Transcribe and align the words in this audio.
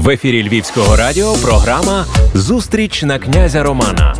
В 0.00 0.08
ефірі 0.08 0.48
Львівського 0.48 0.96
радіо 0.96 1.32
програма 1.32 2.04
Зустріч 2.34 3.02
на 3.02 3.18
князя 3.18 3.62
Романа. 3.62 4.14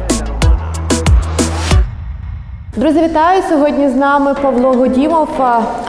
Друзі, 2.77 3.01
вітаю 3.03 3.43
сьогодні. 3.49 3.89
З 3.89 3.95
нами 3.95 4.35
Павло 4.43 4.73
Годімов, 4.73 5.29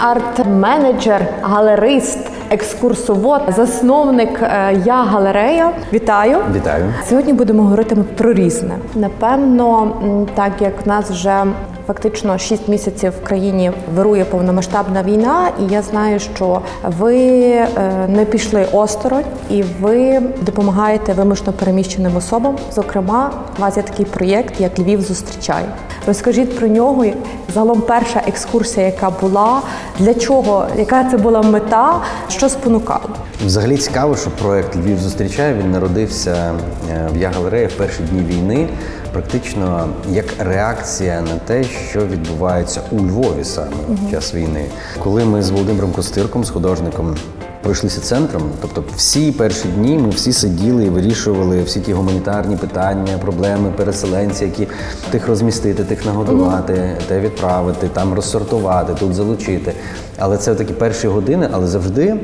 арт-менеджер, 0.01 1.25
галерист, 1.41 2.19
екскурсовод, 2.49 3.41
засновник 3.47 4.41
е, 4.41 4.81
Я 4.85 5.03
Галерея. 5.03 5.71
Вітаю! 5.93 6.37
Вітаю. 6.55 6.93
Сьогодні 7.09 7.33
будемо 7.33 7.63
говорити 7.63 7.95
про 8.17 8.33
різне. 8.33 8.75
Напевно, 8.95 9.91
так 10.35 10.51
як 10.59 10.85
в 10.85 10.87
нас 10.87 11.11
вже 11.11 11.45
фактично 11.93 12.37
6 12.37 12.67
місяців 12.67 13.13
в 13.21 13.27
країні 13.27 13.71
вирує 13.95 14.25
повномасштабна 14.25 15.03
війна, 15.03 15.49
і 15.59 15.73
я 15.73 15.81
знаю, 15.81 16.19
що 16.19 16.61
ви 16.83 17.17
е, 17.17 17.69
не 18.07 18.25
пішли 18.25 18.67
осторонь 18.71 19.23
і 19.49 19.63
ви 19.81 20.19
допомагаєте 20.41 21.13
вимушено 21.13 21.53
переміщеним 21.53 22.15
особам. 22.15 22.57
Зокрема, 22.75 23.31
у 23.57 23.61
вас 23.61 23.77
є 23.77 23.83
такий 23.83 24.05
проєкт, 24.05 24.61
як 24.61 24.79
Львів 24.79 25.01
зустрічає. 25.01 25.65
Розкажіть 26.07 26.59
про 26.59 26.67
нього. 26.67 27.05
Загалом 27.53 27.81
перша 27.81 28.21
екскурсія, 28.27 28.85
яка 28.85 29.09
була, 29.09 29.61
для 29.99 30.13
чого, 30.13 30.65
яка 30.77 31.03
це 31.03 31.17
була 31.17 31.41
мета, 31.41 32.01
що 32.29 32.49
спонукало? 32.49 33.09
Взагалі 33.45 33.77
цікаво, 33.77 34.15
що 34.15 34.29
проект 34.29 34.75
Львів 34.75 34.99
зустрічає. 34.99 35.53
Він 35.53 35.71
народився 35.71 36.53
е, 36.91 37.09
в 37.13 37.17
Я-галереї 37.17 37.67
в 37.67 37.73
перші 37.73 38.03
дні 38.03 38.21
війни, 38.21 38.67
практично 39.11 39.87
як 40.11 40.25
реакція 40.39 41.21
на 41.21 41.35
те, 41.35 41.63
що 41.63 42.05
відбувається 42.05 42.81
у 42.91 42.95
Львові 42.95 43.43
саме 43.43 43.71
в 43.89 44.11
час 44.11 44.33
війни. 44.33 44.65
Коли 45.03 45.25
ми 45.25 45.41
з 45.41 45.49
Володимиром 45.49 45.91
Костирком, 45.91 46.43
з 46.43 46.49
художником, 46.49 47.15
пройшлися 47.61 48.01
центром, 48.01 48.43
тобто 48.61 48.83
всі 48.95 49.31
перші 49.31 49.67
дні 49.67 49.97
ми 49.97 50.09
всі 50.09 50.33
сиділи 50.33 50.85
і 50.85 50.89
вирішували 50.89 51.63
всі 51.63 51.79
ті 51.79 51.93
гуманітарні 51.93 52.57
питання, 52.57 53.17
проблеми 53.17 53.73
переселенців, 53.77 54.47
які 54.47 54.67
тих 55.11 55.27
розмістити, 55.27 55.83
тих 55.83 56.05
нагодувати, 56.05 56.97
те 57.07 57.19
відправити, 57.19 57.87
там 57.87 58.13
розсортувати, 58.13 58.93
тут 58.99 59.13
залучити. 59.13 59.73
Але 60.17 60.37
це 60.37 60.55
такі 60.55 60.73
перші 60.73 61.07
години, 61.07 61.49
але 61.51 61.67
завжди 61.67 62.15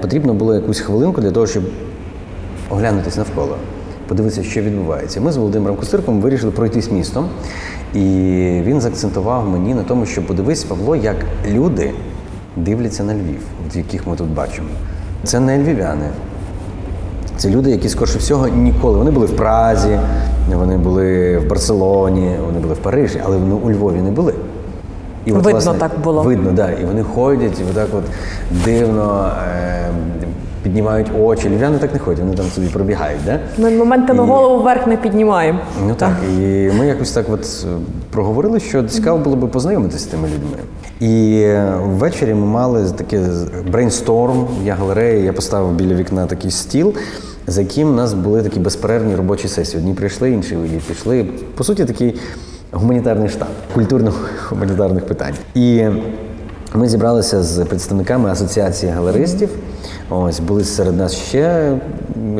потрібно 0.00 0.34
було 0.34 0.54
якусь 0.54 0.80
хвилинку 0.80 1.20
для 1.20 1.30
того, 1.30 1.46
щоб 1.46 1.62
оглянутися 2.70 3.18
навколо, 3.18 3.56
подивитися, 4.08 4.42
що 4.42 4.62
відбувається. 4.62 5.20
Ми 5.20 5.32
з 5.32 5.36
Володимиром 5.36 5.76
Костирком 5.76 6.20
вирішили 6.20 6.52
пройтись 6.52 6.90
містом, 6.90 7.28
і 7.94 7.98
він 8.64 8.80
заакцентував 8.80 9.48
мені 9.48 9.74
на 9.74 9.82
тому, 9.82 10.06
що 10.06 10.26
подивись, 10.26 10.64
Павло, 10.64 10.96
як 10.96 11.16
люди 11.50 11.90
дивляться 12.56 13.04
на 13.04 13.14
Львів, 13.14 13.40
от 13.66 13.76
яких 13.76 14.06
ми 14.06 14.16
тут 14.16 14.28
бачимо. 14.28 14.68
Це 15.24 15.40
не 15.40 15.58
львів'яни. 15.58 16.06
Це 17.36 17.50
люди, 17.50 17.70
які 17.70 17.88
скорше 17.88 18.18
всього 18.18 18.48
ніколи. 18.48 18.98
Вони 18.98 19.10
були 19.10 19.26
в 19.26 19.36
Празі, 19.36 19.98
вони 20.54 20.76
були 20.76 21.38
в 21.38 21.48
Барселоні, 21.48 22.36
вони 22.46 22.58
були 22.58 22.74
в 22.74 22.78
Парижі, 22.78 23.20
але 23.24 23.36
вони 23.36 23.54
у 23.54 23.70
Львові 23.70 23.98
не 24.02 24.10
були. 24.10 24.34
І 25.24 25.32
Видно 25.32 25.74
так 25.74 25.90
було. 26.04 26.22
Видно, 26.22 26.44
так. 26.44 26.54
Да. 26.54 26.70
І 26.70 26.84
вони 26.84 27.02
ходять, 27.02 27.60
і 27.60 27.62
отак 27.70 27.88
от 27.92 28.04
дивно 28.64 29.32
е- 29.48 29.90
піднімають 30.64 31.06
очі. 31.20 31.48
Львів'яни 31.48 31.78
так 31.78 31.92
не 31.92 31.98
ходять, 31.98 32.20
вони 32.20 32.36
там 32.36 32.46
собі 32.46 32.66
пробігають. 32.66 33.20
Да? 33.26 33.38
Ми 33.58 33.70
моментами 33.70 34.24
І- 34.24 34.26
голову 34.26 34.62
вверх 34.62 34.86
не 34.86 34.96
піднімаємо. 34.96 35.58
Ну 35.86 35.94
так, 35.94 36.12
і 36.38 36.40
ми 36.78 36.86
якось 36.86 37.10
так 37.10 37.26
от 37.30 37.40
е, 37.64 37.68
проговорили, 38.10 38.60
що 38.60 38.82
цікаво 38.82 39.18
було 39.18 39.36
би 39.36 39.46
познайомитися 39.48 39.98
з 39.98 40.06
тими 40.06 40.28
людьми. 40.28 40.58
І 41.00 41.46
ввечері 41.82 42.34
ми 42.34 42.46
мали 42.46 42.90
таке 42.90 43.20
брейнсторм, 43.72 44.46
я 44.64 44.74
галерея, 44.74 45.24
я 45.24 45.32
поставив 45.32 45.72
біля 45.72 45.94
вікна 45.94 46.26
такий 46.26 46.50
стіл, 46.50 46.94
за 47.46 47.60
яким 47.60 47.88
у 47.88 47.92
нас 47.92 48.14
були 48.14 48.42
такі 48.42 48.60
безперервні 48.60 49.16
робочі 49.16 49.48
сесії. 49.48 49.82
Одні 49.82 49.94
прийшли, 49.94 50.30
інші 50.30 50.56
пішли. 50.88 51.26
По 51.56 51.64
суті, 51.64 51.84
такий 51.84 52.14
гуманітарний 52.72 53.28
штаб 53.28 53.48
культурно-гуманітарних 53.76 55.00
питань. 55.00 55.34
І 55.54 55.84
ми 56.74 56.88
зібралися 56.88 57.42
з 57.42 57.64
представниками 57.64 58.30
асоціації 58.30 58.92
галеристів. 58.92 59.48
Ось 60.10 60.40
були 60.40 60.64
серед 60.64 60.96
нас 60.96 61.14
ще, 61.14 61.76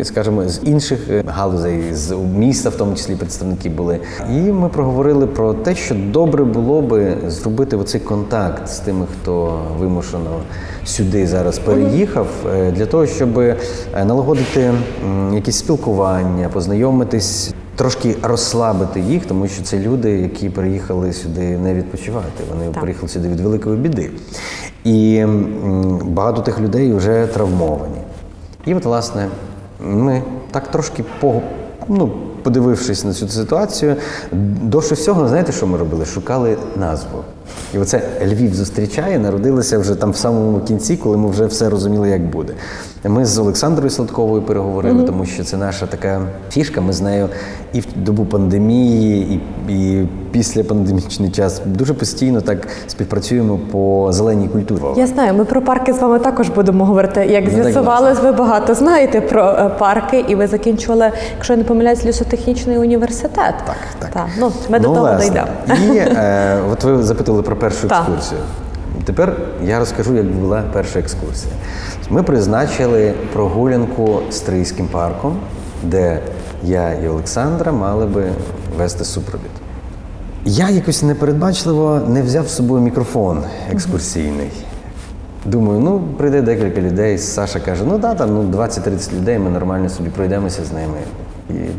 скажімо, 0.03 0.49
з 0.49 0.61
інших 0.65 1.11
е, 1.11 1.25
галузей, 1.27 1.95
з 1.95 2.13
міста, 2.13 2.69
в 2.69 2.75
тому 2.75 2.95
числі 2.95 3.17
представники 3.17 3.71
були. 3.71 4.01
І 4.31 4.33
ми 4.33 4.69
проговорили 4.69 5.27
про 5.27 5.55
те, 5.55 5.75
що 5.75 5.95
добре 5.95 6.45
було 6.45 6.83
би 6.83 7.17
зробити 7.27 7.77
оцей 7.77 8.01
контакт 8.01 8.69
з 8.69 8.79
тими, 8.79 9.07
хто 9.13 9.61
вимушено 9.79 10.41
сюди 10.85 11.27
зараз 11.27 11.59
переїхав, 11.59 12.27
е, 12.55 12.71
для 12.71 12.87
того, 12.87 13.07
щоб 13.07 13.39
е, 13.39 13.57
налагодити 14.05 14.73
якісь 15.35 15.57
спілкування, 15.59 16.49
познайомитись. 16.49 17.55
Трошки 17.77 18.17
розслабити 18.23 19.01
їх, 19.01 19.27
тому 19.27 19.49
що 19.49 19.63
це 19.63 19.79
люди, 19.79 20.11
які 20.11 20.51
приїхали 20.51 21.13
сюди 21.13 21.59
не 21.59 21.75
відпочивати. 21.75 22.45
Вони 22.51 22.71
Так. 22.71 22.83
приїхали 22.83 23.09
сюди 23.09 23.29
від 23.29 23.41
великої 23.41 23.77
біди. 23.77 24.11
І 24.85 25.25
багато 26.03 26.43
тих 26.43 26.61
людей 26.61 26.93
вже 26.93 27.27
травмовані. 27.27 27.99
І 28.67 28.75
от, 28.75 28.85
власне, 28.85 29.29
ми 29.81 30.23
так 30.51 30.71
трошки 30.71 31.05
по, 31.21 31.41
ну, 31.89 32.13
подивившись 32.43 33.05
на 33.05 33.13
цю 33.13 33.29
ситуацію, 33.29 33.97
довше 34.63 34.95
всього, 34.95 35.29
знаєте, 35.29 35.53
що 35.53 35.67
ми 35.67 35.79
робили? 35.79 36.05
Шукали 36.05 36.57
назву. 36.77 37.19
І 37.75 37.79
оце 37.79 38.03
Львів 38.27 38.55
зустрічає, 38.55 39.19
народилося 39.19 39.79
вже 39.79 39.95
там 39.95 40.11
в 40.11 40.17
самому 40.17 40.61
кінці, 40.61 40.97
коли 40.97 41.17
ми 41.17 41.31
вже 41.31 41.47
все 41.47 41.69
розуміли, 41.71 42.09
як 42.09 42.23
буде. 42.23 42.53
Ми 43.05 43.25
з 43.27 43.39
Олександрою 43.39 43.91
Сладковою 43.91 44.43
переговорили, 44.43 45.03
тому 45.03 45.27
що 45.27 45.45
це 45.45 45.57
наша 45.57 45.87
така 45.87 46.21
фішка. 46.51 46.81
Ми 46.81 46.93
з 46.93 47.01
нею 47.01 47.29
і 47.73 47.81
в 47.81 47.87
добу 47.97 48.25
пандемії, 48.25 49.41
і, 49.69 49.73
і 49.73 50.09
після 50.31 50.65
пандемічний 50.65 51.31
час 51.31 51.61
дуже 51.67 51.95
постійно 51.95 52.41
так 52.41 52.69
співпрацюємо 52.87 53.61
по 53.73 54.09
зеленій 54.13 54.49
культурі. 54.49 54.81
Я 54.97 55.07
знаю, 55.07 55.35
ми 55.35 55.45
про 55.45 55.63
парки 55.63 55.93
з 55.93 55.99
вами 55.99 56.19
також 56.19 56.49
будемо 56.49 56.85
говорити. 56.85 57.27
Як 57.27 57.45
Ну, 57.45 57.63
з'ясувалось, 57.63 58.19
ви 58.23 58.33
багато 58.33 58.75
знаєте 58.75 59.21
про 59.21 59.43
е, 59.45 59.71
парки, 59.79 60.25
і 60.29 60.35
ви 60.35 60.47
закінчували, 60.47 61.13
якщо 61.35 61.53
я 61.53 61.57
не 61.57 61.65
помиляюсь, 61.65 62.05
лісотехнічний 62.05 62.79
університет. 62.79 63.55
Так, 63.67 63.77
так. 63.99 64.11
Так, 64.11 64.27
ну 64.39 64.53
ми 64.69 64.79
до 64.79 64.89
Ну, 64.89 64.95
того 64.95 65.15
дійдемо. 65.23 65.47
І 65.95 65.97
е, 65.97 66.59
от 66.73 66.85
ви 66.85 67.03
запитали 67.03 67.34
про 67.43 67.57
першу 67.57 67.89
Так. 67.89 68.01
екскурсію. 68.01 68.41
Тепер 69.05 69.37
я 69.65 69.79
розкажу, 69.79 70.15
як 70.15 70.27
була 70.27 70.63
перша 70.73 70.99
екскурсія. 70.99 71.55
Ми 72.11 72.23
призначили 72.23 73.15
прогулянку 73.33 74.21
Стрийським 74.31 74.87
парком, 74.89 75.37
де 75.83 76.21
я 76.63 76.93
і 76.93 77.09
Олександра 77.09 77.73
мали 77.73 78.07
би 78.07 78.25
вести 78.79 79.05
супровід. 79.05 79.51
Я 80.45 80.71
якось 80.71 81.03
непередбачливо 81.03 82.01
не 82.09 82.23
взяв 82.23 82.49
з 82.49 82.55
собою 82.57 82.83
мікрофон 82.83 83.43
екскурсійний. 83.73 84.51
Думаю, 85.45 85.81
ну 85.81 86.03
прийде 86.17 86.43
декілька 86.43 86.81
людей. 86.81 87.19
Саша 87.19 87.61
каже: 87.61 87.85
ну 87.85 87.99
да, 87.99 88.15
там 88.15 88.35
ну, 88.35 88.59
20-30 88.59 89.15
людей, 89.17 89.39
ми 89.39 89.51
нормально 89.51 89.89
собі 89.89 90.09
пройдемося 90.09 90.65
з 90.65 90.73
ними. 90.73 90.99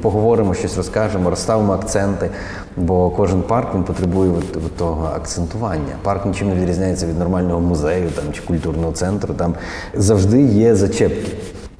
Поговоримо, 0.01 0.53
щось 0.53 0.77
розкажемо, 0.77 1.29
розставимо 1.29 1.73
акценти, 1.73 2.29
бо 2.77 3.09
кожен 3.09 3.41
парк 3.41 3.75
він 3.75 3.83
потребує 3.83 4.31
от, 4.31 4.57
от 4.57 4.75
того 4.75 5.09
акцентування. 5.15 5.95
Парк 6.03 6.25
нічим 6.25 6.49
не 6.49 6.55
відрізняється 6.55 7.07
від 7.07 7.19
нормального 7.19 7.59
музею 7.59 8.09
там, 8.15 8.23
чи 8.33 8.41
культурного 8.41 8.91
центру. 8.91 9.33
Там 9.33 9.55
завжди 9.93 10.41
є 10.41 10.75
зачепки. 10.75 11.31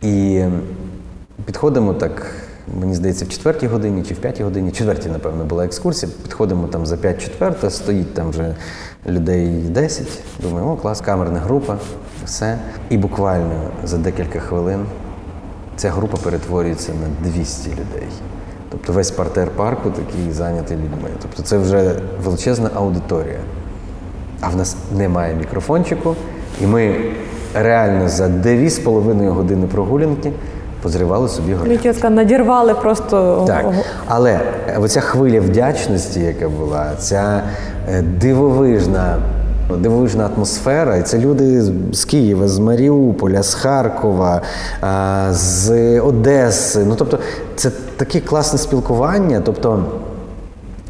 І 0.02 0.44
підходимо 1.46 1.94
так, 1.94 2.26
мені 2.80 2.96
здається, 2.96 3.26
в 3.26 3.30
четвертій 3.30 3.68
годині 3.68 4.04
чи 4.04 4.14
в 4.14 4.18
п'ятій 4.18 4.44
годині, 4.44 4.72
четвертій, 4.72 5.10
напевно, 5.10 5.46
була 5.46 5.66
екскурсія. 5.66 6.12
Підходимо 6.24 6.68
там 6.68 6.86
за 6.86 6.98
5 6.98 7.22
четверта, 7.22 7.70
стоїть 7.70 8.14
там 8.14 8.30
вже 8.30 8.56
людей 9.08 9.48
10. 9.48 10.08
Думаю, 10.42 10.66
о, 10.68 10.76
клас, 10.76 11.02
камерна 11.02 11.40
група, 11.40 11.78
все. 12.26 12.58
І 12.90 12.98
буквально 12.98 13.62
за 13.84 13.98
декілька 13.98 14.40
хвилин 14.40 14.86
ця 15.76 15.90
група 15.90 16.18
перетворюється 16.18 16.92
на 16.92 17.30
200 17.30 17.70
людей. 17.70 18.08
Тобто 18.70 18.94
весь 18.94 19.12
партер 19.12 19.50
парку 19.50 19.90
такий 19.90 20.32
зайнятий 20.32 20.78
людьми. 20.78 21.10
Тобто 21.22 21.44
це 21.44 21.58
вже 21.58 21.96
величезна 22.24 22.70
аудиторія. 22.76 23.40
А 24.42 24.50
в 24.50 24.56
нас 24.56 24.76
немає 24.98 25.36
мікрофончику, 25.36 26.16
і 26.62 26.68
ми 26.68 26.96
реально 27.54 28.10
за 28.10 28.26
2,5 28.26 29.30
години 29.30 29.68
прогулянки 29.68 30.32
позривали 30.82 31.30
собі 31.30 31.54
горі. 31.54 31.70
Літівська 31.70 32.10
надірвали 32.10 32.74
просто 32.74 33.44
Так, 33.48 33.66
але 34.08 34.40
оця 34.78 35.02
хвиля 35.02 35.40
вдячності, 35.40 36.20
яка 36.20 36.50
була, 36.50 36.92
ця 37.00 37.44
е, 37.90 38.02
дивовижна, 38.02 39.18
дивовижна 39.80 40.30
атмосфера, 40.36 40.98
і 40.98 41.02
це 41.04 41.18
люди 41.20 41.62
з- 41.92 42.06
Києва, 42.06 42.48
з 42.48 42.60
Маріуполя, 42.60 43.44
з 43.44 43.54
Харкова, 43.54 44.42
з 45.32 46.00
Одеси. 46.00 46.86
Ну 46.88 46.96
тобто, 46.98 47.20
це 47.56 47.72
таке 47.98 48.20
класне 48.20 48.60
спілкування. 48.60 49.42
Тобто, 49.46 49.84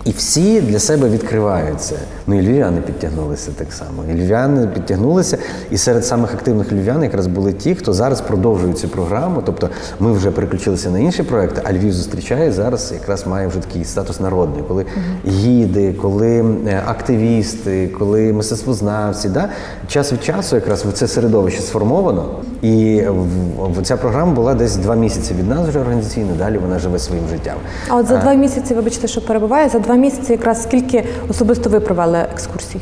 І 0.05 0.11
всі 0.11 0.61
для 0.61 0.79
себе 0.79 1.09
відкриваються. 1.09 1.95
Ну 2.27 2.39
і 2.39 2.41
львів'яни 2.41 2.81
підтягнулися 2.81 3.51
так 3.57 3.73
само. 3.73 4.03
І 4.11 4.13
львів'яни 4.13 4.67
підтягнулися, 4.67 5.37
і 5.71 5.77
серед 5.77 6.05
самих 6.05 6.33
активних 6.33 6.71
львів'ян 6.71 7.03
якраз 7.03 7.27
були 7.27 7.53
ті, 7.53 7.75
хто 7.75 7.93
зараз 7.93 8.21
продовжує 8.21 8.73
цю 8.73 8.87
програму. 8.87 9.41
Тобто 9.45 9.69
ми 9.99 10.11
вже 10.11 10.31
переключилися 10.31 10.89
на 10.89 10.99
інші 10.99 11.23
проекти, 11.23 11.61
а 11.65 11.73
Львів 11.73 11.93
зустрічає 11.93 12.51
зараз 12.51 12.91
якраз 12.93 13.27
має 13.27 13.47
вже 13.47 13.59
такий 13.59 13.83
статус 13.85 14.19
народний, 14.19 14.63
коли 14.67 14.85
гіди, 15.27 15.93
коли 16.01 16.45
е, 16.67 16.83
активісти, 16.87 17.87
коли 17.99 18.33
мистецтвознавці. 18.33 19.29
Да? 19.29 19.49
Час 19.87 20.13
від 20.13 20.23
часу 20.23 20.55
якраз 20.55 20.85
в 20.85 20.91
це 20.91 21.07
середовище 21.07 21.61
сформовано. 21.61 22.25
І 22.61 23.01
в- 23.07 23.79
в- 23.79 23.83
ця 23.83 23.97
програма 23.97 24.31
була 24.33 24.53
десь 24.53 24.75
два 24.75 24.95
місяці 24.95 25.33
від 25.33 25.47
нас 25.49 25.67
вже 25.67 25.79
організаційно, 25.79 26.27
далі 26.39 26.57
вона 26.57 26.79
живе 26.79 26.99
своїм 26.99 27.23
життям. 27.31 27.55
А 27.89 27.95
от 27.95 28.07
за 28.07 28.17
два 28.17 28.33
місяці, 28.33 28.73
вибачте, 28.73 29.07
що 29.07 29.21
перебуває, 29.25 29.69
за 29.69 29.79
два 29.79 29.94
місяці 29.95 30.31
якраз 30.31 30.63
скільки 30.63 31.03
особисто 31.29 31.69
ви 31.69 31.79
провели 31.79 32.17
екскурсій? 32.33 32.79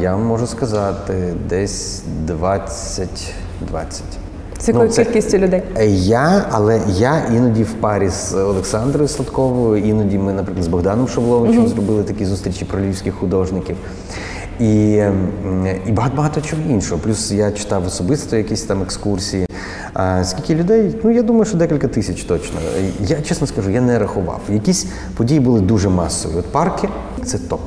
Я 0.00 0.16
можу 0.16 0.46
сказати, 0.46 1.34
десь 1.48 2.02
20 2.26 3.08
20. 3.68 4.02
З 4.60 4.68
якою 4.68 4.86
Ну, 4.88 4.92
це- 4.92 5.04
кількістю 5.04 5.38
людей? 5.38 5.62
Е, 5.78 5.86
Я, 5.86 6.44
але 6.50 6.80
я 6.88 7.22
іноді 7.36 7.62
в 7.62 7.72
парі 7.74 8.08
з 8.08 8.34
Олександрою 8.34 9.08
Сладковою, 9.08 9.84
іноді 9.84 10.18
ми, 10.18 10.32
наприклад, 10.32 10.64
з 10.64 10.68
Богданом 10.68 11.08
Шовловичем 11.08 11.68
зробили 11.68 12.02
такі 12.02 12.24
зустрічі 12.26 12.64
про 12.64 12.80
львівських 12.80 13.14
художників. 13.14 13.76
І, 14.60 15.04
і 15.86 15.92
багато 15.92 16.16
багато 16.16 16.40
чого 16.40 16.62
іншого. 16.68 17.00
Плюс 17.00 17.32
я 17.32 17.50
читав 17.50 17.86
особисто 17.86 18.36
якісь 18.36 18.62
там 18.62 18.82
екскурсії. 18.82 19.46
А 19.92 20.24
скільки 20.24 20.54
людей? 20.54 20.96
Ну 21.04 21.10
я 21.10 21.22
думаю, 21.22 21.44
що 21.44 21.56
декілька 21.56 21.88
тисяч 21.88 22.24
точно. 22.24 22.60
Я 23.00 23.22
чесно 23.22 23.46
скажу, 23.46 23.70
я 23.70 23.80
не 23.80 23.98
рахував. 23.98 24.40
Якісь 24.48 24.86
події 25.16 25.40
були 25.40 25.60
дуже 25.60 25.88
масові. 25.88 26.32
От 26.38 26.46
парки 26.46 26.88
це 27.24 27.38
топ. 27.38 27.60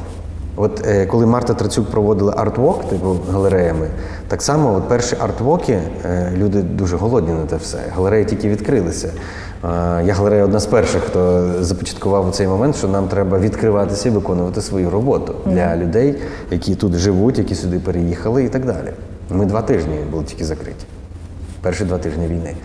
От 0.55 0.87
е, 0.87 1.05
коли 1.05 1.25
Марта 1.25 1.53
Трацюк 1.53 1.91
проводила 1.91 2.33
артвок, 2.37 2.89
типу 2.89 3.17
галереями, 3.31 3.87
так 4.27 4.41
само 4.41 4.73
от 4.73 4.89
перші 4.89 5.15
артвоки 5.19 5.79
е, 6.05 6.31
люди 6.37 6.61
дуже 6.61 6.97
голодні 6.97 7.33
на 7.33 7.45
те 7.45 7.55
все. 7.55 7.77
Галереї 7.95 8.25
тільки 8.25 8.49
відкрилися. 8.49 9.09
Я 10.05 10.13
галерея 10.13 10.43
одна 10.43 10.59
з 10.59 10.65
перших, 10.65 11.01
хто 11.03 11.51
започаткував 11.59 12.31
цей 12.31 12.47
момент, 12.47 12.75
що 12.75 12.87
нам 12.87 13.07
треба 13.07 13.39
відкриватися 13.39 14.09
і 14.09 14.11
виконувати 14.11 14.61
свою 14.61 14.89
роботу 14.89 15.35
для 15.45 15.77
людей, 15.77 16.15
які 16.51 16.75
тут 16.75 16.93
живуть, 16.93 17.37
які 17.37 17.55
сюди 17.55 17.79
переїхали 17.79 18.43
і 18.43 18.49
так 18.49 18.65
далі. 18.65 18.93
Ми 19.29 19.45
два 19.45 19.61
тижні 19.61 19.95
були 20.11 20.23
тільки 20.23 20.45
закриті. 20.45 20.75
Перші 21.61 21.85
два 21.85 21.97
тижні 21.97 22.27
війни. 22.27 22.55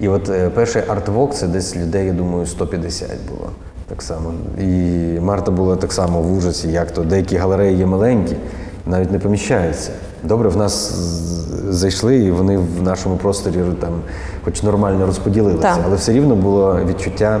І 0.00 0.08
от 0.08 0.28
е, 0.28 0.50
перший 0.50 0.82
артвок 0.88 1.34
це 1.34 1.46
десь 1.46 1.76
людей, 1.76 2.06
я 2.06 2.12
думаю, 2.12 2.46
150 2.46 3.08
було. 3.28 3.50
Так 3.88 4.02
само. 4.02 4.32
І 4.60 4.66
Марта 5.20 5.50
була 5.50 5.76
так 5.76 5.92
само 5.92 6.22
в 6.22 6.32
ужасі, 6.32 6.68
як 6.68 6.90
то 6.90 7.02
деякі 7.02 7.36
галереї 7.36 7.78
є 7.78 7.86
маленькі, 7.86 8.36
навіть 8.86 9.10
не 9.12 9.18
поміщаються. 9.18 9.90
Добре, 10.22 10.48
в 10.48 10.56
нас 10.56 10.94
зайшли, 11.68 12.16
і 12.16 12.30
вони 12.30 12.58
в 12.58 12.82
нашому 12.82 13.16
просторі 13.16 13.62
там, 13.80 13.92
хоч 14.44 14.62
нормально 14.62 15.06
розподілилися, 15.06 15.62
Так. 15.62 15.78
але 15.86 15.96
все 15.96 16.12
рівно 16.12 16.36
було 16.36 16.78
відчуття 16.88 17.40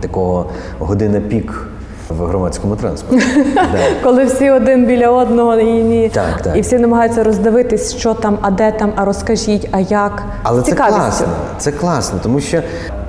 такого 0.00 0.46
година 0.78 1.20
пік 1.20 1.68
в 2.08 2.24
громадському 2.24 2.76
транспорті. 2.76 3.26
Да. 3.54 3.78
Коли 4.02 4.24
всі 4.24 4.50
один 4.50 4.86
біля 4.86 5.10
одного 5.10 5.56
і, 5.56 5.82
ні, 5.82 6.08
Так, 6.14 6.42
так. 6.42 6.56
і 6.56 6.60
всі 6.60 6.78
намагаються 6.78 7.24
роздивитись, 7.24 7.94
що 7.96 8.14
там, 8.14 8.38
а 8.42 8.50
де 8.50 8.72
там, 8.72 8.92
а 8.96 9.04
розкажіть, 9.04 9.68
а 9.72 9.80
як. 9.80 10.22
Але 10.42 10.62
це 10.62 10.72
класно. 10.72 11.26
Це 11.58 11.72
класно, 11.72 12.18
тому 12.22 12.40
що 12.40 12.62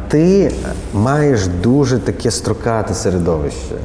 ти 0.08 0.52
маєш 0.94 1.48
дуже 1.48 2.00
таке 2.00 2.32
строкате 2.32 2.94
середовище. 2.94 3.76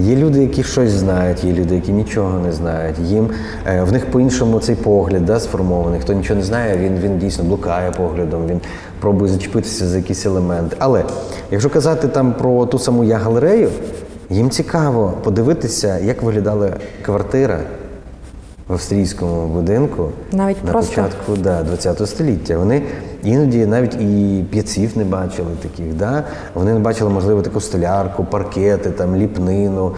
Є 0.00 0.16
люди, 0.16 0.40
які 0.40 0.62
щось 0.62 0.90
знають, 0.90 1.44
є 1.44 1.52
люди, 1.52 1.74
які 1.74 1.92
нічого 1.92 2.38
не 2.38 2.52
знають. 2.52 2.98
Їм 2.98 3.30
е, 3.66 3.82
в 3.82 3.92
них 3.92 4.06
по-іншому 4.06 4.60
цей 4.60 4.74
погляд 4.74 5.26
да, 5.26 5.40
сформований. 5.40 6.00
Хто 6.00 6.12
нічого 6.12 6.40
не 6.40 6.46
знає, 6.46 6.78
він, 6.78 6.98
він 6.98 7.18
дійсно 7.18 7.44
блукає 7.44 7.90
поглядом, 7.90 8.46
він 8.46 8.60
пробує 9.00 9.32
зачепитися 9.32 9.86
за 9.86 9.96
якісь 9.96 10.26
елементи. 10.26 10.76
Але 10.78 11.04
якщо 11.50 11.70
казати 11.70 12.08
там 12.08 12.32
про 12.32 12.66
ту 12.66 12.78
саму 12.78 13.04
я 13.04 13.16
галерею, 13.16 13.68
їм 14.30 14.50
цікаво 14.50 15.14
подивитися, 15.24 15.98
як 15.98 16.22
виглядала 16.22 16.70
квартира 17.02 17.60
в 18.68 18.72
австрійському 18.72 19.46
будинку 19.46 20.08
Навіть 20.32 20.64
на 20.64 20.72
просто? 20.72 20.90
початку 20.90 21.36
да, 21.36 21.64
ХХ 21.64 22.06
століття. 22.06 22.58
Вони 22.58 22.82
іноді 23.24 23.66
навіть 23.66 23.94
і 23.94 24.44
п'єців 24.50 24.98
не 24.98 25.04
бачили 25.04 25.48
таких. 25.62 25.94
Да? 25.94 26.24
Вони 26.54 26.72
не 26.72 26.78
бачили, 26.78 27.10
можливо, 27.10 27.42
таку 27.42 27.60
столярку, 27.60 28.24
паркети, 28.24 28.90
там, 28.90 29.16
ліпнину. 29.16 29.92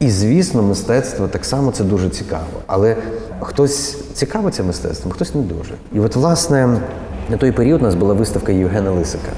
І, 0.00 0.10
звісно, 0.10 0.62
мистецтво 0.62 1.28
так 1.28 1.44
само 1.44 1.70
це 1.70 1.84
дуже 1.84 2.08
цікаво. 2.08 2.44
Але 2.66 2.96
хтось 3.40 4.04
цікавиться 4.12 4.62
мистецтвом, 4.62 5.12
хтось 5.12 5.34
не 5.34 5.42
дуже. 5.42 5.74
І 5.92 6.00
от, 6.00 6.16
власне, 6.16 6.68
на 7.30 7.36
той 7.36 7.52
період 7.52 7.80
у 7.80 7.84
нас 7.84 7.94
була 7.94 8.14
виставка 8.14 8.52
Євгена 8.52 8.90
Лисика 8.90 9.32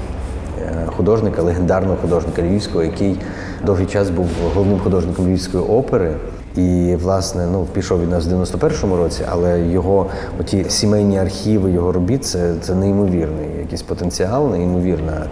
е, 0.61 0.87
художника, 0.97 1.43
легендарного 1.43 1.97
художника 1.97 2.43
львівського, 2.43 2.85
який 2.85 3.21
довгий 3.67 3.87
час 3.87 4.11
був 4.11 4.27
головним 4.55 4.79
художником 4.81 5.27
львівської 5.27 5.63
опери. 5.65 6.15
І, 6.59 6.97
власне, 7.03 7.47
ну, 7.53 7.67
пішов 7.73 8.03
від 8.03 8.11
нас 8.11 8.27
в 8.27 8.33
91-му 8.33 8.97
році, 8.97 9.23
але 9.29 9.61
його 9.61 10.07
оті 10.41 10.65
сімейні 10.69 11.19
архіви 11.19 11.71
його 11.71 11.93
робіт 11.93 12.25
це, 12.25 12.55
це 12.61 12.75
неймовірний 12.75 13.49
якийсь 13.59 13.83
потенціал, 13.83 14.51
неймовірна 14.51 15.27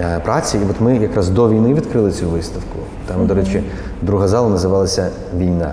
е, 0.00 0.20
праця. 0.24 0.58
І 0.58 0.60
от 0.70 0.80
ми 0.80 0.96
якраз 0.96 1.28
до 1.28 1.48
війни 1.48 1.74
відкрили 1.74 2.12
цю 2.12 2.28
виставку. 2.28 2.78
Там, 3.06 3.26
до 3.26 3.34
речі, 3.34 3.62
друга 4.02 4.28
зала 4.28 4.48
називалася 4.48 5.10
Війна. 5.36 5.72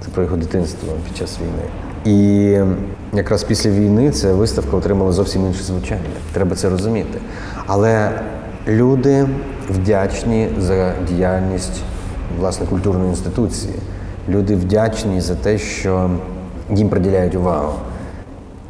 Це 0.00 0.08
про 0.10 0.22
його 0.22 0.36
дитинство 0.36 0.92
під 1.08 1.16
час 1.16 1.38
війни. 1.38 1.68
І 2.04 2.58
якраз 3.12 3.44
після 3.44 3.70
війни 3.70 4.10
ця 4.10 4.34
виставка 4.34 4.76
отримала 4.76 5.12
зовсім 5.12 5.46
інше 5.46 5.62
звучання. 5.62 6.00
Треба 6.32 6.56
це 6.56 6.70
розуміти. 6.70 7.18
Але 7.66 8.10
люди 8.68 9.26
вдячні 9.70 10.48
за 10.58 10.92
діяльність 11.08 11.82
власне 12.40 12.66
культурної 12.66 13.10
інституції. 13.10 13.74
Люди 14.28 14.56
вдячні 14.56 15.20
за 15.20 15.34
те, 15.34 15.58
що 15.58 16.10
їм 16.70 16.88
приділяють 16.88 17.34
увагу. 17.34 17.72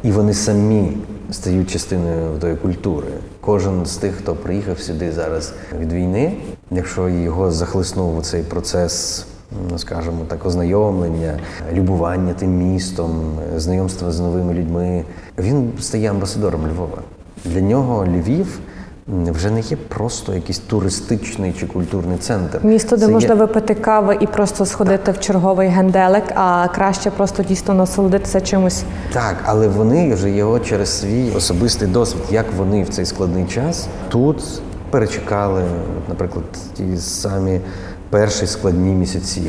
І 0.03 0.11
вони 0.11 0.33
самі 0.33 0.97
стають 1.31 1.69
частиною 1.69 2.39
тої 2.39 2.55
культури. 2.55 3.07
Кожен 3.41 3.85
з 3.85 3.97
тих, 3.97 4.15
хто 4.15 4.35
приїхав 4.35 4.79
сюди 4.79 5.11
зараз 5.11 5.53
від 5.79 5.93
війни, 5.93 6.33
якщо 6.71 7.09
його 7.09 7.51
захлиснув 7.51 8.17
у 8.17 8.21
цей 8.21 8.43
процес, 8.43 9.25
ну 9.71 9.77
скажімо 9.77 10.17
так, 10.27 10.45
ознайомлення, 10.45 11.39
любування 11.73 12.33
тим 12.33 12.57
містом, 12.57 13.39
знайомства 13.55 14.11
з 14.11 14.19
новими 14.19 14.53
людьми, 14.53 15.03
він 15.37 15.71
стає 15.79 16.09
амбасадором 16.09 16.67
Львова. 16.67 16.97
Для 17.45 17.61
нього 17.61 18.05
Львів 18.05 18.59
вже 19.07 19.51
не 19.51 19.59
є 19.59 19.77
просто 19.77 20.33
якийсь 20.33 20.59
туристичний 20.59 21.53
чи 21.59 21.67
культурний 21.67 22.17
центр. 22.17 22.59
Місто, 22.63 22.97
де 22.97 23.05
Це 23.05 23.11
можна 23.11 23.33
є- 23.33 23.39
випити 23.39 23.75
кави 23.75 24.17
і 24.21 24.27
просто 24.27 24.65
сходити 24.65 25.11
в 25.11 25.19
черговий 25.19 25.67
генделик, 25.69 26.23
а 26.35 26.67
краще 26.75 27.11
просто 27.11 27.43
дійсно 27.43 27.73
насолодитися 27.73 28.41
чимось. 28.41 28.83
Так, 29.13 29.35
але 29.45 29.67
вони 29.67 30.13
вже 30.13 30.29
його 30.29 30.59
через 30.59 30.99
свій 30.99 31.31
особистий 31.31 31.87
досвід, 31.87 32.21
як 32.31 32.45
вони 32.57 32.83
в 32.83 32.89
цей 32.89 33.05
складний 33.05 33.45
час 33.45 33.87
тут 34.09 34.43
перечекали, 34.89 35.63
наприклад, 36.09 36.45
ті 36.73 36.97
самі 36.97 37.61
перші 38.09 38.47
складні 38.47 38.93
місяці. 38.93 39.41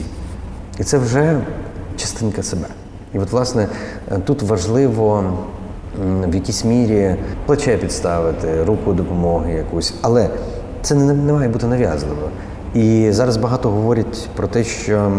І 0.79 0.85
це 0.85 0.99
вже 0.99 1.41
частинка 1.97 2.43
себе. 2.43 2.67
І 3.15 3.19
от, 3.19 3.33
власне, 3.33 3.69
тут 4.25 4.43
важливо 4.43 5.33
в 6.29 6.35
якійсь 6.35 6.65
мірі 6.65 7.17
плече 7.47 7.77
підставити, 7.77 8.65
руку 8.65 8.93
допомоги 8.93 9.53
якусь, 9.53 9.95
але 10.03 10.29
це 10.83 10.95
не, 10.95 11.15
не 11.15 11.33
має 11.33 11.49
бути 11.49 11.67
нав'язливо. 11.67 12.29
І 12.75 13.09
зараз 13.11 13.37
багато 13.37 13.71
говорять 13.71 14.29
про 14.37 14.47
те, 14.47 14.65
що 14.65 15.13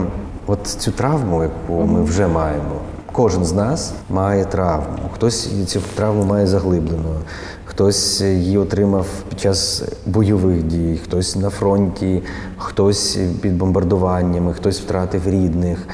от 0.47 0.67
цю 0.67 0.91
травму, 0.91 1.43
яку 1.43 1.85
ми 1.85 2.03
вже 2.03 2.27
маємо, 2.27 2.81
кожен 3.11 3.45
з 3.45 3.53
нас 3.53 3.93
має 4.09 4.45
травму. 4.45 5.09
Хтось 5.13 5.65
цю 5.67 5.79
травму 5.95 6.23
має 6.23 6.47
заглиблену, 6.47 7.15
хтось 7.65 8.21
її 8.21 8.57
отримав 8.57 9.07
під 9.29 9.39
час 9.39 9.83
бойових 10.05 10.63
дій, 10.63 10.99
хтось 11.03 11.35
на 11.35 11.49
фронті, 11.49 12.23
хтось 12.57 13.17
під 13.41 13.57
бомбардуваннями, 13.57 14.53
хтось 14.53 14.79
втратив 14.79 15.29
рідних. 15.29 15.87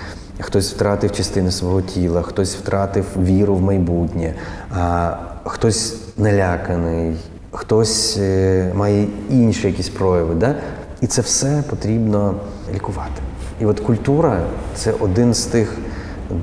Хтось 0.45 0.73
втратив 0.73 1.12
частини 1.12 1.51
свого 1.51 1.81
тіла, 1.81 2.21
хтось 2.21 2.55
втратив 2.55 3.05
віру 3.23 3.55
в 3.55 3.62
майбутнє, 3.62 4.33
а 4.75 5.15
хтось 5.43 5.95
наляканий, 6.17 7.15
хтось 7.51 8.17
е, 8.19 8.71
має 8.75 9.07
інші 9.29 9.67
якісь 9.67 9.89
прояви. 9.89 10.35
Да? 10.35 10.55
І 11.01 11.07
це 11.07 11.21
все 11.21 11.63
потрібно 11.69 12.35
лікувати. 12.73 13.21
І 13.62 13.65
от 13.65 13.79
культура 13.79 14.39
це 14.75 14.93
один 15.00 15.33
з 15.33 15.45
тих 15.45 15.77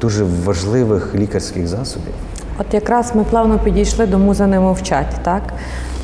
дуже 0.00 0.24
важливих 0.44 1.14
лікарських 1.14 1.68
засобів. 1.68 2.14
От 2.58 2.74
якраз 2.74 3.12
ми 3.14 3.24
плавно 3.24 3.58
підійшли 3.58 4.06
до 4.06 4.18
муза 4.18 4.46
не 4.46 4.60
мовчать, 4.60 5.14
так? 5.22 5.42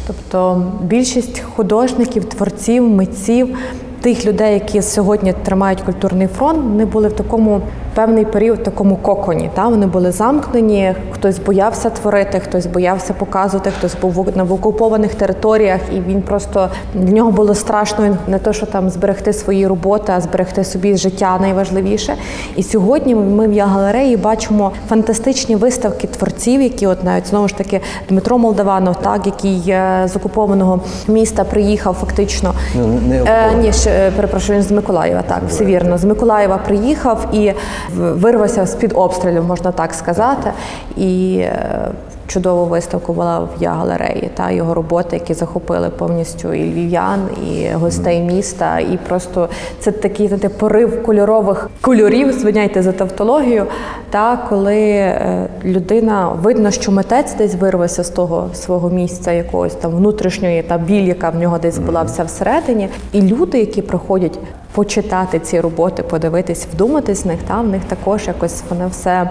Тобто 0.06 0.64
більшість 0.82 1.42
художників, 1.56 2.24
творців, 2.24 2.88
митців 2.88 3.58
тих 4.00 4.26
людей, 4.26 4.54
які 4.54 4.82
сьогодні 4.82 5.32
тримають 5.32 5.80
культурний 5.80 6.26
фронт, 6.26 6.58
вони 6.58 6.84
були 6.84 7.08
в 7.08 7.12
такому 7.12 7.60
певний 7.96 8.24
період, 8.24 8.58
в 8.58 8.62
такому 8.62 8.96
коконі. 8.96 9.50
Та 9.54 9.68
вони 9.68 9.86
були 9.86 10.12
замкнені. 10.12 10.94
Хтось 11.10 11.38
боявся 11.38 11.90
творити, 11.90 12.40
хтось 12.40 12.66
боявся 12.66 13.14
показувати, 13.14 13.70
хтось 13.70 13.96
був 14.02 14.36
на 14.36 14.42
окупованих 14.44 15.14
територіях, 15.14 15.80
і 15.92 16.00
він 16.00 16.22
просто 16.22 16.68
для 16.94 17.12
нього 17.12 17.30
було 17.30 17.54
страшно 17.54 18.16
не 18.28 18.38
то, 18.38 18.52
що 18.52 18.66
там 18.66 18.90
зберегти 18.90 19.32
свої 19.32 19.66
роботи, 19.66 20.12
а 20.16 20.20
зберегти 20.20 20.64
собі 20.64 20.96
життя 20.96 21.38
найважливіше. 21.40 22.14
І 22.56 22.62
сьогодні 22.62 23.14
ми 23.14 23.48
в 23.48 23.52
я-галереї 23.52 24.16
бачимо 24.16 24.72
фантастичні 24.88 25.56
виставки 25.56 26.06
творців, 26.06 26.62
які 26.62 26.86
от 26.86 27.04
навіть 27.04 27.26
знову 27.26 27.48
ж 27.48 27.56
таки 27.56 27.80
Дмитро 28.08 28.38
Молдаванов, 28.38 28.96
так 28.96 29.26
який 29.26 29.62
е, 29.68 30.08
з 30.12 30.16
окупованого 30.16 30.80
міста 31.08 31.44
приїхав 31.44 31.94
фактично. 31.94 32.54
Ну, 32.74 33.00
не 33.08 33.22
е, 33.22 33.54
ні, 33.60 33.72
ще 33.72 33.90
е, 33.90 34.10
перепрошую, 34.10 34.58
він 34.58 34.64
з 34.64 34.70
Миколаєва. 34.70 35.22
Так, 35.22 35.40
все 35.48 35.64
вірно. 35.64 35.98
З 35.98 36.04
Миколаєва 36.04 36.58
приїхав 36.58 37.26
і 37.32 37.52
вирвався 37.94 38.66
з 38.66 38.74
під 38.74 38.92
обстрілів, 38.94 39.44
можна 39.44 39.72
так 39.72 39.94
сказати. 39.94 40.50
І 40.96 41.38
е, 41.38 41.88
чудову 42.26 42.64
виставку 42.64 43.12
була 43.12 43.38
в 43.38 43.48
я 43.60 43.70
галереї 43.70 44.30
та 44.34 44.50
його 44.50 44.74
роботи, 44.74 45.16
які 45.16 45.34
захопили 45.34 45.90
повністю 45.90 46.54
і 46.54 46.70
львів'ян, 46.70 47.20
і 47.46 47.68
гостей 47.68 48.20
міста. 48.20 48.78
І 48.78 48.98
просто 49.08 49.48
це 49.80 49.92
такий 49.92 50.28
знаєте, 50.28 50.48
порив 50.48 51.02
кольорових 51.02 51.70
кольорів, 51.80 52.32
звиняйте 52.32 52.82
за 52.82 52.92
тавтологію. 52.92 53.66
Та 54.10 54.36
коли 54.48 54.80
е, 54.80 55.48
людина 55.64 56.28
видно, 56.42 56.70
що 56.70 56.92
митець 56.92 57.34
десь 57.34 57.54
вирвався 57.54 58.04
з 58.04 58.10
того 58.10 58.48
свого 58.54 58.90
місця, 58.90 59.32
якогось 59.32 59.74
там 59.74 59.90
внутрішньої 59.90 60.62
та 60.62 60.78
біль, 60.78 61.04
яка 61.04 61.30
в 61.30 61.36
нього 61.36 61.58
десь 61.58 61.78
була 61.78 62.02
вся 62.02 62.24
всередині, 62.24 62.88
і 63.12 63.22
люди, 63.22 63.58
які 63.58 63.82
приходять. 63.82 64.38
Почитати 64.72 65.38
ці 65.38 65.60
роботи, 65.60 66.02
подивитись, 66.02 66.66
вдуматись 66.74 67.24
в 67.24 67.28
них, 67.28 67.38
та 67.48 67.60
в 67.60 67.66
них 67.66 67.84
також 67.84 68.26
якось 68.26 68.62
воно 68.70 68.88
все 68.88 69.30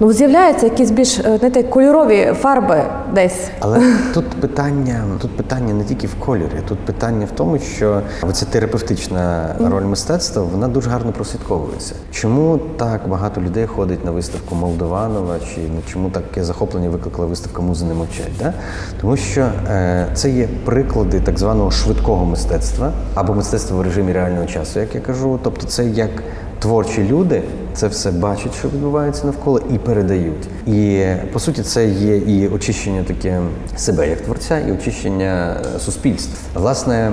ну 0.00 0.12
з'являються 0.12 0.66
якісь 0.66 0.90
більш 0.90 1.18
е, 1.18 1.36
знаєте, 1.38 1.62
кольорові 1.62 2.32
фарби 2.40 2.82
десь. 3.14 3.50
Але 3.60 3.82
тут 4.14 4.24
питання, 4.24 5.04
тут 5.20 5.36
питання 5.36 5.74
не 5.74 5.84
тільки 5.84 6.06
в 6.06 6.14
кольорі, 6.14 6.62
тут 6.68 6.78
питання 6.78 7.26
в 7.26 7.36
тому, 7.36 7.58
що 7.58 8.02
ця 8.32 8.46
терапевтична 8.46 9.54
роль 9.60 9.82
мистецтва 9.82 10.42
вона 10.42 10.68
дуже 10.68 10.90
гарно 10.90 11.12
прослідковується. 11.12 11.94
Чому 12.10 12.58
так 12.58 13.08
багато 13.08 13.40
людей 13.40 13.66
ходить 13.66 14.04
на 14.04 14.10
виставку 14.10 14.54
Молдованова, 14.54 15.36
чи 15.38 15.60
чому 15.92 16.10
таке 16.10 16.44
захоплення 16.44 16.88
викликала 16.88 17.26
виставка 17.26 17.62
Музи 17.62 17.86
не 17.86 17.94
мовчать? 17.94 18.32
Да? 18.38 18.52
Тому 19.00 19.16
що 19.16 19.40
е, 19.40 20.06
це 20.14 20.30
є 20.30 20.48
приклади 20.64 21.20
так 21.20 21.38
званого 21.38 21.70
швидкого 21.70 22.24
мистецтва 22.24 22.92
або 23.14 23.34
мистецтва 23.34 23.76
в 23.76 23.82
режимі 23.82 24.12
реального 24.12 24.46
часу, 24.46 24.80
як 24.80 24.94
я 24.94 25.00
кажу. 25.00 25.40
Тобто, 25.42 25.66
це 25.66 25.84
як 25.84 26.10
творчі 26.58 27.04
люди 27.04 27.42
це 27.74 27.88
все 27.88 28.10
бачать, 28.10 28.54
що 28.54 28.68
відбувається 28.68 29.26
навколо, 29.26 29.60
і 29.74 29.78
передають. 29.78 30.48
І 30.66 31.06
по 31.32 31.38
суті, 31.38 31.62
це 31.62 31.88
є 31.88 32.16
і 32.16 32.48
очищення 32.48 33.02
таке 33.02 33.40
себе 33.76 34.08
як 34.08 34.20
творця, 34.20 34.58
і 34.58 34.72
очищення 34.72 35.56
е, 35.76 35.78
суспільства. 35.78 36.34
Власне, 36.54 37.12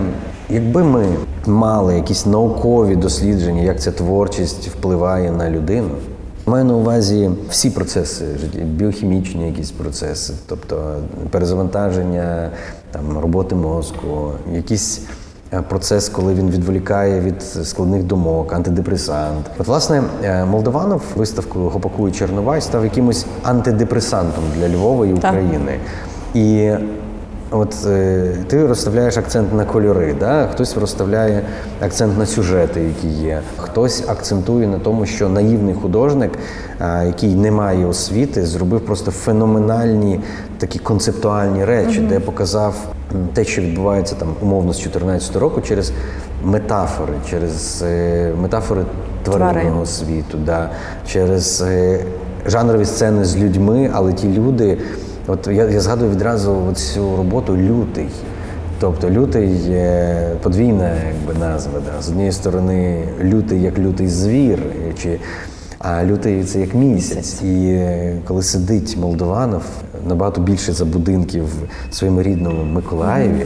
якби 0.50 0.84
ми 0.84 1.06
мали 1.46 1.96
якісь 1.96 2.26
наукові 2.26 2.96
дослідження, 2.96 3.62
як 3.62 3.82
ця 3.82 3.92
творчість 3.92 4.68
впливає 4.68 5.32
на 5.32 5.50
людину. 5.50 5.90
Маю 6.48 6.66
на 6.66 6.76
увазі 6.76 7.32
всі 7.50 7.70
процеси 7.70 8.26
життя, 8.42 8.60
біохімічні 8.60 9.48
якісь 9.48 9.72
процеси, 9.72 10.34
тобто 10.48 10.96
перезавантаження, 11.32 12.50
там 12.92 13.18
роботи 13.18 13.56
мозку, 13.56 14.32
якісь 14.54 15.02
процес, 15.70 16.10
коли 16.10 16.34
він 16.34 16.50
відволікає 16.50 17.22
від 17.22 17.44
складних 17.44 18.04
думок, 18.04 18.54
антидепресант. 18.54 19.52
От, 19.60 19.68
власне, 19.68 20.04
е, 20.24 20.46
Молдованов 20.46 21.02
виставку 21.16 21.60
Гопаку 21.60 22.10
і 22.10 22.12
Черновай 22.12 22.62
став 22.62 22.84
якимось 22.84 23.26
антидепресантом 23.44 24.44
для 24.58 24.70
Львова 24.70 25.06
і 25.06 25.14
України. 25.14 25.72
Так. 25.72 26.42
І 26.42 26.72
От 27.52 27.76
е, 27.88 28.32
ти 28.48 28.68
розставляєш 28.68 29.18
акцент 29.18 29.54
на 29.54 29.66
кольори, 29.66 30.16
да? 30.20 30.48
хтось 30.54 30.78
розставляє 30.78 31.42
акцент 31.82 32.18
на 32.18 32.26
сюжети, 32.26 32.82
які 32.82 33.08
є. 33.08 33.42
Хтось 33.58 34.04
акцентує 34.10 34.68
на 34.68 34.80
тому, 34.80 35.06
що 35.06 35.30
наївний 35.30 35.74
художник, 35.74 36.32
е, 36.82 37.04
який 37.08 37.36
не 37.36 37.52
має 37.52 37.86
освіти, 37.86 38.46
зробив 38.46 38.86
просто 38.86 39.12
феноменальні 39.12 40.20
такі 40.58 40.80
концептуальні 40.80 41.66
речі, 41.66 42.00
mm-hmm. 42.00 42.08
де 42.08 42.20
показав 42.20 42.76
те, 43.34 43.44
що 43.46 43.62
відбувається 43.62 44.16
там 44.16 44.28
умовно 44.42 44.74
з 44.74 44.80
14 44.80 45.36
року, 45.36 45.62
через 45.62 45.92
метафори, 46.44 47.14
через 47.30 47.84
е, 47.88 48.34
метафори 48.42 48.82
тваринного 49.24 49.86
світу, 49.86 50.38
да? 50.46 50.70
через 51.08 51.62
е, 51.62 52.00
жанрові 52.46 52.86
сцени 52.86 53.26
з 53.26 53.38
людьми, 53.38 53.92
але 53.94 54.14
ті 54.14 54.28
люди. 54.28 54.78
От 55.28 55.48
я 55.48 55.66
я 55.70 55.80
згадую 55.82 56.12
відразу 56.12 56.74
цю 56.76 57.18
роботу 57.18 57.58
лютий. 57.58 58.08
Тобто 58.80 59.10
лютий 59.10 59.50
є 59.58 60.18
подвійна 60.42 60.92
якби, 61.08 61.40
назва. 61.40 61.80
Да. 61.86 62.02
З 62.02 62.10
однієї 62.10 62.32
сторони, 62.32 63.04
лютий 63.24 63.62
як 63.62 63.80
лютий 63.80 64.08
звір, 64.08 64.60
чи, 65.02 65.20
а 65.80 66.06
лютий 66.06 66.44
це 66.44 66.60
як 66.60 66.74
місяць. 66.74 67.42
І 67.42 67.82
коли 68.28 68.44
сидить 68.44 68.98
Молдованов 68.98 69.64
набагато 70.08 70.42
більше 70.42 70.74
за 70.74 70.86
будинків 70.86 71.46
в 71.90 71.96
своєму 71.96 72.22
рідному 72.22 72.64
Миколаєві, 72.64 73.46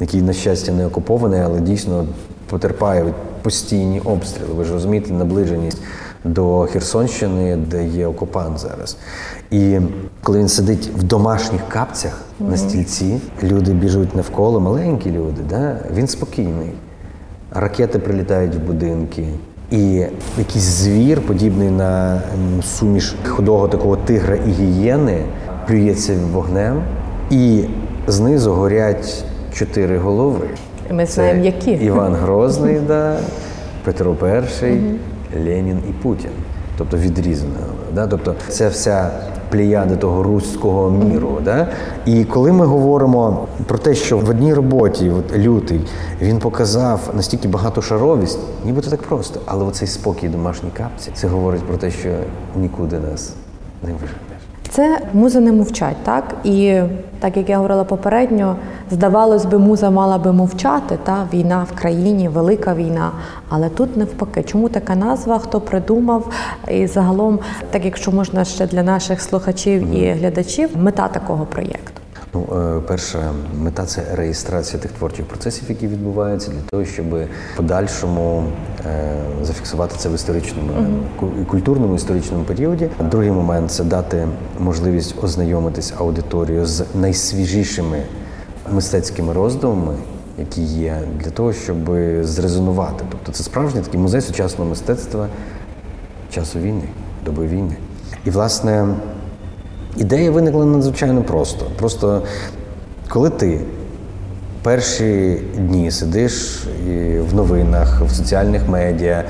який, 0.00 0.22
на 0.22 0.32
щастя, 0.32 0.72
не 0.72 0.86
окупований, 0.86 1.40
але 1.40 1.60
дійсно 1.60 2.06
потерпає 2.50 3.04
постійні 3.42 4.00
обстріли. 4.00 4.54
Ви 4.54 4.64
ж 4.64 4.72
розумієте, 4.72 5.12
наближеність 5.12 5.78
до 6.24 6.68
Херсонщини, 6.72 7.56
де 7.56 7.84
є 7.86 8.06
окупант 8.06 8.58
зараз. 8.58 8.96
І 9.50 9.78
коли 10.22 10.38
він 10.38 10.48
сидить 10.48 10.90
в 10.96 11.02
домашніх 11.02 11.68
капцях 11.68 12.12
mm-hmm. 12.12 12.50
на 12.50 12.56
стільці, 12.56 13.20
люди 13.42 13.72
біжуть 13.72 14.16
навколо, 14.16 14.60
маленькі 14.60 15.10
люди, 15.10 15.42
да? 15.50 15.76
він 15.94 16.08
спокійний. 16.08 16.70
Ракети 17.50 17.98
прилітають 17.98 18.54
в 18.54 18.58
будинки. 18.58 19.26
І 19.70 20.04
якийсь 20.38 20.64
звір, 20.64 21.20
подібний 21.20 21.70
на 21.70 22.22
суміш 22.62 23.14
худого 23.26 23.68
такого 23.68 23.96
тигра 23.96 24.36
і 24.36 24.50
гієни, 24.50 25.24
плюється 25.66 26.14
вогнем, 26.32 26.82
і 27.30 27.64
знизу 28.06 28.52
горять 28.52 29.24
чотири 29.52 29.98
голови. 29.98 30.46
Ми 30.90 31.06
знаємо, 31.06 31.44
які 31.44 31.70
Іван 31.70 32.14
Грозний, 32.14 32.80
да, 32.86 33.16
Петро 33.84 34.16
І, 34.62 34.80
Ленін 35.34 35.82
і 35.90 35.92
Путін. 35.92 36.30
Тобто 36.78 36.96
відрізано. 36.96 37.52
Да? 37.94 38.06
Тобто 38.06 38.34
це 38.48 38.68
вся 38.68 39.10
плеяда 39.50 39.96
того 39.96 40.22
руського 40.22 40.90
міру. 40.90 41.38
Да? 41.44 41.68
І 42.06 42.24
коли 42.24 42.52
ми 42.52 42.66
говоримо 42.66 43.46
про 43.66 43.78
те, 43.78 43.94
що 43.94 44.18
в 44.18 44.28
одній 44.28 44.54
роботі, 44.54 45.10
от 45.10 45.38
лютий, 45.38 45.80
він 46.20 46.38
показав 46.38 47.00
настільки 47.16 47.48
багатошаровість, 47.48 48.38
нібито 48.64 48.90
так 48.90 49.02
просто, 49.02 49.40
але 49.46 49.64
оцей 49.64 49.88
спокій 49.88 50.28
домашній 50.28 50.70
капці, 50.76 51.10
це 51.14 51.28
говорить 51.28 51.62
про 51.62 51.76
те, 51.76 51.90
що 51.90 52.08
нікуди 52.56 52.98
нас 52.98 53.32
не 53.82 53.92
виживе. 53.92 54.27
Це 54.70 55.00
музи 55.14 55.40
не 55.40 55.52
мовчать, 55.52 55.96
так 56.04 56.34
і 56.44 56.80
так 57.20 57.36
як 57.36 57.48
я 57.48 57.56
говорила 57.56 57.84
попередньо, 57.84 58.56
здавалось 58.90 59.44
би, 59.44 59.58
муза 59.58 59.90
мала 59.90 60.18
би 60.18 60.32
мовчати. 60.32 60.98
Та 61.04 61.26
війна 61.32 61.66
в 61.72 61.80
країні, 61.80 62.28
велика 62.28 62.74
війна. 62.74 63.10
Але 63.48 63.68
тут 63.68 63.96
навпаки, 63.96 64.42
чому 64.42 64.68
така 64.68 64.94
назва? 64.94 65.38
Хто 65.38 65.60
придумав? 65.60 66.32
І 66.68 66.86
загалом, 66.86 67.38
так 67.70 67.84
якщо 67.84 68.12
можна 68.12 68.44
ще 68.44 68.66
для 68.66 68.82
наших 68.82 69.20
слухачів 69.20 69.94
і 69.94 70.10
глядачів, 70.10 70.70
мета 70.76 71.08
такого 71.08 71.46
проєкту. 71.46 71.97
Ну, 72.38 72.76
е, 72.76 72.80
перша 72.80 73.32
мета 73.60 73.86
це 73.86 74.02
реєстрація 74.14 74.82
тих 74.82 74.92
творчих 74.92 75.26
процесів, 75.26 75.64
які 75.68 75.86
відбуваються, 75.86 76.50
для 76.50 76.60
того, 76.70 76.84
щоб 76.84 77.06
подальшому 77.56 78.44
е, 78.86 79.14
зафіксувати 79.42 79.94
це 79.98 80.08
в 80.08 80.14
історичному 80.14 80.72
і 81.42 81.44
культурному 81.44 81.94
історичному 81.94 82.44
періоді. 82.44 82.90
Другий 83.10 83.30
момент 83.30 83.70
це 83.70 83.84
дати 83.84 84.28
можливість 84.58 85.24
ознайомитись 85.24 85.92
аудиторію 85.98 86.66
з 86.66 86.84
найсвіжішими 86.94 88.02
мистецькими 88.72 89.32
роздумами, 89.32 89.94
які 90.38 90.62
є, 90.62 91.00
для 91.24 91.30
того, 91.30 91.52
щоб 91.52 91.76
зрезонувати. 92.22 93.04
Тобто 93.10 93.32
це 93.32 93.44
справжній 93.44 93.80
такий 93.80 94.00
музей 94.00 94.20
сучасного 94.20 94.70
мистецтва 94.70 95.28
часу 96.30 96.58
війни, 96.58 96.88
доби 97.24 97.46
війни. 97.46 97.76
І 98.24 98.30
власне. 98.30 98.86
Ідея 99.98 100.30
виникла 100.30 100.64
надзвичайно 100.64 101.22
просто. 101.22 101.66
Просто 101.78 102.22
коли 103.08 103.30
ти 103.30 103.60
перші 104.62 105.40
дні 105.56 105.90
сидиш 105.90 106.64
в 107.30 107.34
новинах, 107.34 108.02
в 108.02 108.10
соціальних 108.10 108.68
медіа 108.68 109.24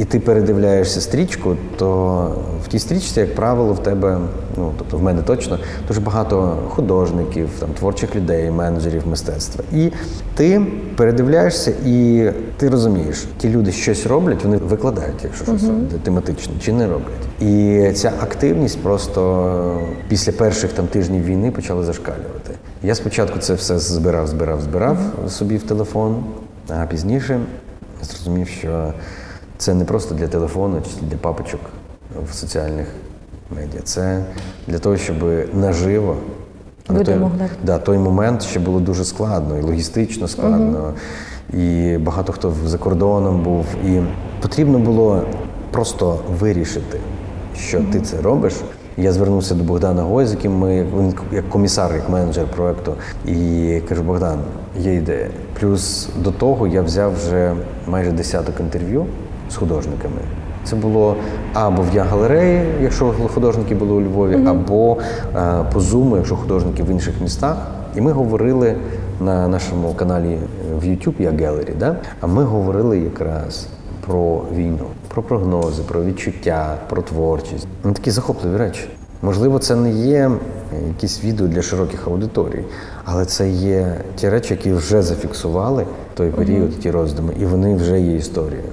і 0.00 0.04
ти 0.04 0.20
передивляєшся 0.20 1.00
стрічку, 1.00 1.56
то 1.76 2.30
в 2.64 2.68
тій 2.68 2.78
стрічці, 2.78 3.20
як 3.20 3.34
правило, 3.34 3.72
в 3.72 3.82
тебе, 3.82 4.18
ну 4.56 4.72
тобто 4.78 4.96
в 4.96 5.02
мене 5.02 5.22
точно, 5.22 5.58
дуже 5.88 6.00
багато 6.00 6.58
художників, 6.68 7.48
там 7.58 7.68
творчих 7.78 8.16
людей, 8.16 8.50
менеджерів 8.50 9.06
мистецтва. 9.06 9.64
І 9.72 9.90
ти 10.34 10.66
передивляєшся, 10.96 11.72
і 11.86 12.30
ти 12.56 12.68
розумієш, 12.68 13.26
ті 13.38 13.48
люди 13.48 13.72
щось 13.72 14.06
роблять, 14.06 14.44
вони 14.44 14.56
викладають, 14.56 15.24
якщо 15.24 15.44
щось 15.44 15.62
тематично, 16.02 16.52
чи 16.60 16.72
не 16.72 16.86
роблять. 16.86 17.40
І 17.40 17.92
ця 17.92 18.12
активність 18.20 18.78
просто 18.78 19.80
після 20.08 20.32
перших 20.32 20.72
там 20.72 20.86
тижнів 20.86 21.24
війни 21.24 21.50
почала 21.50 21.82
зашкалювати. 21.82 22.54
Я 22.82 22.94
спочатку 22.94 23.38
це 23.38 23.54
все 23.54 23.78
збирав, 23.78 24.26
збирав, 24.26 24.60
збирав 24.60 24.98
собі 25.28 25.56
в 25.56 25.62
телефон, 25.62 26.24
а 26.68 26.86
пізніше 26.86 27.40
зрозумів, 28.02 28.48
що 28.48 28.92
це 29.60 29.74
не 29.74 29.84
просто 29.84 30.14
для 30.14 30.28
телефону 30.28 30.76
чи 30.84 31.06
для 31.06 31.16
папочок 31.16 31.60
в 32.30 32.34
соціальних 32.34 32.86
медіа. 33.56 33.80
Це 33.84 34.24
для 34.66 34.78
того, 34.78 34.96
щоб 34.96 35.16
наживо. 35.54 36.16
на 36.88 37.04
той, 37.04 37.16
могли. 37.16 37.48
да, 37.64 37.78
той 37.78 37.98
момент 37.98 38.42
ще 38.42 38.60
було 38.60 38.80
дуже 38.80 39.04
складно, 39.04 39.58
і 39.58 39.62
логістично 39.62 40.28
складно, 40.28 40.94
і 41.52 41.96
багато 41.98 42.32
хто 42.32 42.54
за 42.66 42.78
кордоном 42.78 43.42
був. 43.42 43.66
І 43.86 44.00
потрібно 44.42 44.78
було 44.78 45.22
просто 45.70 46.18
вирішити, 46.40 46.98
що 47.56 47.80
ти 47.92 48.00
це 48.00 48.20
робиш. 48.22 48.54
Я 48.96 49.12
звернувся 49.12 49.54
до 49.54 49.64
Богдана 49.64 50.02
Гой, 50.02 50.26
з 50.26 50.30
яким 50.30 50.58
ми 50.58 50.84
він 50.98 51.14
як 51.32 51.48
комісар, 51.48 51.94
як 51.94 52.10
менеджер 52.10 52.46
проекту, 52.46 52.94
і 53.26 53.80
кажу: 53.88 54.02
Богдан, 54.02 54.38
є 54.78 54.94
ідея. 54.94 55.28
Плюс 55.60 56.08
до 56.18 56.30
того 56.30 56.66
я 56.66 56.82
взяв 56.82 57.14
вже 57.14 57.54
майже 57.86 58.12
десяток 58.12 58.60
інтерв'ю 58.60 59.06
з 59.50 59.56
художниками. 59.56 60.20
Це 60.64 60.76
було 60.76 61.16
або 61.54 61.82
в 61.82 61.94
Я-галереї, 61.94 62.64
якщо 62.82 63.14
художники 63.34 63.74
були 63.74 63.92
у 63.92 64.00
Львові, 64.00 64.46
або 64.46 64.96
е, 65.36 65.64
по 65.72 65.80
Zoom, 65.80 66.16
якщо 66.16 66.36
художники 66.36 66.82
в 66.82 66.90
інших 66.90 67.14
містах. 67.20 67.56
І 67.96 68.00
ми 68.00 68.12
говорили 68.12 68.76
на 69.20 69.48
нашому 69.48 69.94
каналі 69.94 70.38
в 70.80 70.84
YouTube 70.84 71.14
Я 71.18 71.30
Gallery, 71.30 71.78
да? 71.78 71.96
а 72.20 72.26
ми 72.26 72.44
говорили 72.44 72.98
якраз 72.98 73.66
про 74.06 74.42
війну, 74.54 74.86
про 75.08 75.22
прогнози, 75.22 75.82
про 75.82 76.04
відчуття, 76.04 76.76
про 76.88 77.02
творчість. 77.02 77.66
Ну, 77.84 77.92
такі 77.92 78.10
захопливі 78.10 78.56
речі. 78.56 78.88
Можливо, 79.22 79.58
це 79.58 79.76
не 79.76 79.90
є 79.90 80.30
якісь 80.88 81.24
відео 81.24 81.46
для 81.46 81.62
широких 81.62 82.06
аудиторій, 82.06 82.64
але 83.04 83.24
це 83.24 83.50
є 83.50 83.94
ті 84.16 84.28
речі, 84.28 84.54
які 84.54 84.72
вже 84.72 85.02
зафіксували 85.02 85.86
той 86.14 86.30
період, 86.30 86.78
ті 86.78 86.90
роздуми, 86.90 87.32
і 87.40 87.44
вони 87.46 87.74
вже 87.74 88.00
є 88.00 88.16
історією. 88.16 88.68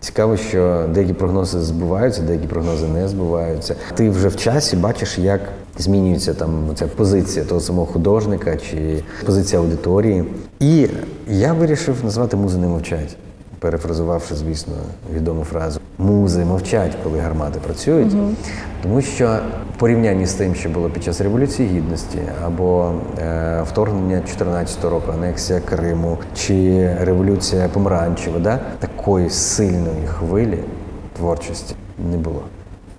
Цікаво, 0.00 0.36
що 0.36 0.86
деякі 0.94 1.12
прогнози 1.12 1.60
збуваються, 1.60 2.22
деякі 2.22 2.46
прогнози 2.46 2.88
не 2.88 3.08
збуваються. 3.08 3.74
Ти 3.94 4.10
вже 4.10 4.28
в 4.28 4.36
часі 4.36 4.76
бачиш, 4.76 5.18
як 5.18 5.40
змінюється 5.78 6.34
там 6.34 6.70
ця 6.74 6.86
позиція 6.86 7.44
того 7.44 7.60
самого 7.60 7.86
художника 7.86 8.56
чи 8.56 9.02
позиція 9.26 9.60
аудиторії. 9.60 10.24
І 10.60 10.88
я 11.28 11.52
вирішив 11.52 11.96
назвати 12.04 12.36
музи 12.36 12.58
не 12.58 12.66
мовчать, 12.66 13.16
перефразувавши, 13.58 14.34
звісно, 14.34 14.74
відому 15.14 15.44
фразу 15.44 15.80
Музи 15.98 16.44
мовчать, 16.44 16.96
коли 17.04 17.18
гармати 17.18 17.60
працюють, 17.64 18.16
тому 18.82 19.00
що 19.00 19.38
в 19.76 19.78
порівнянні 19.78 20.26
з 20.26 20.34
тим, 20.34 20.54
що 20.54 20.68
було 20.68 20.90
під 20.90 21.04
час 21.04 21.20
революції 21.20 21.68
гідності 21.68 22.18
або 22.44 22.92
е, 23.18 23.62
вторгнення 23.62 24.16
2014 24.16 24.84
року, 24.84 25.12
анексія 25.12 25.60
Криму 25.60 26.18
чи 26.34 26.88
революція 27.00 27.68
Помаранчева, 27.68 28.38
да, 28.38 28.58
такої 28.78 29.30
сильної 29.30 30.06
хвилі 30.06 30.58
творчості 31.16 31.74
не 32.10 32.16
було. 32.16 32.42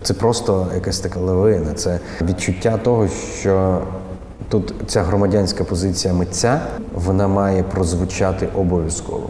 Це 0.02 0.14
просто 0.14 0.68
якась 0.76 1.00
така 1.00 1.20
лавина, 1.20 1.74
це 1.74 2.00
відчуття 2.22 2.80
того, 2.84 3.08
що 3.40 3.82
тут 4.50 4.74
ця 4.88 5.04
громадянська 5.04 5.64
позиція 5.64 6.14
митця 6.14 6.62
вона 6.94 7.28
має 7.28 7.64
прозвучати 7.64 8.48
обов'язково. 8.56 9.30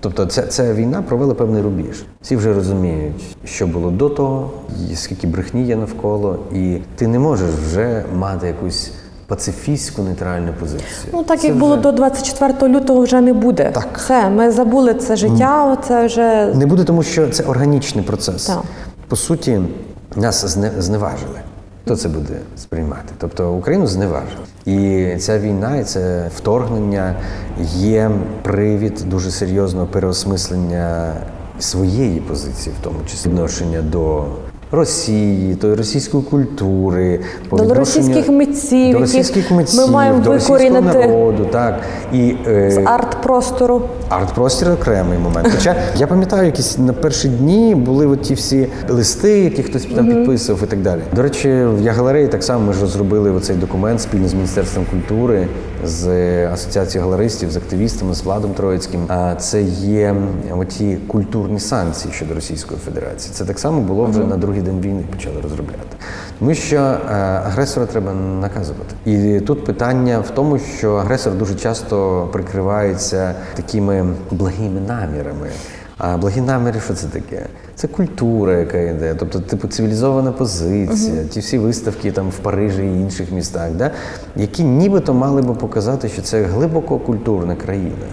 Тобто 0.00 0.26
ця, 0.26 0.42
ця 0.42 0.74
війна 0.74 1.02
провела 1.02 1.34
певний 1.34 1.62
рубіж. 1.62 2.04
Всі 2.22 2.36
вже 2.36 2.54
розуміють, 2.54 3.36
що 3.44 3.66
було 3.66 3.90
до 3.90 4.08
того, 4.08 4.50
і 4.92 4.96
скільки 4.96 5.26
брехні 5.26 5.64
є 5.64 5.76
навколо, 5.76 6.38
і 6.54 6.76
ти 6.96 7.06
не 7.06 7.18
можеш 7.18 7.50
вже 7.50 8.04
мати 8.14 8.46
якусь 8.46 8.90
пацифістську 9.26 10.02
нейтральну 10.02 10.52
позицію. 10.60 11.12
Ну 11.12 11.22
так 11.24 11.40
Це 11.40 11.46
як 11.48 11.56
було 11.56 11.72
вже 11.74 11.82
до 11.82 11.92
24 11.92 12.74
лютого, 12.74 13.00
вже 13.02 13.20
не 13.20 13.32
буде. 13.32 13.70
Так. 13.74 13.88
Все, 13.96 14.30
ми 14.30 14.50
забули 14.50 14.94
це 14.94 15.16
життя. 15.16 15.78
Це 15.88 16.06
вже 16.06 16.46
не 16.54 16.66
буде, 16.66 16.84
тому 16.84 17.02
що 17.02 17.28
це 17.28 17.42
органічний 17.42 18.04
процес. 18.04 18.46
Так. 18.46 18.62
По 19.08 19.16
суті, 19.16 19.60
нас 20.16 20.44
зне- 20.56 20.80
зневажили. 20.80 21.40
Хто 21.88 21.96
це 21.96 22.08
буде 22.08 22.34
сприймати? 22.56 23.12
Тобто 23.18 23.52
Україну 23.52 23.86
зневажили. 23.86 24.44
І 24.64 25.16
ця 25.18 25.38
війна, 25.38 25.76
і 25.76 25.84
це 25.84 26.30
вторгнення 26.36 27.14
є 27.74 28.10
привід 28.42 29.04
дуже 29.06 29.30
серйозного 29.30 29.86
переосмислення 29.86 31.14
своєї 31.58 32.20
позиції, 32.20 32.76
в 32.80 32.84
тому 32.84 32.98
числі 33.06 33.30
відношення 33.30 33.82
до 33.82 34.24
Росії, 34.72 35.54
тої 35.54 35.74
російської 35.74 36.22
культури, 36.22 37.20
До 37.50 37.74
російських 37.74 38.28
митців, 38.28 38.92
до 38.92 38.98
російських 38.98 39.50
ми 39.50 39.56
митців, 39.56 39.90
маємо 39.90 40.18
до 40.18 40.32
російського 40.32 40.80
народу, 40.80 41.46
так 41.52 41.80
і 42.12 42.36
е, 42.46 42.70
з 42.70 42.78
арт-простору. 42.78 43.82
Арт-простір 44.08 44.72
окремий 44.72 45.18
момент. 45.18 45.48
Хоча 45.56 45.76
я 45.96 46.06
пам'ятаю, 46.06 46.46
якісь 46.46 46.78
на 46.78 46.92
перші 46.92 47.28
дні 47.28 47.74
були 47.74 48.06
от 48.06 48.22
ті 48.22 48.34
всі 48.34 48.66
листи, 48.88 49.40
які 49.40 49.62
хтось 49.62 49.84
там 49.84 50.08
підписував 50.08 50.62
і 50.64 50.66
так 50.66 50.82
далі. 50.82 51.00
До 51.16 51.22
речі, 51.22 51.48
в 51.48 51.80
Я-галереї 51.82 52.28
так 52.28 52.44
само 52.44 52.66
ми 52.66 52.72
ж 52.72 52.80
розробили 52.80 53.30
оцей 53.30 53.56
документ 53.56 54.00
спільно 54.00 54.28
з 54.28 54.34
Міністерством 54.34 54.86
культури, 54.90 55.48
з 55.84 56.08
Асоціацією 56.46 57.10
галеристів, 57.10 57.50
з 57.50 57.56
активістами, 57.56 58.14
з 58.14 58.22
Владом 58.22 58.50
Троїцьким. 58.50 59.00
А 59.08 59.34
це 59.34 59.62
є 59.62 60.14
оті 60.58 60.98
культурні 61.06 61.60
санкції 61.60 62.14
щодо 62.14 62.34
Російської 62.34 62.80
Федерації. 62.84 63.34
Це 63.34 63.44
так 63.44 63.58
само 63.58 63.80
було 63.80 64.04
вже 64.04 64.24
на 64.24 64.36
другий 64.60 64.80
день 64.80 64.90
війни 64.90 65.04
почали 65.10 65.40
розробляти. 65.40 65.96
Тому 66.38 66.54
що 66.54 66.76
е, 66.76 67.12
агресора 67.46 67.86
треба 67.86 68.12
наказувати. 68.14 68.94
І 69.06 69.40
тут 69.40 69.64
питання 69.64 70.18
в 70.18 70.30
тому, 70.30 70.58
що 70.58 70.94
агресор 70.94 71.34
дуже 71.34 71.54
часто 71.54 72.28
прикривається 72.32 73.34
такими 73.54 74.06
благими 74.30 74.80
намірами. 74.80 75.48
А 75.98 76.16
благі 76.16 76.40
наміри, 76.40 76.80
що 76.84 76.94
це 76.94 77.06
таке? 77.06 77.46
Це 77.74 77.88
культура, 77.88 78.58
яка 78.58 78.78
йде, 78.78 79.14
тобто, 79.18 79.40
типу, 79.40 79.68
цивілізована 79.68 80.32
позиція, 80.32 81.24
ті 81.24 81.40
всі 81.40 81.58
виставки 81.58 82.12
там 82.12 82.28
в 82.28 82.38
Парижі 82.38 82.82
і 82.82 83.00
інших 83.00 83.32
містах, 83.32 83.70
да? 83.70 83.90
які 84.36 84.64
нібито 84.64 85.14
мали 85.14 85.42
би 85.42 85.54
показати, 85.54 86.08
що 86.08 86.22
це 86.22 86.42
глибоко 86.42 86.98
культурна 86.98 87.54
країна. 87.54 88.06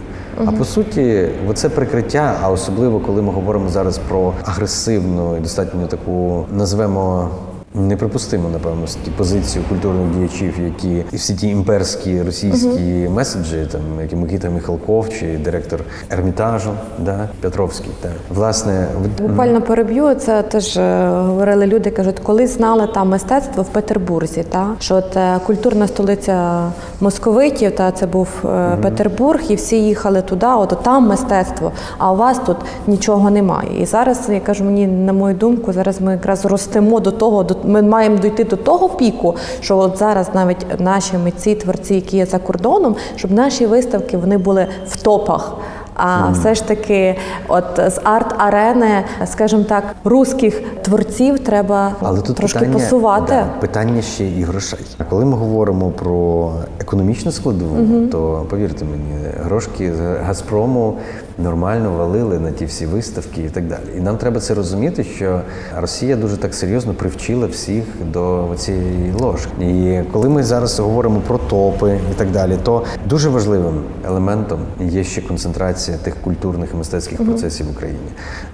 А 0.44 0.52
по 0.52 0.64
суті, 0.64 1.28
оце 1.48 1.68
прикриття, 1.68 2.36
а 2.42 2.50
особливо 2.50 3.00
коли 3.00 3.22
ми 3.22 3.32
говоримо 3.32 3.68
зараз 3.68 3.98
про 4.08 4.32
агресивну 4.44 5.36
і 5.36 5.40
достатньо 5.40 5.86
таку 5.86 6.44
назвемо. 6.52 7.30
Неприпустимо, 7.76 8.48
напевно, 8.48 8.86
ті 9.04 9.10
позицію 9.10 9.64
культурних 9.68 10.14
діячів, 10.16 10.54
які 10.64 11.04
і 11.12 11.16
всі 11.16 11.34
ті 11.34 11.48
імперські 11.48 12.22
російські 12.22 13.08
меседжі, 13.10 13.66
там 13.72 13.80
як 14.00 14.12
і 14.12 14.16
Микита 14.16 14.50
Михалков 14.50 15.08
чи 15.08 15.38
директор 15.44 15.80
Ермітажу, 16.10 16.70
да, 16.98 17.28
Петровський. 17.40 17.90
Та 18.00 18.08
власне 18.34 18.86
Буквально 19.22 19.62
переб'ю 19.62 20.14
це 20.14 20.42
теж 20.42 20.76
е, 20.76 21.08
говорили 21.08 21.66
люди, 21.66 21.90
кажуть, 21.90 22.20
коли 22.22 22.46
знали 22.46 22.88
там 22.94 23.08
мистецтво 23.08 23.62
в 23.62 23.66
Петербурзі, 23.66 24.44
та 24.50 24.66
що 24.80 25.02
це 25.14 25.40
культурна 25.46 25.86
столиця 25.86 26.62
московитів, 27.00 27.76
та 27.76 27.92
це 27.92 28.06
був 28.06 28.28
е, 28.44 28.78
Петербург, 28.82 29.40
і 29.48 29.54
всі 29.54 29.76
їхали 29.76 30.22
туди, 30.22 30.46
от 30.46 30.78
там 30.82 31.08
мистецтво. 31.08 31.72
А 31.98 32.12
у 32.12 32.16
вас 32.16 32.38
тут 32.46 32.56
нічого 32.86 33.30
немає. 33.30 33.82
І 33.82 33.86
зараз 33.86 34.28
я 34.28 34.40
кажу, 34.40 34.64
мені 34.64 34.86
на 34.86 35.12
мою 35.12 35.34
думку, 35.34 35.72
зараз 35.72 36.00
ми 36.00 36.12
якраз 36.12 36.44
ростемо 36.44 37.00
до 37.00 37.10
того, 37.12 37.42
до 37.42 37.56
ми 37.66 37.82
маємо 37.82 38.16
дійти 38.16 38.44
до 38.44 38.56
того 38.56 38.88
піку, 38.88 39.36
що 39.60 39.78
от 39.78 39.98
зараз 39.98 40.28
навіть 40.34 40.80
наші 40.80 41.18
митці, 41.18 41.54
творці, 41.54 41.94
які 41.94 42.16
є 42.16 42.26
за 42.26 42.38
кордоном, 42.38 42.96
щоб 43.16 43.30
наші 43.30 43.66
виставки 43.66 44.16
вони 44.16 44.38
були 44.38 44.66
в 44.88 45.02
топах. 45.02 45.56
А 45.98 46.30
все 46.30 46.54
ж 46.54 46.68
таки, 46.68 47.16
от 47.48 47.64
з 47.76 47.98
арт-арени, 47.98 49.02
скажімо 49.26 49.64
так, 49.68 49.84
руських 50.04 50.60
творців 50.82 51.38
треба 51.38 51.92
Але 52.00 52.20
тут 52.20 52.36
трошки 52.36 52.58
питання, 52.58 52.78
посувати. 52.78 53.32
Да, 53.32 53.60
питання 53.60 54.02
ще 54.02 54.24
і 54.26 54.42
грошей. 54.42 54.78
А 54.98 55.04
коли 55.04 55.24
ми 55.24 55.36
говоримо 55.36 55.90
про 55.90 56.52
економічну 56.80 57.32
складову, 57.32 58.06
то 58.06 58.46
повірте 58.50 58.84
мені, 58.84 59.24
грошки 59.44 59.92
з 59.94 60.00
Газпрому 60.26 60.94
нормально 61.38 61.92
валили 61.92 62.38
на 62.38 62.50
ті 62.50 62.64
всі 62.64 62.86
виставки 62.86 63.42
і 63.42 63.48
так 63.48 63.66
далі. 63.66 63.80
І 63.96 64.00
нам 64.00 64.16
треба 64.16 64.40
це 64.40 64.54
розуміти, 64.54 65.04
що 65.04 65.40
Росія 65.76 66.16
дуже 66.16 66.36
так 66.36 66.54
серйозно 66.54 66.94
привчила 66.94 67.46
всіх 67.46 67.84
до 68.12 68.48
цієї 68.56 69.12
ложки. 69.20 69.50
І 69.60 70.02
коли 70.12 70.28
ми 70.28 70.42
зараз 70.42 70.78
говоримо 70.78 71.20
про 71.20 71.38
топи 71.38 71.98
і 72.12 72.14
так 72.14 72.30
далі, 72.30 72.58
то 72.62 72.84
дуже 73.08 73.28
важливим 73.28 73.82
елементом 74.06 74.60
є 74.80 75.04
ще 75.04 75.22
концентрація 75.22 75.96
тих 75.96 76.16
культурних 76.24 76.70
і 76.74 76.76
мистецьких 76.76 77.24
процесів 77.24 77.66
в 77.66 77.70
Україні. 77.70 77.98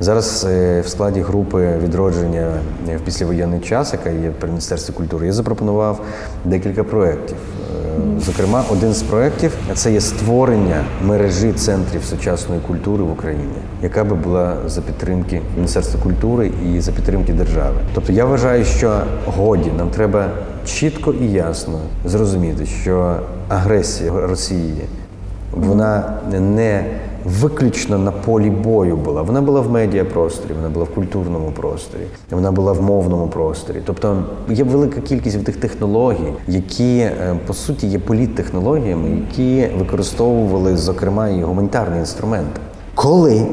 Зараз 0.01 0.47
е, 0.51 0.81
в 0.81 0.89
складі 0.89 1.21
групи 1.21 1.79
відродження 1.83 2.53
в 2.97 3.01
післявоєнний 3.01 3.61
час, 3.61 3.93
яка 3.93 4.11
є 4.11 4.31
при 4.41 4.49
міністерстві 4.49 4.95
культури, 4.95 5.27
я 5.27 5.33
запропонував 5.33 6.01
декілька 6.45 6.85
проєктів. 6.85 7.37
Е, 7.37 8.21
Зокрема, 8.21 8.65
один 8.71 8.93
з 8.93 9.03
проєктів 9.03 9.57
це 9.75 9.93
є 9.93 10.01
створення 10.01 10.85
мережі 11.05 11.53
центрів 11.53 12.05
сучасної 12.05 12.61
культури 12.61 12.72
в 13.05 13.13
Україні, 13.13 13.63
яка 13.83 14.05
би 14.05 14.17
була 14.17 14.57
за 14.67 14.81
підтримки 14.81 15.41
Міністерства 15.57 16.01
культури 16.03 16.51
і 16.67 16.81
за 16.81 16.93
підтримки 16.93 17.33
держави. 17.33 17.77
Тобто 17.95 18.13
я 18.13 18.25
вважаю, 18.25 18.65
що 18.65 19.01
годі 19.27 19.71
нам 19.79 19.91
треба 19.91 20.29
чітко 20.65 21.15
і 21.21 21.33
ясно 21.33 21.79
зрозуміти, 22.05 22.67
що 22.67 23.17
агресія 23.49 24.13
Росії 24.13 24.83
вона 25.53 26.15
не 26.41 26.85
виключно 27.25 27.99
на 27.99 28.13
полі 28.13 28.51
бою 28.51 28.97
була. 28.97 29.23
Вона 29.23 29.43
була 29.43 29.61
в 29.61 29.71
медіапросторі, 29.71 30.53
вона 30.53 30.69
була 30.69 30.85
в 30.85 30.95
культурному 30.95 31.53
просторі, 31.53 32.03
вона 32.31 32.53
була 32.53 32.73
в 32.73 32.83
мовному 32.83 33.29
просторі. 33.29 33.83
Тобто 33.85 34.25
є 34.49 34.65
велика 34.65 35.01
кількість 35.01 35.45
тих 35.45 35.57
технологій, 35.57 36.33
які 36.49 36.99
е, 36.99 37.37
по 37.47 37.55
суті 37.55 37.87
є 37.87 37.99
політтехнологіями, 37.99 39.11
які 39.11 39.77
використовували 39.79 40.77
зокрема 40.77 41.29
і 41.29 41.43
гуманітарні 41.43 41.99
інструменти. 41.99 42.61
Коли 42.95 43.47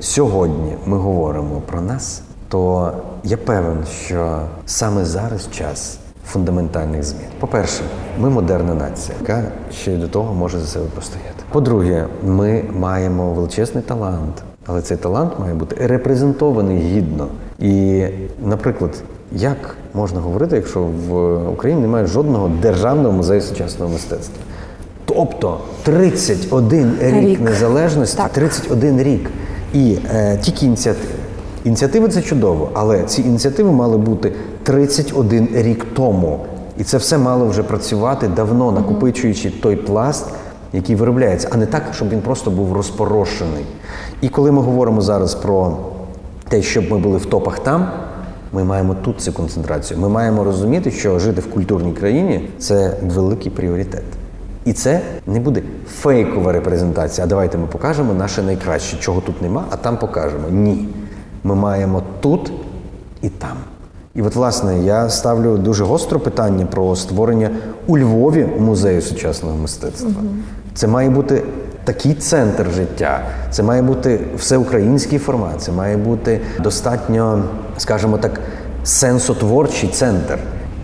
сьогодні 0.00 0.72
ми 0.86 0.96
говоримо 0.96 1.62
про 1.66 1.80
нас, 1.80 2.22
то 2.48 2.92
я 3.24 3.36
певен, 3.36 3.78
що 4.06 4.40
саме 4.66 5.04
зараз 5.04 5.48
час 5.52 5.98
фундаментальних 6.26 7.02
змін. 7.02 7.26
По-перше, 7.40 7.82
ми 8.18 8.30
модерна 8.30 8.74
нація, 8.74 9.16
яка 9.20 9.42
ще 9.72 9.92
й 9.92 9.96
до 9.96 10.08
того 10.08 10.34
може 10.34 10.60
за 10.60 10.66
себе 10.66 10.86
постояти. 10.94 11.33
По-друге, 11.54 12.06
ми 12.26 12.62
маємо 12.78 13.32
величезний 13.32 13.84
талант, 13.84 14.42
але 14.66 14.82
цей 14.82 14.96
талант 14.96 15.32
має 15.40 15.54
бути 15.54 15.86
репрезентований 15.86 16.78
гідно. 16.78 17.26
І, 17.58 18.04
наприклад, 18.44 18.90
як 19.32 19.76
можна 19.94 20.20
говорити, 20.20 20.56
якщо 20.56 20.80
в 21.08 21.34
Україні 21.48 21.80
немає 21.82 22.06
жодного 22.06 22.50
державного 22.62 23.12
музею 23.12 23.40
сучасного 23.40 23.92
мистецтва? 23.92 24.34
Тобто 25.04 25.58
31 25.82 26.92
рік, 27.00 27.14
Рік. 27.24 27.40
незалежності, 27.40 28.16
Так. 28.16 28.32
31 28.32 29.02
рік. 29.02 29.30
І 29.74 29.98
е, 30.14 30.38
тільки 30.42 30.66
ініціативи. 30.66 31.12
Ініціативи 31.64 32.08
це 32.08 32.22
чудово, 32.22 32.68
але 32.72 33.02
ці 33.02 33.22
ініціативи 33.22 33.72
мали 33.72 33.98
бути 33.98 34.32
31 34.62 35.48
рік 35.54 35.86
тому. 35.96 36.40
І 36.78 36.84
це 36.84 36.96
все 36.96 37.18
мало 37.18 37.46
вже 37.46 37.62
працювати 37.62 38.28
давно, 38.28 38.72
накопичуючи 38.72 39.50
той 39.50 39.76
пласт, 39.76 40.26
який 40.74 40.96
виробляється, 40.96 41.48
а 41.52 41.56
не 41.56 41.66
так, 41.66 41.82
щоб 41.92 42.08
він 42.08 42.20
просто 42.20 42.50
був 42.50 42.72
розпорошений. 42.72 43.64
І 44.20 44.28
коли 44.28 44.52
ми 44.52 44.62
говоримо 44.62 45.00
зараз 45.00 45.34
про 45.34 45.76
те, 46.48 46.62
щоб 46.62 46.90
ми 46.90 46.98
були 46.98 47.18
в 47.18 47.26
топах 47.26 47.58
там, 47.58 47.88
ми 48.52 48.64
маємо 48.64 48.94
тут 48.94 49.20
цю 49.20 49.32
концентрацію. 49.32 50.00
Ми 50.00 50.08
маємо 50.08 50.44
розуміти, 50.44 50.90
що 50.90 51.18
жити 51.18 51.40
в 51.40 51.50
культурній 51.50 51.92
країні 51.92 52.48
це 52.58 52.96
великий 53.02 53.52
пріоритет. 53.52 54.04
І 54.64 54.72
це 54.72 55.00
не 55.26 55.40
буде 55.40 55.62
фейкова 55.88 56.52
репрезентація. 56.52 57.26
А 57.26 57.28
давайте 57.28 57.58
ми 57.58 57.66
покажемо 57.66 58.14
наше 58.14 58.42
найкраще, 58.42 58.96
чого 58.96 59.20
тут 59.20 59.42
нема, 59.42 59.64
а 59.70 59.76
там 59.76 59.98
покажемо. 59.98 60.48
Ні. 60.50 60.88
Ми 61.44 61.54
маємо 61.54 62.02
тут 62.20 62.52
і 63.22 63.28
там. 63.28 63.56
І 64.14 64.22
от, 64.22 64.36
власне, 64.36 64.84
я 64.84 65.10
ставлю 65.10 65.58
дуже 65.58 65.84
гостро 65.84 66.20
питання 66.20 66.66
про 66.66 66.96
створення 66.96 67.50
у 67.86 67.98
Львові 67.98 68.48
музею 68.58 69.02
сучасного 69.02 69.56
мистецтва. 69.56 70.10
Це 70.74 70.86
має 70.86 71.10
бути 71.10 71.42
такий 71.84 72.14
центр 72.14 72.70
життя, 72.76 73.20
це 73.50 73.62
має 73.62 73.82
бути 73.82 74.20
всеукраїнський 74.36 75.18
формат, 75.18 75.62
це 75.62 75.72
має 75.72 75.96
бути 75.96 76.40
достатньо, 76.60 77.44
скажімо 77.78 78.18
так, 78.18 78.40
сенсотворчий 78.84 79.88
центр. 79.88 80.38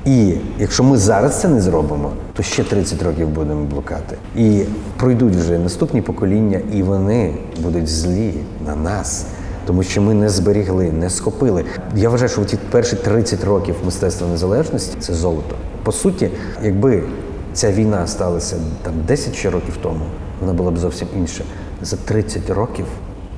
І 0.04 0.34
якщо 0.58 0.84
ми 0.84 0.98
зараз 0.98 1.40
це 1.40 1.48
не 1.48 1.60
зробимо, 1.60 2.12
то 2.34 2.42
ще 2.42 2.64
30 2.64 3.02
років 3.02 3.28
будемо 3.28 3.64
блукати. 3.64 4.16
І 4.36 4.62
пройдуть 4.96 5.36
вже 5.36 5.58
наступні 5.58 6.02
покоління, 6.02 6.60
і 6.72 6.82
вони 6.82 7.34
будуть 7.62 7.88
злі 7.88 8.34
на 8.66 8.76
нас, 8.76 9.26
тому 9.66 9.82
що 9.82 10.02
ми 10.02 10.14
не 10.14 10.28
зберігли, 10.28 10.92
не 10.92 11.10
схопили. 11.10 11.64
Я 11.96 12.08
вважаю, 12.08 12.28
що 12.28 12.44
ті 12.44 12.58
перші 12.70 12.96
30 12.96 13.44
років 13.44 13.74
мистецтва 13.84 14.28
незалежності 14.28 14.96
це 15.00 15.14
золото. 15.14 15.54
По 15.82 15.92
суті, 15.92 16.30
якби 16.62 17.02
ця 17.52 17.72
війна 17.72 18.06
сталася 18.06 18.56
там 18.82 18.92
10 19.08 19.34
ще 19.34 19.50
років 19.50 19.76
тому, 19.82 20.00
вона 20.40 20.52
була 20.52 20.70
б 20.70 20.78
зовсім 20.78 21.08
інша. 21.16 21.44
За 21.82 21.96
30 21.96 22.50
років 22.50 22.86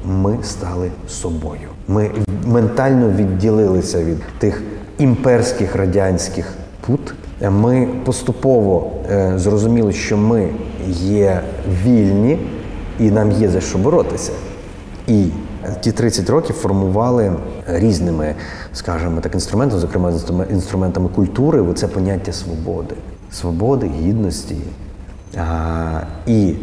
ми 0.05 0.39
стали 0.43 0.91
собою. 1.09 1.69
Ми 1.89 2.11
ментально 2.47 3.09
відділилися 3.11 4.05
від 4.05 4.19
тих 4.39 4.63
імперських 4.99 5.77
радянських 5.77 6.53
пут. 6.87 7.15
Ми 7.51 7.89
поступово 8.05 8.91
е, 9.11 9.33
зрозуміли, 9.37 9.93
що 9.93 10.17
ми 10.17 10.49
є 10.89 11.41
вільні 11.85 12.39
і 12.99 13.11
нам 13.11 13.33
є 13.33 13.49
за 13.49 13.61
що 13.61 13.79
боротися. 13.79 14.33
І 15.07 15.27
ті 15.81 15.93
30 15.93 16.31
років 16.31 16.57
формували 16.57 17.33
різними, 17.67 18.35
скажімо 18.73 19.21
так, 19.21 19.35
інструментами, 19.35 19.81
зокрема 19.81 20.11
інструмен- 20.11 20.53
інструментами 20.53 21.09
культури, 21.09 21.65
це 21.75 21.89
поняття 21.89 22.33
свободи, 22.33 22.95
свободи, 23.33 23.91
гідності. 24.01 24.57
А, 25.37 26.01
і 26.27 26.55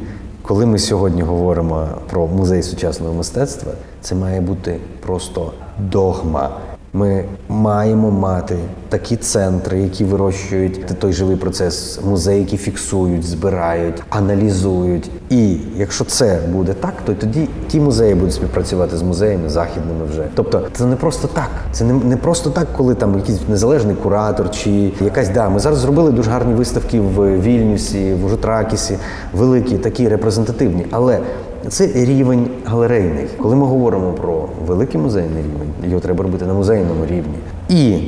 коли 0.42 0.66
ми 0.66 0.80
сьогодні 0.80 1.22
говоримо 1.22 1.88
про 2.10 2.28
музей 2.28 2.64
сучасного 2.64 3.14
мистецтва, 3.14 3.72
це 4.02 4.16
має 4.16 4.42
бути 4.42 4.80
просто 5.00 5.54
догма. 5.80 6.50
Ми 6.94 7.26
маємо 7.50 8.12
мати 8.12 8.58
такі 8.90 9.16
центри, 9.16 9.80
які 9.80 10.04
вирощують 10.04 11.00
той 11.00 11.14
живий 11.14 11.36
процес, 11.36 12.00
музеї, 12.06 12.40
які 12.40 12.58
фіксують, 12.58 13.24
збирають, 13.24 14.04
аналізують. 14.10 15.12
І 15.30 15.58
якщо 15.78 16.06
це 16.06 16.40
буде 16.52 16.74
так, 16.74 16.94
то 17.06 17.14
тоді 17.14 17.48
ті 17.68 17.80
музеї 17.80 18.16
будуть 18.16 18.34
співпрацювати 18.34 18.98
з 18.98 19.02
музеями 19.02 19.50
західними 19.50 20.06
вже. 20.12 20.24
Тобто 20.36 20.62
це 20.74 20.86
не 20.86 20.96
просто 20.96 21.28
так. 21.28 21.50
Це 21.72 21.84
не, 21.84 21.94
не 21.94 22.18
просто 22.18 22.50
так, 22.50 22.68
коли 22.78 22.96
там 22.96 23.16
якийсь 23.16 23.40
незалежний 23.50 23.96
куратор 23.96 24.52
чи 24.52 24.92
якась 25.02 25.30
да. 25.30 25.50
Ми 25.50 25.60
зараз 25.60 25.80
зробили 25.80 26.12
дуже 26.12 26.32
гарні 26.32 26.54
виставки 26.54 27.00
в 27.00 27.42
Вільнюсі, 27.42 28.14
в 28.14 28.26
Ужутракісі, 28.26 28.98
великі, 29.34 29.78
такі 29.78 30.10
репрезентативні. 30.10 30.86
Але 30.92 31.20
це 31.68 31.88
рівень 31.88 32.50
галерейний. 32.66 33.28
Коли 33.42 33.56
ми 33.56 33.66
говоримо 33.66 34.12
про 34.14 34.46
великий 34.66 35.02
музейний 35.02 35.44
рівень, 35.44 35.74
його 35.90 36.00
треба 36.00 36.24
робити 36.24 36.46
на 36.46 36.54
музейному 36.54 37.06
рівні. 37.06 37.38
І 37.70 38.00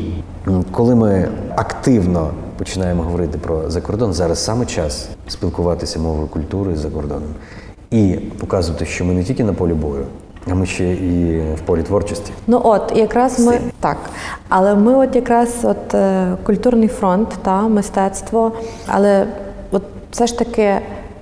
коли 0.71 0.95
ми 0.95 1.27
активно 1.55 2.29
починаємо 2.57 3.03
говорити 3.03 3.37
про 3.37 3.69
закордон, 3.69 4.13
зараз 4.13 4.43
саме 4.43 4.65
час 4.65 5.09
спілкуватися 5.27 5.99
мовою 5.99 6.27
культури 6.27 6.75
за 6.75 6.89
кордоном 6.89 7.29
і 7.91 8.19
показувати, 8.39 8.85
що 8.85 9.05
ми 9.05 9.13
не 9.13 9.23
тільки 9.23 9.43
на 9.43 9.53
полі 9.53 9.73
бою, 9.73 10.05
а 10.51 10.55
ми 10.55 10.65
ще 10.65 10.93
і 10.93 11.41
в 11.55 11.59
полі 11.65 11.83
творчості. 11.83 12.31
Ну 12.47 12.61
от 12.63 12.93
якраз 12.95 13.39
ми 13.39 13.53
Сильно. 13.53 13.71
так, 13.79 13.97
але 14.49 14.75
ми, 14.75 14.95
от 14.95 15.15
якраз, 15.15 15.49
от 15.63 15.93
е, 15.93 16.37
культурний 16.43 16.87
фронт 16.87 17.29
та 17.41 17.61
мистецтво, 17.61 18.51
але 18.87 19.27
от 19.71 19.83
все 20.11 20.27
ж 20.27 20.37
таки. 20.37 20.79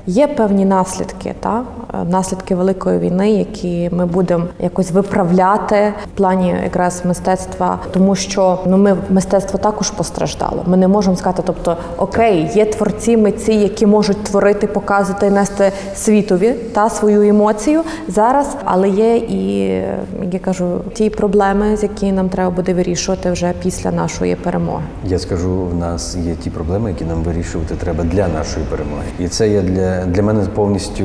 Є 0.07 0.27
певні 0.27 0.65
наслідки, 0.65 1.35
та 1.39 1.63
наслідки 2.09 2.55
великої 2.55 2.99
війни, 2.99 3.31
які 3.31 3.89
ми 3.93 4.05
будемо 4.05 4.43
якось 4.59 4.91
виправляти 4.91 5.93
в 6.13 6.17
плані 6.17 6.55
якраз 6.63 7.01
мистецтва, 7.05 7.79
тому 7.91 8.15
що 8.15 8.59
ну 8.65 8.77
ми 8.77 8.97
мистецтво 9.09 9.59
також 9.59 9.91
постраждало. 9.91 10.63
Ми 10.67 10.77
не 10.77 10.87
можемо 10.87 11.15
сказати, 11.15 11.43
тобто 11.45 11.77
окей, 11.97 12.51
є 12.53 12.65
творці, 12.65 13.17
митці, 13.17 13.53
які 13.53 13.85
можуть 13.85 14.23
творити, 14.23 14.67
показувати 14.67 15.27
і 15.27 15.31
нести 15.31 15.71
світові 15.95 16.51
та 16.73 16.89
свою 16.89 17.21
емоцію 17.21 17.81
зараз, 18.07 18.57
але 18.65 18.89
є 18.89 19.15
і 19.17 19.69
як 20.23 20.33
я 20.33 20.39
кажу, 20.39 20.81
ті 20.93 21.09
проблеми, 21.09 21.77
з 21.77 21.83
які 21.83 22.11
нам 22.11 22.29
треба 22.29 22.49
буде 22.49 22.73
вирішувати 22.73 23.31
вже 23.31 23.53
після 23.63 23.91
нашої 23.91 24.35
перемоги. 24.35 24.83
Я 25.05 25.19
скажу, 25.19 25.63
в 25.65 25.75
нас 25.75 26.15
є 26.15 26.35
ті 26.35 26.49
проблеми, 26.49 26.89
які 26.89 27.05
нам 27.05 27.23
вирішувати 27.23 27.75
треба 27.75 28.03
для 28.03 28.27
нашої 28.27 28.65
перемоги. 28.65 29.03
І 29.19 29.27
це 29.27 29.49
є 29.49 29.61
для, 29.61 30.05
для 30.05 30.23
мене 30.23 30.45
повністю 30.55 31.03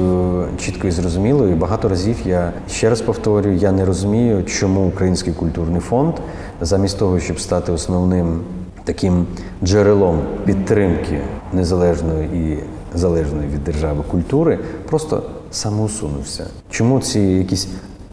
чітко 0.59 0.74
і 0.89 0.91
зрозуміло. 0.91 1.49
І 1.49 1.55
багато 1.55 1.89
разів 1.89 2.17
я 2.25 2.53
ще 2.69 2.91
раз 2.91 3.01
повторюю, 3.01 3.57
я 3.57 3.73
не 3.73 3.85
розумію, 3.85 4.45
чому 4.45 4.87
Український 4.87 5.33
культурний 5.33 5.81
фонд, 5.81 6.15
замість 6.61 6.99
того, 6.99 7.21
щоб 7.21 7.41
стати 7.41 7.73
основним 7.73 8.41
таким 8.85 9.27
джерелом 9.65 10.19
підтримки 10.45 11.21
незалежної 11.53 12.27
і 12.27 12.59
залежної 12.99 13.49
від 13.49 13.65
держави 13.65 14.05
культури, 14.11 14.59
просто 14.89 15.23
самоусунувся. 15.51 16.47
Чому 16.71 17.01
ці 17.01 17.21
якісь 17.21 17.69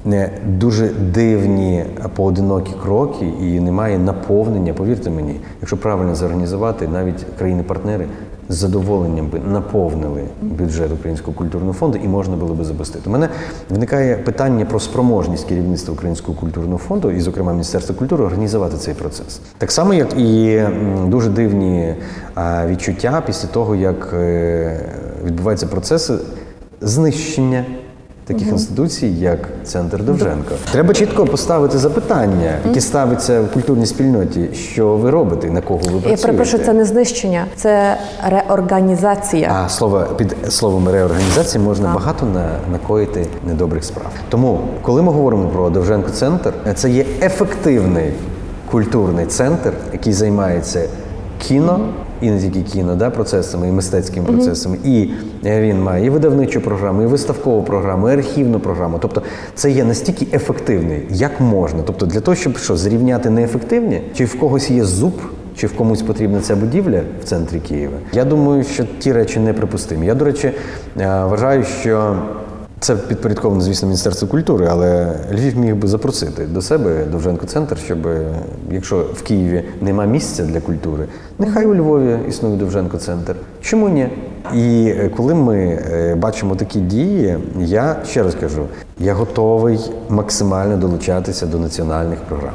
не 0.06 0.30
дуже 0.48 0.88
дивні 0.90 1.86
поодинокі 2.16 2.72
кроки 2.84 3.26
і 3.42 3.60
немає 3.60 3.98
наповнення. 3.98 4.74
Повірте 4.74 5.10
мені, 5.10 5.40
якщо 5.62 5.78
правильно 5.78 6.16
зорганізувати, 6.16 6.88
навіть 6.88 7.26
країни-партнери 7.38 8.08
з 8.52 8.56
задоволенням 8.56 9.28
би 9.28 9.40
наповнили 9.40 10.24
бюджет 10.42 10.92
Українського 10.92 11.38
культурного 11.38 11.74
фонду 11.74 12.00
і 12.04 12.08
можна 12.08 12.36
було 12.36 12.54
би 12.54 12.64
запустити. 12.64 13.10
У 13.10 13.14
мене 13.14 13.30
виникає 13.70 14.16
питання 14.16 14.66
про 14.66 14.80
спроможність 14.80 15.48
керівництва 15.48 15.94
Українського 15.94 16.38
культурного 16.40 16.78
фонду, 16.78 17.12
і, 17.12 17.22
зокрема, 17.22 17.52
Міністерства 17.52 17.96
культури, 17.96 18.24
організувати 18.24 18.78
цей 18.78 18.94
процес. 18.94 19.42
Так 19.58 19.72
само, 19.72 19.94
як 19.94 20.20
і 20.20 20.62
дуже 21.08 21.30
дивні 21.30 21.96
відчуття 22.68 23.24
після 23.26 23.48
того, 23.48 23.76
як 23.76 24.14
е, 24.14 24.86
відбуваються 25.26 25.68
процеси 25.68 26.14
знищення 26.82 27.66
таких 28.34 28.48
інституцій, 28.48 29.08
як 29.08 29.40
центр 29.64 30.04
Довженко. 30.04 30.56
Треба 30.72 30.94
чітко 30.94 31.26
поставити 31.26 31.78
запитання, 31.78 32.54
які 32.66 32.82
ставиться 32.82 33.42
в 33.42 33.52
культурній 33.54 33.86
спільноті, 33.86 34.50
що 34.54 34.96
ви 34.96 35.10
робите, 35.10 35.50
на 35.50 35.62
кого 35.62 35.80
ви 35.80 35.86
працюєте. 35.86 36.10
Я 36.10 36.18
перепрошую, 36.18 36.64
це 36.64 36.74
не 36.74 36.86
знищення, 36.86 37.46
це 37.56 37.98
реорганізація. 38.30 39.62
А 39.66 39.70
слово 39.70 40.06
під 40.18 40.36
словом 40.50 40.90
реорганізація 40.90 41.64
можна 41.64 41.94
багато 41.94 42.26
на, 42.26 42.50
накоїти 42.72 43.26
недобрих 43.48 43.84
справ. 43.84 44.12
Тому, 44.30 44.60
коли 44.82 45.02
ми 45.02 45.12
говоримо 45.12 45.48
про 45.50 45.70
Довженко 45.70 46.10
центр, 46.10 46.54
це 46.76 46.90
є 46.90 47.06
ефективний 47.22 48.14
культурний 48.72 49.26
центр, 49.26 49.74
який 49.94 50.14
займається 50.14 50.82
кіно. 51.40 51.80
І 52.22 52.32
не 52.32 52.42
тільки 52.42 52.62
кіно, 52.62 52.96
да, 52.96 53.10
процесами, 53.10 53.70
і 53.70 53.72
мистецькими 53.72 54.28
процесами. 54.28 54.78
І 54.86 55.10
е, 55.46 55.62
він 55.62 55.82
має 55.82 56.06
і 56.06 56.10
видавничу 56.10 56.62
програму, 56.62 57.02
і 57.02 57.06
виставкову 57.06 57.64
програму, 57.64 58.10
і 58.10 58.14
архівну 58.14 58.60
програму. 58.60 58.98
Тобто 59.02 59.22
це 59.56 59.72
є 59.72 59.84
настільки 59.84 60.28
ефективний, 60.34 61.08
як 61.10 61.42
можна. 61.42 61.80
Тобто, 61.86 62.06
для 62.06 62.20
того, 62.20 62.36
щоб 62.36 62.58
що 62.58 62.78
зрівняти 62.78 63.30
неефективні, 63.30 64.02
чи 64.14 64.26
в 64.26 64.40
когось 64.40 64.72
є 64.72 64.84
зуб, 64.84 65.14
чи 65.56 65.68
в 65.68 65.76
комусь 65.76 66.02
потрібна 66.02 66.40
ця 66.42 66.56
будівля 66.56 67.02
в 67.22 67.24
центрі 67.24 67.60
Києва. 67.60 67.98
Я 68.14 68.26
думаю, 68.26 68.64
що 68.64 68.84
ті 69.00 69.14
речі 69.14 69.40
неприпустимі. 69.40 70.06
Я, 70.06 70.16
до 70.16 70.26
речі, 70.26 70.48
е, 70.48 70.54
вважаю, 71.26 71.64
що 71.64 72.16
це 72.82 72.96
підпорядковано, 72.96 73.62
звісно, 73.62 73.88
Міністерству 73.88 74.28
культури, 74.28 74.68
але 74.72 75.20
Львів 75.34 75.58
міг 75.58 75.76
би 75.76 75.88
запросити 75.88 76.46
до 76.46 76.62
себе 76.62 77.06
Довженко 77.12 77.46
центр, 77.46 77.78
щоб 77.78 78.08
е, 78.08 78.36
якщо 78.72 79.06
в 79.14 79.22
Києві 79.22 79.64
нема 79.82 80.06
місця 80.06 80.44
для 80.44 80.62
культури, 80.62 81.06
нехай 81.40 81.66
у 81.66 81.76
Львові 81.76 82.18
існує 82.30 82.58
Довженко 82.58 82.98
центр. 82.98 83.36
Чому 83.62 83.90
ні? 83.90 84.08
І 84.56 84.94
е, 84.98 85.12
коли 85.18 85.34
ми 85.34 85.58
е, 85.92 86.16
бачимо 86.16 86.56
такі 86.56 86.80
дії, 86.80 87.38
я 87.60 87.96
ще 88.06 88.24
раз 88.24 88.36
кажу, 88.36 88.66
я 89.00 89.14
готовий 89.14 89.80
максимально 90.10 90.78
долучатися 90.78 91.46
до 91.46 91.60
національних 91.60 92.20
програм. 92.20 92.54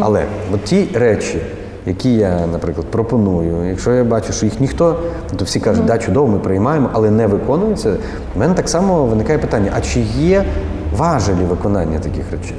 Але 0.00 0.24
от 0.52 0.64
ті 0.64 0.88
речі, 0.94 1.42
які 1.86 2.14
я, 2.14 2.46
наприклад, 2.52 2.86
пропоную. 2.86 3.68
Якщо 3.68 3.92
я 3.92 4.04
бачу, 4.04 4.32
що 4.32 4.46
їх 4.46 4.60
ніхто, 4.60 4.96
то 5.36 5.44
всі 5.44 5.60
кажуть, 5.60 5.84
да, 5.84 5.98
чудово, 5.98 6.26
ми 6.28 6.38
приймаємо, 6.38 6.90
але 6.92 7.10
не 7.10 7.26
виконується. 7.26 7.96
У 8.36 8.38
мене 8.38 8.54
так 8.54 8.68
само 8.68 9.04
виникає 9.04 9.38
питання: 9.38 9.72
а 9.76 9.80
чи 9.80 10.00
є 10.00 10.44
важелі 10.96 11.44
виконання 11.48 11.98
таких 11.98 12.32
речей? 12.32 12.56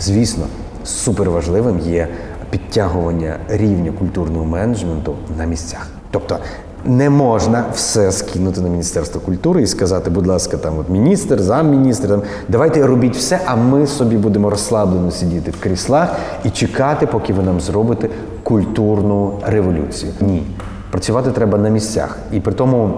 Звісно, 0.00 0.44
суперважливим 0.84 1.78
є 1.78 2.08
підтягування 2.50 3.36
рівня 3.48 3.92
культурного 3.98 4.44
менеджменту 4.44 5.14
на 5.38 5.44
місцях. 5.44 5.86
Тобто 6.10 6.38
не 6.84 7.10
можна 7.10 7.64
все 7.74 8.12
скинути 8.12 8.60
на 8.60 8.68
Міністерство 8.68 9.20
культури 9.20 9.62
і 9.62 9.66
сказати, 9.66 10.10
будь 10.10 10.26
ласка, 10.26 10.56
там 10.56 10.78
от 10.78 10.88
міністр, 10.90 11.40
замміністр, 11.40 12.08
там 12.08 12.22
давайте 12.48 12.86
робіть 12.86 13.16
все, 13.16 13.40
а 13.46 13.56
ми 13.56 13.86
собі 13.86 14.16
будемо 14.16 14.50
розслаблено 14.50 15.10
сидіти 15.10 15.50
в 15.50 15.60
кріслах 15.60 16.16
і 16.44 16.50
чекати, 16.50 17.06
поки 17.06 17.32
ви 17.32 17.42
нам 17.42 17.60
зробите 17.60 18.08
культурну 18.46 19.32
революцію. 19.46 20.12
Ні. 20.20 20.42
Працювати 20.90 21.30
треба 21.30 21.58
на 21.58 21.68
місцях. 21.68 22.18
І 22.32 22.40
при 22.40 22.52
тому 22.52 22.90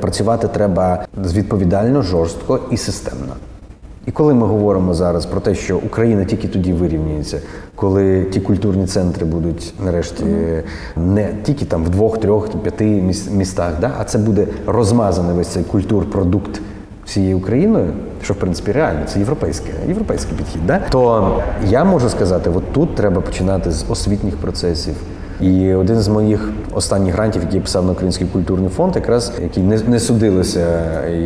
працювати 0.00 0.48
треба 0.48 1.06
відповідально, 1.18 2.02
жорстко 2.02 2.60
і 2.70 2.76
системно. 2.76 3.34
І 4.06 4.10
коли 4.10 4.34
ми 4.34 4.46
говоримо 4.46 4.94
зараз 4.94 5.26
про 5.26 5.40
те, 5.40 5.54
що 5.54 5.76
Україна 5.76 6.24
тільки 6.24 6.48
тоді 6.48 6.72
вирівнюється, 6.72 7.40
коли 7.74 8.24
ті 8.24 8.40
культурні 8.40 8.86
центри 8.86 9.26
будуть 9.26 9.74
нарешті 9.84 10.24
не 10.96 11.28
тільки 11.42 11.64
там 11.64 11.84
в 11.84 11.88
двох, 11.88 12.18
трьох, 12.18 12.48
п'яти 12.48 12.84
міс- 12.84 13.30
містах, 13.30 13.72
да, 13.80 13.90
а 13.98 14.04
це 14.04 14.18
буде 14.18 14.46
розмазаний 14.66 15.36
весь 15.36 15.48
цей 15.48 15.64
культурпродукт 15.64 16.60
всією 17.10 17.38
Україною, 17.38 17.92
що 18.22 18.34
в 18.34 18.36
принципі 18.36 18.72
реально 18.72 19.00
це 19.06 19.18
європейське, 19.18 19.70
європейський 19.88 20.36
підхід. 20.38 20.66
Да? 20.66 20.80
То 20.90 21.34
я 21.68 21.84
можу 21.84 22.08
сказати, 22.08 22.50
от 22.54 22.72
тут 22.72 22.94
треба 22.94 23.20
починати 23.20 23.70
з 23.70 23.84
освітніх 23.88 24.36
процесів. 24.36 24.94
І 25.40 25.74
один 25.74 26.00
з 26.00 26.08
моїх 26.08 26.50
останніх 26.72 27.14
грантів, 27.14 27.42
який 27.42 27.56
я 27.56 27.62
писав 27.62 27.84
на 27.84 27.92
Український 27.92 28.26
культурний 28.26 28.68
фонд, 28.68 28.96
якраз 28.96 29.32
який 29.42 29.62
не, 29.62 29.78
не 29.78 30.00
судилося 30.00 30.66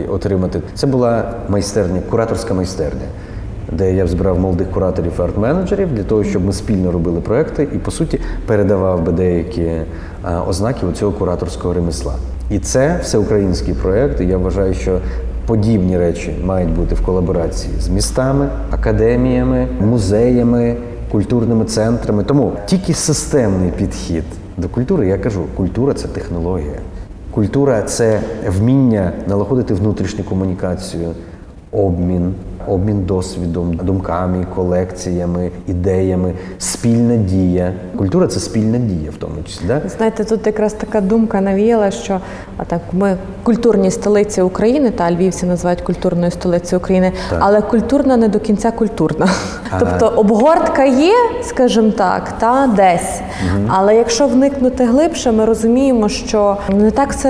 отримати, 0.08 0.62
це 0.74 0.86
була 0.86 1.32
майстерня, 1.48 2.00
кураторська 2.10 2.54
майстерня, 2.54 3.06
де 3.72 3.94
я 3.94 4.06
збирав 4.06 4.40
молодих 4.40 4.70
кураторів 4.70 5.12
і 5.18 5.22
арт-менеджерів 5.22 5.94
для 5.94 6.02
того, 6.02 6.24
щоб 6.24 6.44
ми 6.44 6.52
спільно 6.52 6.92
робили 6.92 7.20
проекти 7.20 7.68
і 7.74 7.78
по 7.78 7.90
суті 7.90 8.20
передавав 8.46 9.02
би 9.02 9.12
деякі 9.12 9.70
ознаки 10.48 10.86
цього 10.94 11.12
кураторського 11.12 11.74
ремесла. 11.74 12.14
І 12.50 12.58
це 12.58 12.98
всеукраїнський 13.02 13.74
проект. 13.74 14.20
І 14.20 14.26
я 14.26 14.38
вважаю, 14.38 14.74
що 14.74 15.00
подібні 15.46 15.98
речі 15.98 16.34
мають 16.44 16.70
бути 16.70 16.94
в 16.94 17.00
колаборації 17.06 17.74
з 17.80 17.88
містами, 17.88 18.48
академіями, 18.70 19.68
музеями 19.80 20.76
культурними 21.12 21.64
центрами. 21.64 22.24
Тому 22.24 22.52
тільки 22.66 22.94
системний 22.94 23.70
підхід 23.70 24.24
до 24.56 24.68
культури, 24.68 25.06
я 25.06 25.18
кажу, 25.18 25.44
культура 25.56 25.94
це 25.94 26.08
технологія. 26.08 26.78
Культура 27.30 27.82
це 27.82 28.20
вміння 28.48 29.12
налагодити 29.28 29.74
внутрішню 29.74 30.24
комунікацію, 30.24 31.08
обмін, 31.72 32.34
обмін 32.68 33.04
досвідом, 33.04 33.74
думками, 33.74 34.46
колекціями, 34.54 35.50
ідеями, 35.66 36.32
спільна 36.58 37.16
дія. 37.16 37.72
Культура 37.96 38.26
це 38.26 38.40
спільна 38.40 38.78
дія, 38.78 39.10
в 39.10 39.16
тому 39.16 39.34
числі. 39.46 39.64
Да? 39.66 39.82
Знаєте, 39.96 40.24
тут 40.24 40.46
якраз 40.46 40.72
така 40.72 41.00
думка 41.00 41.40
навіяла, 41.40 41.90
що 41.90 42.20
а 42.56 42.64
так 42.64 42.80
ми 42.92 43.16
культурні 43.42 43.90
столиці 43.90 44.42
України, 44.42 44.90
та 44.90 45.12
львівці 45.12 45.46
називають 45.46 45.80
культурною 45.80 46.30
столицею 46.30 46.80
України, 46.80 47.12
Так. 47.30 47.38
але 47.42 47.60
культурна 47.60 48.16
не 48.16 48.28
до 48.28 48.40
кінця 48.40 48.70
культурна. 48.70 49.28
Тобто 49.78 50.06
обгортка 50.06 50.84
є, 50.84 51.14
скажімо 51.42 51.90
так, 51.90 52.32
та 52.38 52.70
десь. 52.76 53.20
Але 53.68 53.96
якщо 53.96 54.26
вникнути 54.26 54.84
глибше, 54.84 55.32
ми 55.32 55.44
розуміємо, 55.44 56.08
що 56.08 56.56
не 56.68 56.90
так 56.90 57.12
все 57.12 57.28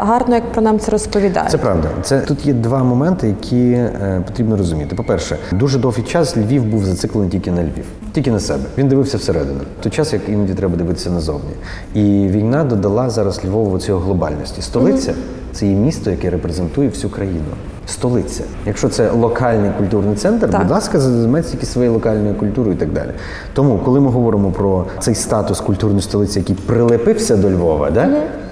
гарно, 0.00 0.34
як 0.34 0.52
про 0.52 0.62
нам 0.62 0.78
це 0.78 0.90
розповідають. 0.90 1.50
Це 1.50 1.58
правда. 1.58 1.88
Це 2.02 2.20
тут 2.20 2.46
є 2.46 2.52
два 2.52 2.84
моменти, 2.84 3.28
які 3.28 3.70
е, 3.70 4.22
потрібно 4.26 4.56
розуміти. 4.56 4.65
По-перше, 4.96 5.38
дуже 5.52 5.78
довгий 5.78 6.04
час 6.04 6.36
Львів 6.36 6.64
був 6.64 6.84
зациклений 6.84 7.30
тільки 7.30 7.50
на 7.50 7.62
Львів, 7.62 7.84
тільки 8.12 8.30
на 8.30 8.40
себе. 8.40 8.62
Він 8.78 8.88
дивився 8.88 9.16
всередину. 9.18 9.58
В 9.80 9.82
той 9.82 9.92
час, 9.92 10.12
як 10.12 10.28
іноді 10.28 10.54
треба 10.54 10.76
дивитися 10.76 11.10
назовні. 11.10 11.50
І 11.94 12.00
війна 12.28 12.64
додала 12.64 13.10
зараз 13.10 13.44
Львову 13.44 13.78
цього 13.78 14.00
глобальності. 14.00 14.62
Столиця 14.62 15.14
це 15.52 15.66
є 15.66 15.74
місто, 15.74 16.10
яке 16.10 16.30
репрезентує 16.30 16.88
всю 16.88 17.10
країну. 17.10 17.44
Столиця. 17.86 18.42
Якщо 18.66 18.88
це 18.88 19.10
локальний 19.10 19.70
культурний 19.78 20.16
центр, 20.16 20.50
Так. 20.50 20.60
будь 20.62 20.70
ласка, 20.70 21.00
займайтеся 21.00 21.52
тільки 21.52 21.66
своєю 21.66 21.92
локальною 21.92 22.34
культурою 22.34 22.76
і 22.76 22.78
так 22.78 22.92
далі. 22.92 23.10
Тому, 23.54 23.80
коли 23.84 24.00
ми 24.00 24.10
говоримо 24.10 24.50
про 24.50 24.84
цей 24.98 25.14
статус 25.14 25.60
культурної 25.60 26.02
столиці, 26.02 26.38
який 26.38 26.56
прилепився 26.56 27.36
до 27.36 27.50
Львова, 27.50 27.90
да, 27.90 28.08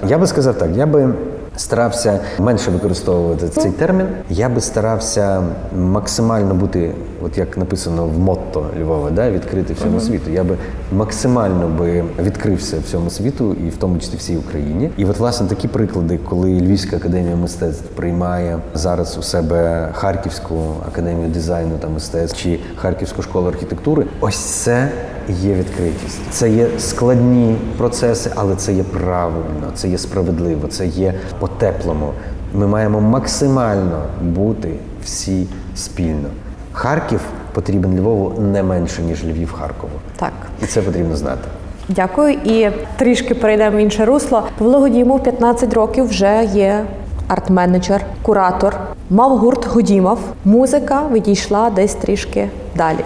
я 0.08 0.18
би 0.18 0.26
сказав 0.26 0.54
так, 0.58 0.70
я 0.76 0.86
би 0.86 1.14
старався 1.56 2.20
менше 2.38 2.70
використовувати 2.70 3.48
цей 3.48 3.70
термін. 3.70 4.06
Я 4.30 4.48
би 4.48 4.60
старався 4.60 5.42
максимально 5.78 6.54
бути, 6.54 6.94
от 7.22 7.38
як 7.38 7.58
написано 7.58 8.06
в 8.06 8.18
мотто 8.18 8.66
Львова, 8.80 9.10
да, 9.10 9.30
відкрити 9.30 9.74
всьому 9.74 10.00
світу. 10.00 10.30
Я 10.30 10.44
би 10.44 10.56
максимально 10.92 11.68
би 11.68 12.04
відкрився 12.22 12.76
всьому 12.86 13.10
світу, 13.10 13.56
і 13.66 13.68
в 13.68 13.76
тому 13.76 13.98
числі 13.98 14.16
всій 14.16 14.36
Україні. 14.36 14.90
І 14.96 15.04
от 15.04 15.18
власне 15.18 15.46
такі 15.46 15.68
приклади, 15.68 16.18
коли 16.28 16.60
Львівська 16.60 16.96
академія 16.96 17.36
мистецтв 17.36 17.84
приймає 17.84 18.58
зараз 18.74 19.18
у 19.18 19.22
себе 19.22 19.88
Харківську 19.94 20.54
академію 20.88 21.28
дизайну 21.28 21.78
та 21.80 21.88
мистецтв 21.88 22.36
чи 22.36 22.60
Харківську 22.76 23.22
школу 23.22 23.48
архітектури, 23.48 24.06
ось 24.20 24.36
це 24.36 24.88
є 25.28 25.54
відкритість. 25.54 26.20
Це 26.30 26.50
є 26.50 26.66
складні 26.78 27.56
процеси, 27.78 28.30
але 28.34 28.56
це 28.56 28.72
є 28.72 28.82
правильно, 28.82 29.70
це 29.74 29.88
є 29.88 29.98
справедливо, 29.98 30.68
це 30.68 30.86
є 30.86 31.14
по-теплому. 31.38 32.12
Ми 32.54 32.66
маємо 32.66 33.00
максимально 33.00 34.02
бути 34.22 34.74
всі 35.04 35.46
спільно. 35.76 36.28
Харків 36.72 37.20
потрібен 37.52 37.98
Львову 38.00 38.40
не 38.40 38.62
менше, 38.62 39.02
ніж 39.02 39.24
Львів 39.24 39.52
Харкову. 39.52 39.92
Так. 40.16 40.32
І 40.62 40.66
це 40.66 40.82
потрібно 40.82 41.16
знати. 41.16 41.48
Дякую. 41.88 42.32
І 42.32 42.70
трішки 42.96 43.34
перейдемо 43.34 43.76
в 43.76 43.80
інше 43.80 44.04
русло. 44.04 44.42
Павло 44.58 44.78
Годімов 44.78 45.22
15 45.22 45.74
років 45.74 46.08
вже 46.08 46.48
є 46.54 46.84
арт-менеджер, 47.28 48.00
куратор. 48.22 48.76
Мав 49.10 49.38
гурт 49.38 49.66
Годімов. 49.66 50.18
Музика 50.44 51.02
відійшла 51.12 51.70
десь 51.70 51.94
трішки 51.94 52.48
далі. 52.76 53.04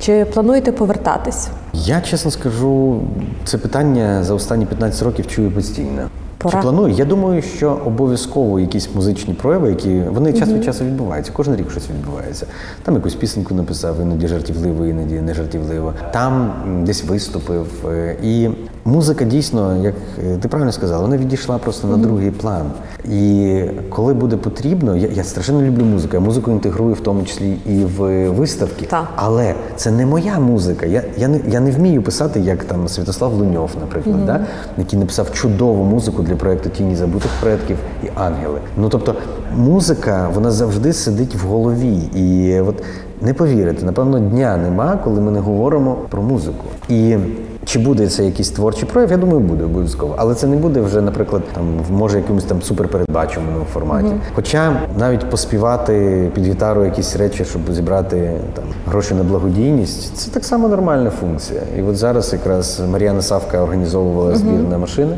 Чи 0.00 0.24
плануєте 0.24 0.72
повертатись? 0.72 1.48
Я 1.72 2.00
чесно 2.00 2.30
скажу, 2.30 3.00
це 3.44 3.58
питання 3.58 4.24
за 4.24 4.34
останні 4.34 4.66
15 4.66 5.02
років 5.02 5.26
чую 5.26 5.50
постійно. 5.50 6.08
Пора. 6.38 6.58
Чи 6.58 6.62
планую? 6.62 6.94
Я 6.94 7.04
думаю, 7.04 7.42
що 7.42 7.80
обов'язково 7.86 8.60
якісь 8.60 8.94
музичні 8.94 9.34
прояви, 9.34 9.68
які 9.70 10.00
вони 10.00 10.32
час 10.32 10.48
від 10.48 10.64
часу 10.64 10.84
відбуваються. 10.84 11.32
Кожен 11.34 11.56
рік 11.56 11.70
щось 11.70 11.90
відбувається. 11.90 12.46
Там 12.82 12.94
якусь 12.94 13.14
пісеньку 13.14 13.54
написав, 13.54 14.00
іноді 14.00 14.28
жартівливо, 14.28 14.86
іноді 14.86 15.14
не 15.14 15.34
жартівливо. 15.34 15.94
Там 16.12 16.52
десь 16.86 17.04
виступив. 17.04 17.66
Е, 17.88 18.16
І 18.22 18.48
музика 18.84 19.24
дійсно, 19.24 19.76
як 19.82 19.94
е, 20.24 20.36
ти 20.36 20.48
правильно 20.48 20.72
сказала, 20.72 21.02
вона 21.02 21.16
відійшла 21.16 21.58
просто 21.58 21.88
на 21.88 21.96
другий 21.96 22.30
план. 22.30 22.70
І 23.04 23.60
коли 23.88 24.14
буде 24.14 24.36
потрібно, 24.36 24.96
я, 24.96 25.08
я 25.08 25.24
страшенно 25.24 25.62
люблю 25.62 25.84
музику. 25.84 26.14
Я 26.14 26.20
музику 26.20 26.50
інтегрую 26.50 26.94
в 26.94 27.00
тому 27.00 27.24
числі 27.24 27.56
і 27.66 27.84
в 27.84 28.28
виставки. 28.28 28.86
Так. 28.86 29.08
Але 29.16 29.54
це 29.76 29.90
не 29.90 30.06
моя 30.06 30.38
музика. 30.38 30.86
Я, 30.86 31.02
я, 31.16 31.28
не, 31.28 31.40
я 31.48 31.60
не 31.60 31.70
вмію 31.70 32.02
писати, 32.02 32.40
як 32.40 32.64
там 32.64 32.88
Святослав 32.88 33.34
Луньов, 33.34 33.70
наприклад, 33.80 34.26
да? 34.26 34.46
який 34.78 34.98
написав 34.98 35.32
чудову 35.32 35.84
музику 35.84 36.22
для 36.22 36.36
проєкту 36.36 36.68
Тіні 36.68 36.96
забутих 36.96 37.30
предків 37.40 37.76
і 38.04 38.06
ангели. 38.14 38.60
Ну 38.76 38.88
тобто, 38.88 39.14
музика 39.56 40.30
вона 40.34 40.50
завжди 40.50 40.92
сидить 40.92 41.34
в 41.34 41.46
голові. 41.46 41.98
І 42.14 42.60
от 42.60 42.82
не 43.22 43.34
повірите, 43.34 43.86
напевно, 43.86 44.18
дня 44.18 44.56
нема, 44.56 44.98
коли 45.04 45.20
ми 45.20 45.30
не 45.30 45.40
говоримо 45.40 45.96
про 46.08 46.22
музику. 46.22 46.64
І 46.88 47.16
чи 47.64 47.78
буде 47.78 48.08
це 48.08 48.24
якийсь 48.24 48.50
творчий 48.50 48.88
прояв? 48.88 49.10
Я 49.10 49.16
думаю, 49.16 49.40
буде 49.40 49.64
обов'язково. 49.64 50.14
Але 50.18 50.34
це 50.34 50.46
не 50.46 50.56
буде 50.56 50.80
вже, 50.80 51.00
наприклад, 51.00 51.42
там 51.54 51.64
в 51.88 51.92
може 51.92 52.16
якомусь 52.18 52.44
там 52.44 52.62
суперпередбаченому 52.62 53.64
форматі. 53.72 54.12
Хоча 54.34 54.80
навіть 54.98 55.30
поспівати 55.30 56.30
під 56.34 56.44
гітару 56.46 56.84
якісь 56.84 57.16
речі, 57.16 57.44
щоб 57.44 57.62
зібрати 57.72 58.30
там 58.54 58.64
гроші 58.86 59.14
на 59.14 59.22
благодійність, 59.22 60.16
це 60.16 60.30
так 60.30 60.44
само 60.44 60.68
нормальна 60.68 61.10
функція. 61.10 61.60
І 61.78 61.82
от 61.82 61.96
зараз 61.96 62.32
якраз 62.32 62.82
Мар'яна 62.90 63.22
Савка 63.22 63.60
організовувала 63.60 64.36
збір 64.36 64.60
на 64.70 64.78
машини. 64.78 65.16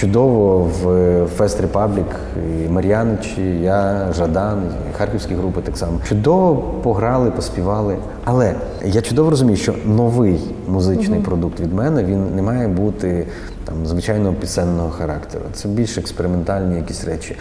Чудово 0.00 0.70
в 0.82 1.60
Репаблік, 1.60 2.06
і 2.36 2.68
Мар'янич, 2.68 3.38
і 3.38 3.60
я, 3.60 4.12
Жадан, 4.12 4.62
і 4.90 4.98
харківські 4.98 5.34
групи 5.34 5.60
так 5.60 5.76
само. 5.76 6.00
Чудово 6.08 6.56
пограли, 6.82 7.30
поспівали. 7.30 7.96
Але 8.24 8.54
я 8.84 9.02
чудово 9.02 9.30
розумію, 9.30 9.56
що 9.56 9.74
новий 9.86 10.40
музичний 10.68 11.20
продукт 11.20 11.60
від 11.60 11.72
мене 11.72 12.04
він 12.04 12.36
не 12.36 12.42
має 12.42 12.68
бути 12.68 13.26
там 13.64 13.86
звичайного 13.86 14.34
пісенного 14.34 14.90
характеру. 14.90 15.44
Це 15.52 15.68
більш 15.68 15.98
експериментальні 15.98 16.76
якісь 16.76 17.04
речі. 17.04 17.36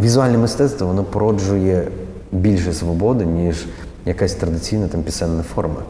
Візуальне 0.00 0.38
мистецтво 0.38 0.86
воно 0.86 1.04
породжує 1.04 1.88
більше 2.32 2.72
свободи, 2.72 3.26
ніж 3.26 3.66
якась 4.06 4.34
традиційна 4.34 4.88
там 4.88 5.02
пісенна 5.02 5.42
форма, 5.42 5.80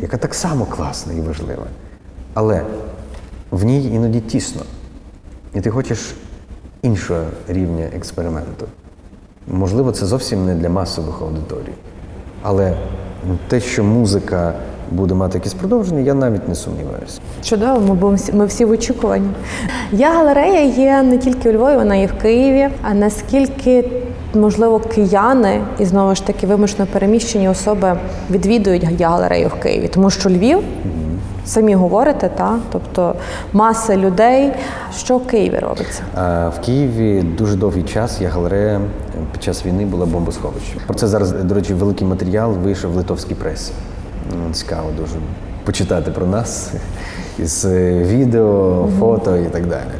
яка 0.00 0.16
так 0.16 0.34
само 0.34 0.64
класна 0.64 1.12
і 1.12 1.20
важлива. 1.20 1.66
Але 2.34 2.62
в 3.50 3.64
ній 3.64 3.86
іноді 3.94 4.20
тісно. 4.20 4.62
І 5.56 5.60
ти 5.60 5.70
хочеш 5.70 6.14
іншого 6.82 7.20
рівня 7.48 7.84
експерименту. 7.96 8.66
Можливо, 9.48 9.92
це 9.92 10.06
зовсім 10.06 10.46
не 10.46 10.54
для 10.54 10.68
масових 10.68 11.22
аудиторій. 11.22 11.74
Але 12.42 12.74
те, 13.48 13.60
що 13.60 13.84
музика 13.84 14.54
буде 14.90 15.14
мати 15.14 15.38
якісь 15.38 15.54
продовження, 15.54 16.00
я 16.00 16.14
навіть 16.14 16.48
не 16.48 16.54
сумніваюся. 16.54 17.20
Чудово, 17.42 17.80
ми 17.80 17.94
будемо 17.94 18.18
ми 18.32 18.46
всі 18.46 18.64
в 18.64 18.70
очікуванні. 18.70 19.28
Я 19.92 20.12
галерея 20.12 20.62
є 20.62 21.02
не 21.02 21.18
тільки 21.18 21.50
у 21.50 21.52
Львові, 21.52 21.76
вона 21.76 21.96
є 21.96 22.06
в 22.06 22.22
Києві. 22.22 22.68
А 22.82 22.94
наскільки 22.94 23.90
можливо 24.34 24.80
кияни 24.80 25.60
і 25.78 25.84
знову 25.84 26.14
ж 26.14 26.26
таки 26.26 26.46
вимушено 26.46 26.86
переміщені 26.92 27.48
особи 27.48 27.98
відвідують 28.30 28.84
галерею 28.84 29.48
в 29.48 29.62
Києві, 29.62 29.88
тому 29.88 30.10
що 30.10 30.30
Львів. 30.30 30.58
Самі 31.46 31.74
говорите, 31.74 32.30
та 32.36 32.58
тобто 32.72 33.14
маса 33.52 33.96
людей. 33.96 34.52
Що 34.96 35.18
в 35.18 35.26
Києві 35.26 35.58
робиться? 35.58 36.02
А 36.14 36.48
В 36.48 36.60
Києві 36.60 37.22
дуже 37.22 37.56
довгий 37.56 37.82
час 37.82 38.20
я 38.20 38.28
галерея 38.28 38.80
під 39.32 39.42
час 39.42 39.66
війни 39.66 39.84
була 39.84 40.06
бомбосховищем. 40.06 40.80
Про 40.86 40.94
це 40.94 41.06
зараз, 41.06 41.32
до 41.32 41.54
речі, 41.54 41.74
великий 41.74 42.06
матеріал 42.06 42.52
вийшов 42.52 42.92
в 42.92 42.96
литовській 42.96 43.34
пресі. 43.34 43.72
Цікаво 44.52 44.90
дуже 44.96 45.14
почитати 45.64 46.10
про 46.10 46.26
нас 46.26 46.72
із 47.38 47.64
е, 47.64 47.98
відео, 48.02 48.88
фото 48.98 49.36
і 49.36 49.44
так 49.44 49.66
далі. 49.66 49.90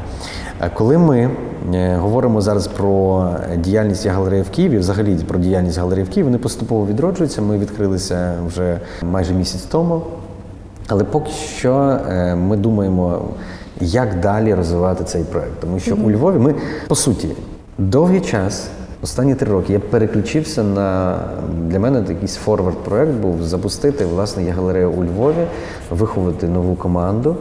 А 0.61 0.69
коли 0.69 0.99
ми 0.99 1.31
е, 1.75 1.97
говоримо 1.97 2.41
зараз 2.41 2.67
про 2.67 3.29
діяльність 3.57 4.07
галереї 4.07 4.43
в 4.43 4.51
Києві, 4.51 4.79
взагалі 4.79 5.15
про 5.15 5.39
діяльність 5.39 5.79
галереї 5.79 6.07
в 6.07 6.11
Києві, 6.11 6.27
вони 6.27 6.39
поступово 6.39 6.87
відроджуються. 6.87 7.43
Ми 7.43 7.59
відкрилися 7.59 8.35
вже 8.47 8.81
майже 9.03 9.35
місяць 9.35 9.63
тому. 9.63 10.03
Але 10.89 11.05
поки 11.05 11.31
що 11.31 11.99
е, 12.09 12.35
ми 12.35 12.57
думаємо, 12.57 13.23
як 13.81 14.21
далі 14.21 14.55
розвивати 14.55 15.05
цей 15.05 15.25
проект. 15.25 15.61
Тому 15.61 15.79
що 15.79 15.97
у 15.97 16.11
Львові 16.11 16.39
ми, 16.39 16.55
по 16.89 16.95
суті, 16.95 17.29
довгий 17.79 18.21
час, 18.21 18.69
останні 19.03 19.35
три 19.35 19.53
роки, 19.53 19.73
я 19.73 19.79
переключився 19.79 20.63
на 20.63 21.19
для 21.63 21.79
мене 21.79 22.05
якийсь 22.09 22.35
форвард 22.35 22.79
проект 22.79 23.13
був 23.13 23.43
запустити 23.43 24.05
власне 24.05 24.45
я 24.45 24.53
галерею 24.53 24.91
у 24.91 25.05
Львові, 25.05 25.47
виховати 25.91 26.49
нову 26.49 26.75
команду. 26.75 27.37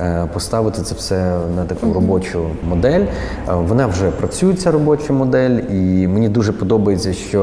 Е, 0.00 0.26
Поставити 0.32 0.82
це 0.82 0.94
все 0.94 1.38
на 1.56 1.64
таку 1.64 1.92
робочу 1.92 2.40
модель. 2.68 3.00
Е, 3.00 3.08
Вона 3.54 3.86
вже 3.86 4.10
працює, 4.10 4.54
ця 4.54 4.70
робоча 4.70 5.12
модель, 5.12 5.58
і 5.70 6.06
мені 6.08 6.28
дуже 6.28 6.52
подобається, 6.52 7.12
що 7.12 7.42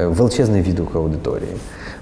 е, 0.00 0.06
величезний 0.06 0.62
відгук 0.62 0.96
аудиторії. 0.96 1.50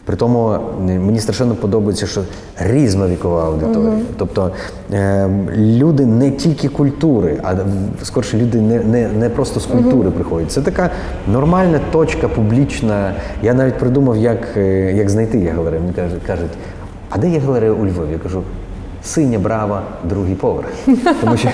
При 0.04 0.16
тому 0.16 0.58
мені 0.86 1.20
страшенно 1.20 1.54
подобається, 1.54 2.06
що 2.06 2.22
різновікова 2.58 3.44
аудиторія. 3.44 3.92
Тобто 4.18 4.50
е, 4.92 5.28
люди 5.56 6.06
не 6.06 6.30
тільки 6.30 6.68
культури, 6.68 7.40
а 7.42 7.54
скорше 8.02 8.36
люди 8.38 8.60
не, 8.60 8.78
не, 8.78 9.08
не 9.08 9.28
просто 9.28 9.60
з 9.60 9.66
культури 9.66 10.10
приходять. 10.10 10.52
Це 10.52 10.60
така 10.62 10.90
нормальна 11.32 11.80
точка 11.92 12.28
публічна. 12.28 13.14
Я 13.42 13.54
навіть 13.54 13.74
придумав, 13.74 14.16
як, 14.16 14.56
як 14.94 15.10
знайти 15.10 15.38
є 15.38 15.50
галерею. 15.50 15.82
Мені 15.82 15.94
кажуть, 15.94 16.22
кажуть, 16.26 16.50
а 17.10 17.18
де 17.18 17.30
є 17.30 17.38
галерея 17.38 17.72
у 17.72 17.86
Львові? 17.86 18.12
Я 18.12 18.18
кажу. 18.18 18.42
Синя 19.04 19.38
брава, 19.38 19.82
другий 20.04 20.34
поверх. 20.34 20.68
Тому 21.20 21.36
що 21.36 21.48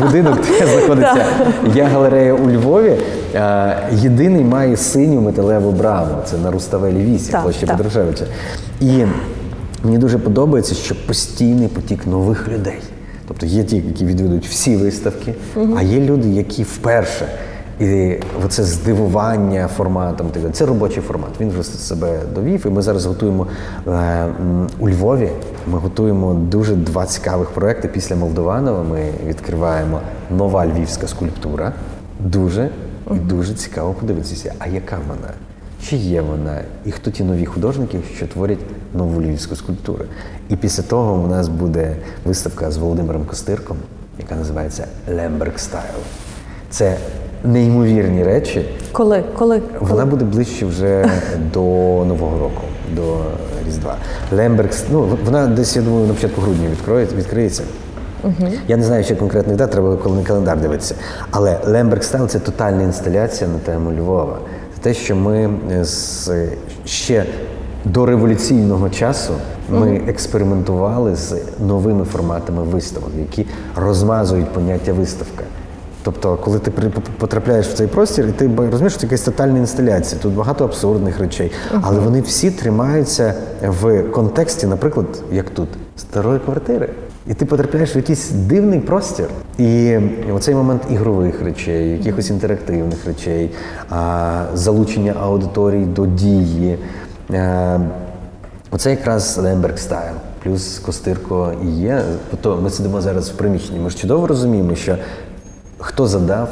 будинок, 0.00 0.38
де 0.60 0.66
знаходиться 0.66 1.26
я 1.74 1.84
галерея 1.84 2.34
у 2.34 2.50
Львові, 2.50 2.96
е, 3.34 3.76
єдиний 3.92 4.44
має 4.44 4.76
синю 4.76 5.20
металеву 5.20 5.72
браву. 5.72 6.14
Це 6.24 6.36
на 6.36 6.50
Руставелі 6.50 7.04
8, 7.04 7.32
Так, 7.32 7.42
площі. 7.42 7.66
Петрушевича. 7.66 8.24
І 8.80 9.04
мені 9.84 9.98
дуже 9.98 10.18
подобається, 10.18 10.74
що 10.74 10.94
постійний 11.06 11.68
потік 11.68 12.06
нових 12.06 12.48
людей. 12.48 12.78
Тобто 13.28 13.46
є 13.46 13.64
ті, 13.64 13.76
які 13.76 14.04
відвідують 14.04 14.46
всі 14.46 14.76
виставки, 14.76 15.34
а 15.76 15.82
є 15.82 16.00
люди, 16.00 16.28
які 16.28 16.62
вперше. 16.62 17.26
І 17.80 18.16
оце 18.44 18.62
здивування 18.62 19.68
форматом. 19.68 20.30
Це 20.52 20.66
робочий 20.66 21.02
формат. 21.02 21.30
Він 21.40 21.50
вже 21.50 21.62
себе 21.62 22.20
довів. 22.34 22.66
І 22.66 22.70
ми 22.70 22.82
зараз 22.82 23.06
готуємо 23.06 23.46
е, 23.86 24.26
у 24.78 24.88
Львові. 24.88 25.30
Ми 25.66 25.78
готуємо 25.78 26.34
дуже 26.34 26.74
два 26.74 27.06
цікавих 27.06 27.50
проекти. 27.50 27.88
Після 27.88 28.16
Молдованова 28.16 28.82
ми 28.82 29.04
відкриваємо 29.26 30.00
нова 30.30 30.66
львівська 30.66 31.06
скульптура. 31.06 31.72
Дуже 32.20 32.70
і 33.10 33.14
дуже 33.14 33.54
цікаво 33.54 33.92
подивитися, 33.92 34.54
а 34.58 34.66
яка 34.66 34.98
вона? 35.08 35.32
Чи 35.82 35.96
є 35.96 36.20
вона, 36.20 36.60
і 36.84 36.90
хто 36.90 37.10
ті 37.10 37.24
нові 37.24 37.46
художники, 37.46 37.98
що 38.16 38.26
творять 38.26 38.58
нову 38.94 39.22
львівську 39.22 39.56
скульптуру. 39.56 40.04
І 40.48 40.56
після 40.56 40.82
того 40.82 41.14
у 41.14 41.26
нас 41.26 41.48
буде 41.48 41.96
виставка 42.24 42.70
з 42.70 42.76
Володимиром 42.76 43.24
Костирком, 43.24 43.76
яка 44.18 44.34
називається 44.34 44.86
Лемберг 45.08 45.58
Стайл. 45.58 46.00
Це 46.70 46.96
неймовірні 47.44 48.24
речі. 48.24 48.64
Коли? 48.92 49.24
Коли? 49.38 49.62
Вона 49.80 50.06
буде 50.06 50.24
ближче 50.24 50.66
вже 50.66 51.10
до 51.52 51.60
Нового 52.04 52.38
року, 52.38 52.62
до 52.96 53.16
Різдва. 53.66 53.96
Лемберг, 54.32 54.70
ну 54.92 55.08
вона 55.24 55.46
десь, 55.46 55.76
я 55.76 55.82
думаю, 55.82 56.06
на 56.06 56.14
початку 56.14 56.40
грудня 56.40 56.68
відкриється. 57.16 57.62
Я 58.68 58.76
не 58.76 58.84
знаю, 58.84 59.04
ще 59.04 59.16
конкретних 59.16 59.56
дат, 59.56 59.70
треба 59.70 59.96
коли 59.96 60.16
на 60.16 60.22
календар 60.22 60.60
дивитися. 60.60 60.94
Але 61.30 61.58
Лемберг 61.66 62.02
Стайл 62.02 62.28
це 62.28 62.38
тотальна 62.38 62.82
інсталяція 62.82 63.50
на 63.50 63.58
тему 63.58 63.92
Львова. 63.92 64.38
Це 64.74 64.80
те, 64.82 64.94
що 64.94 65.16
ми 65.16 65.50
з 65.82 66.30
ще 66.84 67.24
до 67.84 68.06
революційного 68.06 68.90
часу 68.90 69.32
ми 69.70 70.02
експериментували 70.08 71.16
з 71.16 71.34
новими 71.66 72.04
форматами 72.04 72.62
виставок, 72.62 73.10
які 73.18 73.46
розмазують 73.76 74.48
поняття 74.48 74.92
виставка. 74.92 75.44
Тобто, 76.04 76.36
коли 76.36 76.58
ти 76.58 76.70
потрапляєш 77.18 77.66
в 77.66 77.72
цей 77.74 77.86
простір, 77.86 78.26
і 78.28 78.32
ти 78.32 78.50
розумієш, 78.56 78.92
що 78.92 79.00
це 79.00 79.06
якась 79.06 79.20
тотальна 79.20 79.58
інсталяція. 79.58 80.20
Тут 80.22 80.34
багато 80.34 80.64
абсурдних 80.64 81.18
речей, 81.18 81.52
але 81.82 82.00
вони 82.00 82.20
всі 82.20 82.50
тримаються 82.50 83.34
в 83.62 84.02
контексті, 84.02 84.66
наприклад, 84.66 85.06
як 85.32 85.50
тут, 85.50 85.68
старої 85.96 86.38
квартири. 86.38 86.88
І 87.26 87.34
ти 87.34 87.44
потрапляєш 87.44 87.94
в 87.94 87.96
якийсь 87.96 88.30
дивний 88.30 88.80
простір. 88.80 89.26
І 89.58 89.98
оцей 90.34 90.54
момент 90.54 90.82
ігрових 90.90 91.42
речей, 91.42 91.90
якихось 91.90 92.30
інтерактивних 92.30 93.06
речей, 93.06 93.50
залучення 94.54 95.14
аудиторії 95.20 95.84
до 95.84 96.06
дії. 96.06 96.78
е, 97.30 97.80
Оце 98.70 98.90
якраз 98.90 99.38
Лемберг 99.42 99.78
стайл, 99.78 100.14
плюс 100.42 100.78
Костирко 100.78 101.52
і 101.64 101.66
є. 101.70 102.02
Тобто 102.30 102.58
ми 102.62 102.70
сидимо 102.70 103.00
зараз 103.00 103.28
в 103.30 103.32
приміщенні. 103.36 103.78
Ми 103.78 103.90
ж 103.90 103.96
чудово 103.98 104.26
розуміємо, 104.26 104.74
що 104.74 104.96
хто 105.84 106.06
задав 106.06 106.48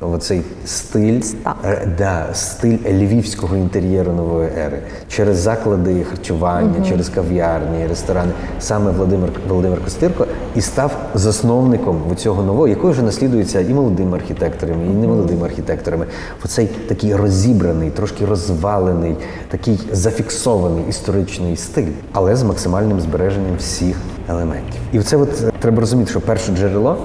оцей 0.00 0.42
стиль, 0.64 1.20
е, 1.64 1.88
да, 1.98 2.26
стиль 2.32 2.78
львівського 2.88 3.56
інтер'єру 3.56 4.12
нової 4.12 4.48
ери 4.58 4.78
через 5.08 5.36
заклади 5.36 6.04
харчування, 6.04 6.84
через 6.88 7.08
кав'ярні, 7.08 7.86
ресторани. 7.86 8.32
Саме 8.60 8.90
Володимир 8.90 9.30
Володимир 9.48 9.84
Костирко 9.84 10.26
і 10.54 10.60
став 10.60 10.92
засновником 11.14 12.16
цього 12.16 12.42
нового, 12.42 12.68
який 12.68 12.90
вже 12.90 13.02
наслідується 13.02 13.60
і 13.60 13.74
молодими 13.74 14.16
архітекторами, 14.16 14.86
і 14.86 14.88
немолодими 14.88 15.46
архітекторами. 15.46 16.06
Оцей 16.44 16.66
такий 16.66 17.16
розібраний, 17.16 17.90
трошки 17.90 18.24
розвалений, 18.24 19.16
такий 19.48 19.80
зафіксований 19.92 20.84
історичний 20.88 21.56
стиль, 21.56 21.88
але 22.12 22.36
з 22.36 22.42
максимальним 22.42 23.00
збереженням 23.00 23.56
всіх 23.58 23.96
елементів. 24.28 24.80
І 24.92 24.98
це 24.98 25.16
от 25.16 25.42
е, 25.42 25.52
треба 25.58 25.80
розуміти, 25.80 26.10
що 26.10 26.20
перше 26.20 26.52
джерело 26.52 26.96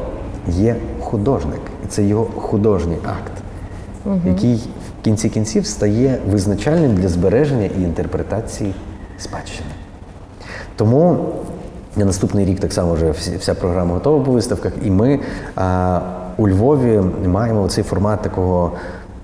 є 0.47 0.76
художник, 1.06 1.62
і 1.86 1.88
це 1.88 2.03
його 2.03 2.26
художній 2.36 2.97
акт, 3.03 3.32
який 4.26 4.56
в 4.56 5.03
кінці 5.03 5.30
кінців 5.30 5.66
стає 5.66 6.18
визначальним 6.32 6.95
для 6.95 7.08
збереження 7.08 7.70
і 7.80 7.82
інтерпретації 7.82 8.74
спадщини. 9.18 9.70
Тому 10.76 11.18
на 11.95 12.06
наступний 12.06 12.45
рік 12.45 12.60
так 12.60 12.74
само 12.74 12.93
вже 12.93 13.12
вся 13.12 13.53
програма 13.53 13.93
готова 13.93 14.26
по 14.26 14.32
виставках, 14.32 14.74
і 14.84 14.91
ми 14.91 15.20
а, 15.56 15.99
у 16.38 16.49
Львові 16.49 17.01
маємо 17.28 17.68
цей 17.68 17.84
формат 17.84 18.22
такого 18.22 18.72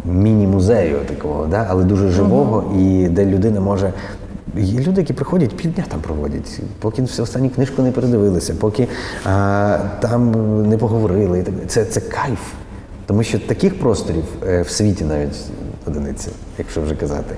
міні-музею, 0.05 0.97
такого, 1.07 1.45
да? 1.45 1.67
але 1.69 1.83
дуже 1.83 2.09
живого, 2.09 2.63
і 2.77 3.07
де 3.07 3.25
людина 3.25 3.59
може. 3.59 3.93
Є 4.55 4.79
люди, 4.79 5.01
які 5.01 5.13
приходять 5.13 5.55
півдня 5.55 5.83
там 5.87 6.01
проводять, 6.01 6.59
поки 6.79 7.01
всю 7.01 7.23
останню 7.23 7.49
книжку 7.49 7.81
не 7.81 7.91
передивилися, 7.91 8.53
поки 8.59 8.87
а, 9.25 9.79
там 9.99 10.31
не 10.69 10.77
поговорили. 10.77 11.45
Це, 11.67 11.85
це 11.85 12.01
кайф. 12.01 12.39
Тому 13.05 13.23
що 13.23 13.39
таких 13.39 13.79
просторів 13.79 14.23
е, 14.47 14.61
в 14.61 14.69
світі 14.69 15.03
навіть 15.03 15.35
одиниці, 15.87 16.29
якщо 16.57 16.81
вже 16.81 16.95
казати. 16.95 17.35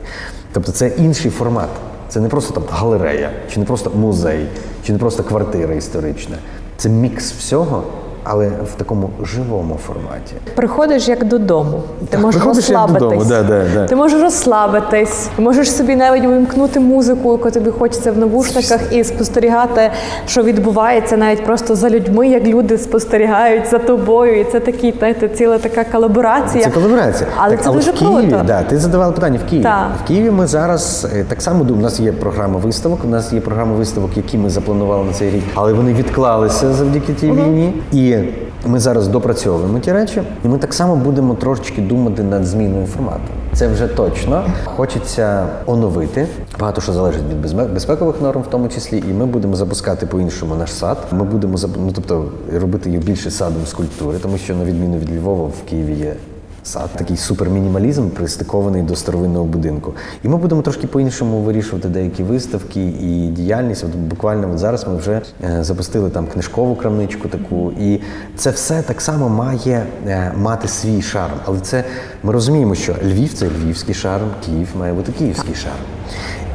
Тобто 0.54 0.72
це 0.72 0.88
інший 0.88 1.32
формат. 1.32 1.70
Це 2.10 2.20
не 2.20 2.30
просто 2.30 2.54
там 2.54 2.64
галерея, 2.70 3.32
чи 3.54 3.60
не 3.60 3.66
просто 3.66 3.92
музей, 3.96 4.48
чи 4.86 4.94
не 4.94 5.00
просто 5.00 5.24
квартира 5.24 5.74
історична. 5.74 6.38
Це 6.78 6.90
мікс 6.90 7.32
всього, 7.32 7.84
але 8.24 8.48
в 8.48 8.76
такому 8.78 9.10
живому 9.24 9.80
форматі. 9.88 10.34
Приходиш 10.56 11.08
як 11.08 11.24
додому. 11.26 11.82
Ти 12.00 12.06
Так, 12.10 12.22
можеш 12.22 12.44
розслабитись. 12.46 13.00
додому, 13.00 13.26
да, 13.26 13.44
да, 13.44 13.64
да. 13.74 13.86
Ти 13.88 13.96
можеш 13.96 14.22
розслабитись, 14.22 15.30
можеш 15.38 15.72
собі 15.72 15.96
навіть 15.96 16.26
увімкнути 16.26 16.80
музику, 16.80 17.32
яку 17.32 17.52
тобі 17.52 17.70
хочеться 17.70 18.12
в 18.12 18.18
навушниках, 18.18 18.80
і 18.94 19.04
спостерігати, 19.04 19.92
що 20.28 20.44
відбувається 20.44 21.18
навіть 21.18 21.46
просто 21.46 21.76
за 21.76 21.90
людьми, 21.90 22.28
як 22.28 22.46
люди 22.48 22.78
спостерігають 22.78 23.68
за 23.68 23.80
тобою. 23.80 24.40
І 24.40 24.44
це 24.44 24.60
такий, 24.60 24.94
знаєте, 24.98 25.30
ціла 25.30 25.58
така 25.58 25.84
колаборація. 25.84 26.64
Це 26.64 26.70
колаборація. 26.70 27.30
Але 27.38 27.52
Так, 27.56 27.64
це 27.64 27.70
от 27.70 27.76
дуже 27.76 27.92
в 27.92 27.96
Києві, 28.00 28.28
круто. 28.28 28.44
Да, 28.48 28.64
ти 28.64 28.78
задавала 28.78 29.12
питання 29.12 29.40
в 29.46 29.50
Києві. 29.50 29.64
Так. 29.64 29.88
В 30.04 30.08
Києві 30.08 30.32
ми 30.32 30.48
зараз 30.48 31.08
е, 31.16 31.24
так 31.28 31.42
само 31.42 31.58
думаємо, 31.64 31.80
у 31.82 31.84
нас 31.84 32.00
є 32.00 32.12
програма 32.12 32.60
виставок. 32.60 33.00
У 33.06 33.08
нас 33.08 33.34
є 33.34 33.42
програма 33.42 33.74
виставок, 33.76 34.18
які 34.18 34.38
ми 34.38 34.50
запланували 34.50 35.04
на 35.04 35.14
цей 35.14 35.30
рік, 35.30 35.44
але 35.56 35.74
вони 35.74 35.94
відклалися 35.94 36.74
завдяки 36.74 37.14
тій 37.14 37.32
війні. 37.32 37.74
І 37.92 38.13
ми 38.66 38.80
зараз 38.80 39.08
допрацьовуємо 39.08 39.80
ті 39.80 39.92
речі, 39.92 40.22
і 40.46 40.48
ми 40.48 40.58
так 40.58 40.74
само 40.74 40.96
будемо 40.96 41.34
трошечки 41.34 41.82
думати 41.82 42.24
над 42.24 42.46
зміною 42.46 42.86
формату. 42.86 43.22
Це 43.54 43.68
вже 43.68 43.88
точно. 43.88 44.44
Хочеться 44.66 45.48
оновити. 45.66 46.28
Багато 46.60 46.82
що 46.82 46.94
залежить 46.94 47.24
від 47.30 47.74
безпекових 47.74 48.22
норм, 48.22 48.42
в 48.42 48.48
тому 48.48 48.68
числі, 48.68 49.04
і 49.10 49.14
ми 49.14 49.26
будемо 49.26 49.56
запускати 49.56 50.06
по-іншому 50.06 50.56
наш 50.56 50.74
сад. 50.74 50.98
Ми 51.12 51.24
будемо 51.24 51.58
ну, 51.78 51.92
тобто 51.96 52.26
робити 52.60 52.90
його 52.90 53.06
більше 53.06 53.32
садом 53.32 53.66
скульптури, 53.66 54.18
тому 54.18 54.38
що 54.38 54.56
на 54.56 54.66
відміну 54.66 54.98
від 54.98 55.18
Львова 55.18 55.46
в 55.46 55.70
Києві 55.70 55.94
є 55.94 56.14
сад, 56.64 56.90
такий 56.96 57.18
супермінімалізм, 57.18 58.10
пристикований 58.10 58.82
до 58.82 58.96
старовинного 58.96 59.46
будинку. 59.46 59.94
І 60.24 60.28
ми 60.28 60.38
будемо 60.38 60.62
трошки 60.62 60.88
по-іншому 60.88 61.42
вирішувати 61.42 61.88
деякі 61.90 62.24
виставки 62.24 62.86
і 62.86 63.28
діяльність. 63.28 63.84
От 63.84 63.96
буквально 63.96 64.52
от 64.52 64.60
зараз 64.60 64.88
ми 64.88 64.96
вже 64.96 65.22
е, 65.44 65.64
запустили 65.64 66.10
там 66.10 66.28
книжкову 66.28 66.76
крамничку 66.76 67.28
таку, 67.28 67.72
і 67.80 68.00
це 68.36 68.50
все 68.50 68.82
так 68.82 69.02
само 69.02 69.30
має 69.30 69.86
е, 70.08 70.34
мати 70.38 70.68
свій 70.68 71.02
шарм. 71.02 71.34
Але 71.46 71.60
це 71.60 71.84
ми 72.24 72.34
розуміємо, 72.34 72.76
що 72.76 72.96
Львів 73.04 73.34
це 73.34 73.48
львівський 73.48 73.96
шарм, 73.96 74.28
Київ 74.46 74.68
має 74.80 74.94
бути 74.94 75.12
київський 75.12 75.56
шарм. 75.56 75.76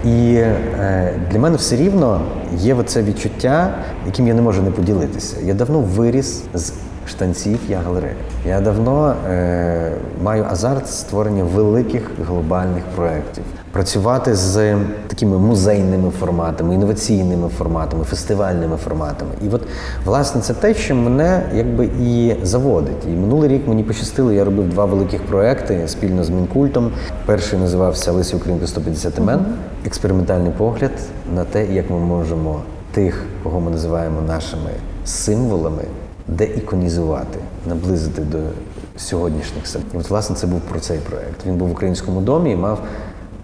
І 0.05 0.35
е, 0.35 1.15
для 1.33 1.39
мене 1.39 1.57
все 1.57 1.77
рівно 1.77 2.21
є 2.57 2.75
оце 2.75 3.03
відчуття, 3.03 3.75
яким 4.07 4.29
я 4.29 4.35
не 4.35 4.43
можу 4.43 4.63
не 4.63 4.71
поділитися. 4.71 5.37
Я 5.45 5.55
давно 5.55 5.81
виріс 5.81 6.43
з 6.55 6.73
штанців 7.09 7.59
я 7.69 7.79
галерея. 7.79 8.15
Я 8.47 8.61
давно 8.61 9.15
е, 9.31 9.93
маю 10.23 10.45
азарт 10.51 10.89
створення 10.89 11.45
великих 11.45 12.11
глобальних 12.27 12.83
проєктів. 12.97 13.45
Працювати 13.73 14.35
з 14.35 14.77
такими 15.07 15.39
музейними 15.39 16.11
форматами, 16.11 16.75
інноваційними 16.75 17.49
форматами, 17.49 18.05
фестивальними 18.05 18.77
форматами. 18.77 19.31
І 19.45 19.49
от, 19.49 19.63
власне, 20.05 20.41
це 20.41 20.55
те, 20.55 20.75
що 20.75 20.95
мене 20.95 21.43
якби 21.55 21.89
і 22.01 22.37
заводить. 22.43 23.07
І 23.07 23.11
минулий 23.11 23.49
рік 23.49 23.69
мені 23.69 23.85
пощастило, 23.85 24.33
я 24.33 24.45
робив 24.45 24.69
два 24.69 24.85
великих 24.85 25.23
проекти 25.23 25.89
спільно 25.89 26.25
з 26.25 26.31
Мінкультом. 26.31 26.93
Перший 27.27 27.59
називався 27.59 28.13
Лесі 28.13 28.37
Українка 28.37 28.67
150 28.67 29.19
імен. 29.19 29.41
Експериментальний 29.87 30.53
погляд 30.59 30.93
на 31.35 31.45
те, 31.45 31.67
як 31.67 31.91
ми 31.91 31.99
можемо 31.99 32.61
тих, 32.93 33.25
кого 33.43 33.61
ми 33.61 33.71
називаємо 33.71 34.21
нашими 34.27 34.71
символами, 35.05 35.83
деіконізувати, 36.29 37.39
наблизити 37.67 38.23
до 38.23 38.39
сьогоднішніх 38.97 39.67
себе. 39.67 39.85
І 39.95 39.97
от, 39.97 40.11
власне, 40.11 40.37
це 40.37 40.47
був 40.47 40.61
про 40.61 40.81
цей 40.81 40.99
проект. 40.99 41.47
Він 41.47 41.57
був 41.57 41.69
в 41.69 41.73
українському 41.73 42.21
домі 42.21 42.53
і 42.53 42.57
мав 42.57 42.81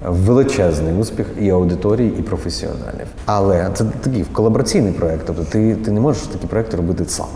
величезний 0.06 0.94
успіх 0.94 1.26
і 1.40 1.50
аудиторії, 1.50 2.14
і 2.18 2.22
професіоналів. 2.22 3.06
Але 3.24 3.70
це 3.74 3.84
такий 4.00 4.24
колабораційний 4.32 4.92
проект. 4.92 5.22
Тобто 5.26 5.44
ти, 5.44 5.74
ти 5.74 5.90
не 5.90 6.00
можеш 6.00 6.22
такі 6.22 6.46
проекти 6.46 6.76
робити 6.76 7.04
сам. 7.04 7.26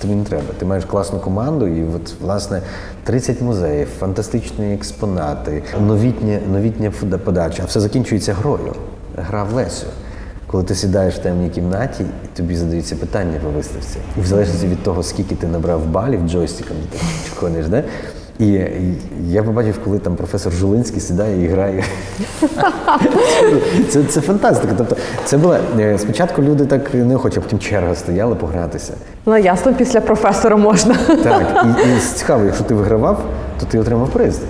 Тобі 0.00 0.14
не 0.14 0.24
треба. 0.24 0.44
Ти 0.58 0.66
маєш 0.66 0.84
класну 0.84 1.18
команду, 1.18 1.66
і 1.66 1.84
от 1.84 2.14
власне 2.20 2.62
30 3.04 3.40
музеїв, 3.40 3.88
фантастичні 3.98 4.74
експонати, 4.74 5.62
новітня, 5.86 6.38
новітня 6.52 6.92
подача. 7.24 7.62
А 7.62 7.66
все 7.66 7.80
закінчується 7.80 8.32
грою. 8.34 8.74
Гра 9.16 9.44
в 9.44 9.52
Лесю. 9.52 9.86
Коли 10.54 10.64
ти 10.64 10.74
сідаєш 10.74 11.14
в 11.14 11.18
темній 11.18 11.50
кімнаті, 11.50 12.04
і 12.24 12.36
тобі 12.36 12.56
задаються 12.56 12.96
питання 12.96 13.40
по 13.44 13.50
виставці. 13.50 13.96
І 14.18 14.20
в 14.20 14.26
залежності 14.26 14.66
від 14.66 14.82
того, 14.82 15.02
скільки 15.02 15.34
ти 15.34 15.46
набрав 15.46 15.86
балів 15.86 16.28
джойстиком, 16.28 16.76
ти 16.92 16.98
чекониш, 17.28 17.66
да? 17.66 17.82
І, 18.38 18.46
і 18.46 18.98
я 19.28 19.42
побачив, 19.42 19.80
коли 19.84 19.98
там 19.98 20.16
професор 20.16 20.52
Жулинський 20.52 21.00
сідає 21.00 21.44
і 21.44 21.48
грає. 21.48 21.84
Це, 23.88 24.04
це 24.04 24.20
фантастика. 24.20 24.74
Тобто, 24.78 24.96
це 25.24 25.36
було 25.36 25.56
е, 25.78 25.98
спочатку 25.98 26.42
люди 26.42 26.66
так 26.66 26.94
неохоче, 26.94 27.40
а 27.40 27.42
потім 27.42 27.58
черга 27.58 27.94
стояла 27.94 28.34
погратися. 28.34 28.92
Ну 29.26 29.36
ясно, 29.36 29.74
після 29.74 30.00
професора 30.00 30.56
можна. 30.56 30.94
Так, 31.24 31.66
і, 31.66 31.96
і 31.96 32.00
цікаво, 32.14 32.44
якщо 32.44 32.64
ти 32.64 32.74
вигравав, 32.74 33.24
то 33.60 33.66
ти 33.66 33.78
отримав 33.78 34.08
приз. 34.08 34.40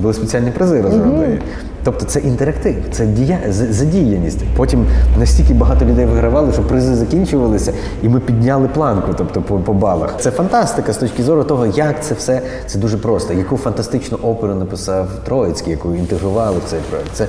Були 0.00 0.14
спеціальні 0.14 0.50
призи 0.50 0.80
розроблені. 0.80 1.38
Тобто 1.86 2.04
це 2.04 2.20
інтерактив, 2.20 2.74
це 2.92 3.06
дія, 3.06 3.38
задіяність. 3.50 4.38
Потім 4.56 4.86
настільки 5.18 5.54
багато 5.54 5.84
людей 5.84 6.06
вигравали, 6.06 6.52
що 6.52 6.62
призи 6.62 6.94
закінчувалися, 6.94 7.72
і 8.02 8.08
ми 8.08 8.20
підняли 8.20 8.68
планку, 8.68 9.14
тобто 9.18 9.42
по, 9.42 9.58
по 9.58 9.72
балах. 9.72 10.14
Це 10.20 10.30
фантастика 10.30 10.92
з 10.92 10.96
точки 10.96 11.22
зору 11.22 11.44
того, 11.44 11.66
як 11.66 12.04
це 12.04 12.14
все 12.14 12.42
це 12.66 12.78
дуже 12.78 12.98
просто. 12.98 13.32
Яку 13.32 13.56
фантастичну 13.56 14.18
оперу 14.22 14.54
написав 14.54 15.08
Троїцький, 15.24 15.70
яку 15.70 15.94
інтегрували 15.94 16.56
в 16.66 16.70
цей 16.70 16.80
проект. 16.90 17.10
Це, 17.12 17.26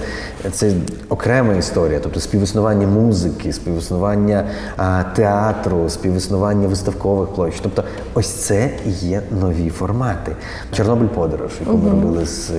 це 0.51 0.71
окрема 1.09 1.53
історія, 1.53 1.99
тобто 2.03 2.19
співіснування 2.19 2.87
музики, 2.87 3.53
співіснування 3.53 4.45
а, 4.77 5.03
театру, 5.15 5.89
співіснування 5.89 6.67
виставкових 6.67 7.29
площ. 7.29 7.59
Тобто, 7.61 7.83
ось 8.13 8.27
це 8.27 8.69
і 8.85 8.89
є 9.07 9.21
нові 9.41 9.69
формати. 9.69 10.35
Чорнобиль 10.71 11.07
подорож, 11.07 11.51
яку 11.59 11.77
ми 11.77 11.89
робили 11.89 12.25
з, 12.25 12.51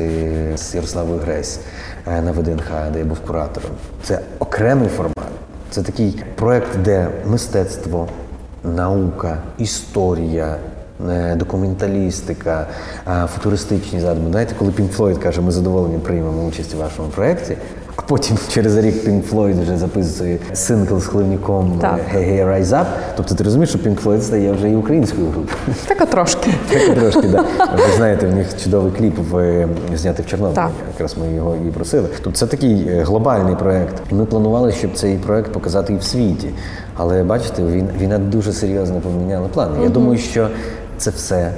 з 0.57 0.75
Ярославою 0.75 1.21
Гресь 1.21 1.61
на 2.07 2.33
ВДНХ, 2.33 2.71
де 2.93 2.99
я 2.99 3.05
був 3.05 3.21
куратором. 3.21 3.71
Це 4.03 4.21
окремий 4.39 4.89
формат. 4.89 5.15
Це 5.71 5.83
такий 5.83 6.23
проект, 6.35 6.79
де 6.85 7.09
мистецтво, 7.27 8.09
наука, 8.65 9.39
історія. 9.59 10.57
е, 11.11 11.37
Документалістика, 11.37 12.67
е, 13.09 13.27
футуристичні 13.35 14.01
задуми. 14.01 14.31
Знаєте, 14.31 14.55
коли 14.59 14.71
Floyd 14.99 15.19
каже, 15.19 15.41
ми 15.41 15.51
задоволені 15.53 15.99
приймемо 15.99 16.45
участь 16.47 16.75
у 16.75 16.79
вашому 16.79 17.09
проєкті, 17.09 17.57
потім 18.09 18.37
через 18.49 18.77
рік 18.77 19.09
Pink 19.09 19.23
Floyd 19.33 19.63
вже 19.63 19.77
записує 19.77 20.39
сингл 20.53 21.01
з 21.01 21.07
хливняком 21.07 21.79
Так. 21.81 22.01
Hey 22.15 22.33
Hey 22.33 22.49
Rise 22.49 22.65
Up. 22.65 22.87
Тобто 23.17 23.35
ти 23.35 23.45
розумієш, 23.45 23.71
що 23.71 23.79
Pink 23.79 24.03
Floyd 24.05 24.21
стає 24.21 24.53
вже 24.53 24.71
і 24.71 24.77
українською 24.77 25.27
групою. 25.27 25.57
Так 25.87 25.99
от 26.01 26.11
трошки. 26.11 26.51
Так, 26.71 26.95
Трошки, 26.95 27.29
да. 27.29 27.45
Ви 27.59 27.97
знаєте, 27.97 28.27
в 28.27 28.35
них 28.35 28.63
чудовий 28.65 28.93
кліп 28.93 29.19
в, 29.31 29.67
знятий 29.95 30.25
в 30.25 30.29
Чорнобилі. 30.29 30.65
Якраз 30.93 31.17
ми 31.19 31.35
його 31.35 31.57
і 31.69 31.71
просили. 31.71 32.09
Тобто 32.23 32.39
це 32.39 32.47
такий 32.47 32.89
е, 32.89 33.03
глобальний 33.03 33.57
проект. 33.57 33.95
Ми 34.11 34.25
планували, 34.25 34.73
щоб 34.73 34.95
цей 34.95 35.17
проект 35.17 35.53
показати 35.53 35.93
і 35.93 35.97
в 35.97 36.03
світі. 36.03 36.49
Але 36.97 37.25
бачите, 37.25 37.63
він, 37.63 37.89
війна 38.01 38.19
дуже 38.19 38.53
серйозно 38.53 39.01
поміняла 39.01 39.49
плани. 39.49 39.83
Я 39.83 39.89
думаю, 39.89 40.19
що 40.19 40.49
це 40.99 41.11
все 41.11 41.53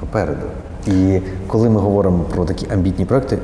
попереду. 0.00 0.46
І 0.86 1.20
коли 1.46 1.70
ми 1.70 1.80
говоримо 1.80 2.24
про 2.34 2.44
такі 2.44 2.66
амбітні 2.72 3.04
проекти, 3.04 3.38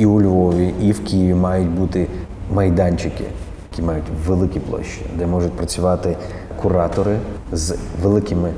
і 0.00 0.06
у 0.06 0.22
Львові, 0.22 0.74
і 0.80 0.92
в 0.92 1.04
Києві 1.04 1.34
мають 1.34 1.70
бути 1.70 2.06
майданчики, 2.54 3.24
які 3.70 3.82
мають 3.82 4.04
великі 4.26 4.60
площі, 4.60 5.00
де 5.18 5.26
можуть 5.26 5.52
працювати 5.52 6.16
куратори 6.62 7.18
з 7.52 7.76
великими 8.02 8.50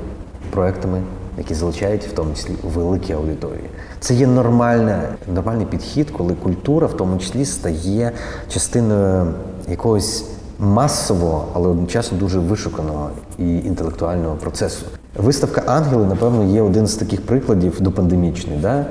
проектами, 0.49 1.01
які 1.37 1.53
залучають 1.53 2.03
в 2.03 2.11
тому 2.11 2.35
числі 2.35 2.53
великі 2.75 3.13
аудиторії. 3.13 3.69
Це 3.99 4.13
є 4.13 4.27
нормальне, 4.27 5.01
нормальний 5.33 5.65
підхід, 5.65 6.11
коли 6.11 6.33
культура 6.33 6.87
в 6.87 6.93
тому 6.93 7.17
числі 7.17 7.45
стає 7.45 8.11
частиною 8.49 9.33
якогось 9.69 10.25
масового, 10.59 11.47
але 11.53 11.69
одночасно 11.69 12.17
дуже 12.17 12.39
вишуканого 12.39 13.09
і 13.37 13.55
інтелектуального 13.57 14.35
процесу. 14.35 14.85
Виставка 15.17 15.63
Ангели, 15.65 16.05
напевно, 16.05 16.43
є 16.43 16.61
один 16.61 16.87
з 16.87 16.95
таких 16.95 17.21
прикладів 17.21 17.81
допандемічний, 17.81 18.57
да? 18.57 18.85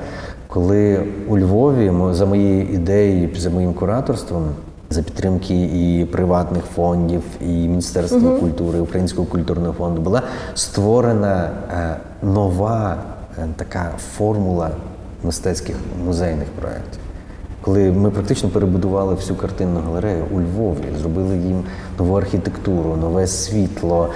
Коли 0.53 1.05
у 1.29 1.39
Львові 1.39 1.93
за 2.11 2.27
моєю 2.27 2.63
ідеєю, 2.63 3.31
за 3.37 3.51
моїм 3.51 3.75
кураторством, 3.75 4.45
за 4.91 5.03
підтримки 5.03 5.55
і 5.65 6.05
приватних 6.05 6.65
фондів, 6.65 7.23
і 7.41 7.47
Міністерства 7.47 8.31
угу. 8.31 8.41
культури, 8.41 8.81
Українського 8.81 9.27
культурного 9.27 9.73
фонду 9.73 10.01
була 10.01 10.23
створена 10.55 11.51
е, 11.71 11.97
нова 12.23 12.97
е, 13.39 13.47
така 13.57 13.91
формула 14.17 14.71
мистецьких 15.25 15.77
музейних 16.05 16.49
проєктів 16.49 17.01
коли 17.63 17.91
ми 17.91 18.11
практично 18.11 18.49
перебудували 18.49 19.15
всю 19.15 19.37
картинну 19.37 19.81
галерею 19.81 20.25
у 20.35 20.41
Львові, 20.41 20.85
зробили 21.01 21.37
їм 21.37 21.65
нову 21.99 22.15
архітектуру, 22.15 22.97
нове 22.97 23.27
світло. 23.27 24.09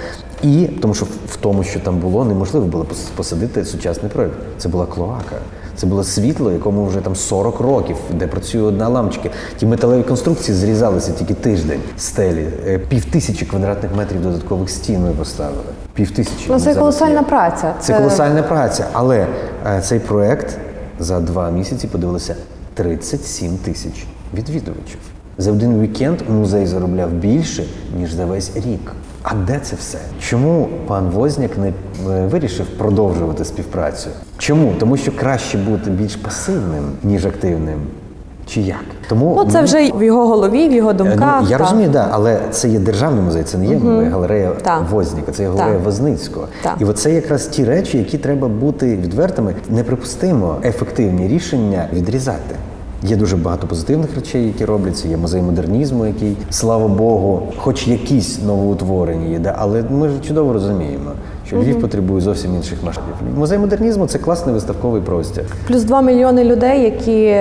І 0.43 0.67
тому, 0.67 0.95
що 0.95 1.07
в 1.27 1.37
тому, 1.37 1.65
що 1.65 1.81
там 1.81 1.99
було, 1.99 2.25
неможливо 2.25 2.67
було 2.67 2.87
посадити 3.17 3.65
сучасний 3.65 4.11
проект. 4.11 4.35
Це 4.59 4.69
була 4.69 4.87
клоака. 4.87 5.37
Це 5.77 5.87
було 5.87 6.05
світло, 6.05 6.53
якому 6.53 6.87
вже 6.87 7.01
там 7.01 7.17
40 7.17 7.61
років, 7.61 7.97
де 8.13 8.27
працює 8.27 8.63
одна 8.63 8.89
лампочка. 8.89 9.31
Ті 9.57 9.67
металеві 9.67 10.03
конструкції 10.03 10.57
зрізалися 10.57 11.13
тільки 11.13 11.35
тиждень 11.35 11.81
стелі. 11.97 12.49
Е, 12.67 12.79
пів 12.79 13.05
тисячі 13.05 13.47
квадратних 13.47 13.97
метрів 13.97 14.23
додаткових 14.23 14.71
стін 14.71 15.03
ми 15.03 15.11
поставили. 15.11 15.63
Пів 15.95 16.11
тисячі. 16.11 16.47
Ну, 16.49 16.61
це 16.61 16.75
колосальна 16.75 17.23
праця. 17.23 17.75
Це... 17.81 17.87
це 17.87 17.99
колосальна 17.99 18.43
праця. 18.43 18.87
Але 18.93 19.27
е, 19.67 19.81
цей 19.81 20.01
проект 20.01 20.59
за 20.99 21.21
два 21.21 21.51
місяці 21.51 21.87
подивилися 21.87 22.35
37 22.75 23.57
тисяч 23.57 24.07
відвідувачів. 24.35 24.99
За 25.39 25.53
один 25.53 25.81
вікенд 25.81 26.19
музей 26.29 26.67
заробляв 26.67 27.11
більше, 27.11 27.65
ніж 27.99 28.13
за 28.13 28.27
весь 28.27 28.57
рік. 28.57 28.93
А 29.29 29.35
де 29.35 29.61
це 29.63 29.77
все? 29.77 29.99
Чому 30.21 30.69
пан 30.87 31.11
Возняк 31.11 31.51
не 31.59 31.69
е, 31.69 32.27
вирішив 32.27 32.67
продовжувати 32.67 33.45
співпрацю? 33.45 34.11
Чому? 34.39 34.75
Тому 34.79 34.97
що 34.97 35.17
краще 35.17 35.59
бути 35.59 35.91
більш 35.91 36.17
пасивним, 36.17 36.85
ніж 37.03 37.27
активним. 37.27 37.81
Чи 38.47 38.61
як? 38.61 38.85
Тому 39.09 39.35
ну, 39.37 39.51
це 39.51 39.63
вже 39.63 39.91
в 39.93 40.03
його 40.03 40.27
голові, 40.27 40.69
в 40.69 40.73
його 40.73 40.93
думках. 40.93 41.43
Ну, 41.43 41.49
я 41.51 41.59
та. 41.59 41.65
розумію, 41.65 41.91
да, 41.91 42.09
але 42.11 42.39
це 42.51 42.69
є 42.69 42.79
державний 42.79 43.25
музей, 43.25 43.43
це 43.43 43.59
не 43.59 43.67
є 43.67 43.77
угу. 43.77 44.11
галерея 44.11 44.51
та. 44.63 44.87
Возніка, 44.91 45.33
це 45.33 45.43
є 45.43 45.49
галерея 45.49 45.79
та. 45.79 45.85
Возницького. 45.85 46.47
Та. 46.63 46.77
І 46.81 46.85
оце 46.85 47.13
якраз 47.13 47.47
ті 47.47 47.65
речі, 47.65 47.99
які 47.99 48.19
треба 48.19 48.49
бути 48.49 48.97
відвертими. 48.97 49.55
Неприпустимо 49.71 50.57
ефективні 50.65 51.29
рішення 51.29 51.89
відрізати. 51.93 52.55
Є 53.07 53.17
дуже 53.17 53.37
багато 53.37 53.67
позитивних 53.67 54.15
речей, 54.15 54.47
які 54.47 54.65
робляться. 54.65 55.09
Є 55.09 55.17
музей 55.17 55.43
модернізму, 55.43 56.07
який, 56.07 56.37
слава 56.51 56.89
Богу, 56.89 57.53
хоч 57.57 57.89
якісь 57.89 58.43
новоутворені 58.43 59.31
є, 59.31 59.55
але 59.59 59.83
ми 59.83 60.09
ж 60.09 60.15
чудово 60.23 60.53
розуміємо 60.53 61.11
що 61.47 61.57
Львів 61.57 61.81
потребує 61.81 62.21
зовсім 62.21 62.55
інших 62.55 62.79
масштабів. 62.83 63.15
Музей 63.39 63.59
модернізму 63.59 64.07
це 64.07 64.19
класний 64.19 64.55
виставковий 64.55 65.03
простір. 65.03 65.45
Плюс 65.69 65.83
два 65.83 66.03
мільйони 66.03 66.45
людей, 66.45 66.83
які 66.83 67.37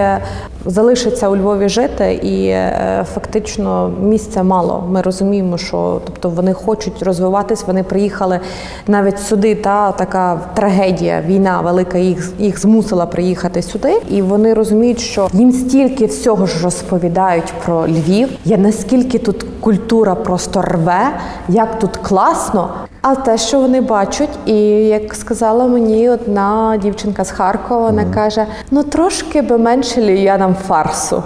залишаться 0.65 1.29
у 1.29 1.35
Львові 1.35 1.69
жити, 1.69 2.13
і 2.13 2.47
е, 2.47 3.05
фактично 3.13 3.91
місця 4.01 4.43
мало. 4.43 4.83
Ми 4.89 5.01
розуміємо, 5.01 5.57
що 5.57 6.01
тобто 6.05 6.29
вони 6.29 6.53
хочуть 6.53 7.03
розвиватись. 7.03 7.67
Вони 7.67 7.83
приїхали 7.83 8.39
навіть 8.87 9.19
сюди. 9.19 9.55
Та 9.55 9.91
така 9.91 10.39
трагедія, 10.53 11.23
війна 11.27 11.61
велика 11.61 11.97
їх 11.97 12.31
їх 12.39 12.59
змусила 12.59 13.05
приїхати 13.05 13.61
сюди, 13.61 14.01
і 14.09 14.21
вони 14.21 14.53
розуміють, 14.53 14.99
що 14.99 15.27
їм 15.33 15.51
стільки 15.51 16.05
всього 16.05 16.45
ж 16.45 16.63
розповідають 16.63 17.53
про 17.65 17.87
Львів. 17.87 18.29
Я 18.45 18.57
наскільки 18.57 19.19
тут 19.19 19.45
культура 19.59 20.15
просто 20.15 20.61
рве, 20.61 21.11
як 21.49 21.79
тут 21.79 21.97
класно. 21.97 22.69
А 23.07 23.15
те, 23.15 23.37
що 23.37 23.59
вони 23.59 23.81
бачать, 23.81 24.29
і 24.45 24.55
як 24.87 25.15
сказала 25.15 25.67
мені 25.67 26.09
одна 26.09 26.77
дівчинка 26.81 27.23
з 27.23 27.31
Харкова, 27.31 27.81
вона 27.81 28.01
mm. 28.01 28.13
каже: 28.13 28.45
ну 28.71 28.83
трошки 28.83 29.41
би 29.41 29.57
менше 29.57 30.01
лія 30.01 30.37
нам 30.37 30.55
фарсу. 30.55 31.23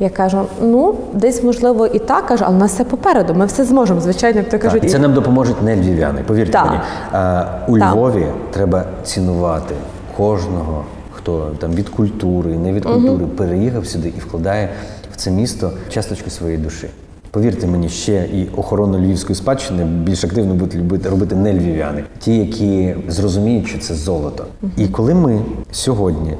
Я 0.00 0.08
кажу, 0.08 0.42
ну 0.62 0.94
десь 1.12 1.42
можливо 1.42 1.86
і 1.86 1.98
так 1.98 2.26
кажу, 2.26 2.44
але 2.46 2.56
у 2.56 2.58
нас 2.58 2.72
все 2.72 2.84
попереду. 2.84 3.34
Ми 3.34 3.46
все 3.46 3.64
зможемо. 3.64 4.00
Звичайно, 4.00 4.38
як 4.38 4.48
то 4.48 4.58
кажуть, 4.58 4.84
і 4.84 4.88
це 4.88 4.98
нам 4.98 5.14
допоможуть 5.14 5.62
не 5.62 5.76
львів'яни. 5.76 6.22
Повірте 6.26 6.52
так. 6.52 6.66
мені, 6.66 6.78
а, 7.12 7.44
у 7.68 7.78
так. 7.78 7.94
Львові 7.94 8.26
треба 8.50 8.84
цінувати 9.04 9.74
кожного, 10.16 10.84
хто 11.12 11.50
там 11.58 11.72
від 11.72 11.88
культури, 11.88 12.50
не 12.50 12.72
від 12.72 12.84
культури, 12.84 13.24
угу. 13.24 13.28
переїхав 13.36 13.86
сюди 13.86 14.12
і 14.16 14.20
вкладає 14.20 14.68
в 15.12 15.16
це 15.16 15.30
місто 15.30 15.72
часточку 15.88 16.30
своєї 16.30 16.58
душі. 16.58 16.88
Повірте 17.36 17.66
мені, 17.66 17.88
ще 17.88 18.28
і 18.34 18.48
охорону 18.56 18.98
львівської 18.98 19.36
спадщини 19.36 19.84
більш 19.84 20.24
активно 20.24 20.54
будуть 20.54 20.74
любити 20.74 21.08
робити 21.08 21.34
не 21.34 21.52
львів'яни, 21.54 22.04
ті, 22.18 22.36
які 22.36 22.94
зрозуміють, 23.08 23.68
що 23.68 23.78
це 23.78 23.94
золото. 23.94 24.44
І 24.76 24.88
коли 24.88 25.14
ми 25.14 25.40
сьогодні 25.70 26.34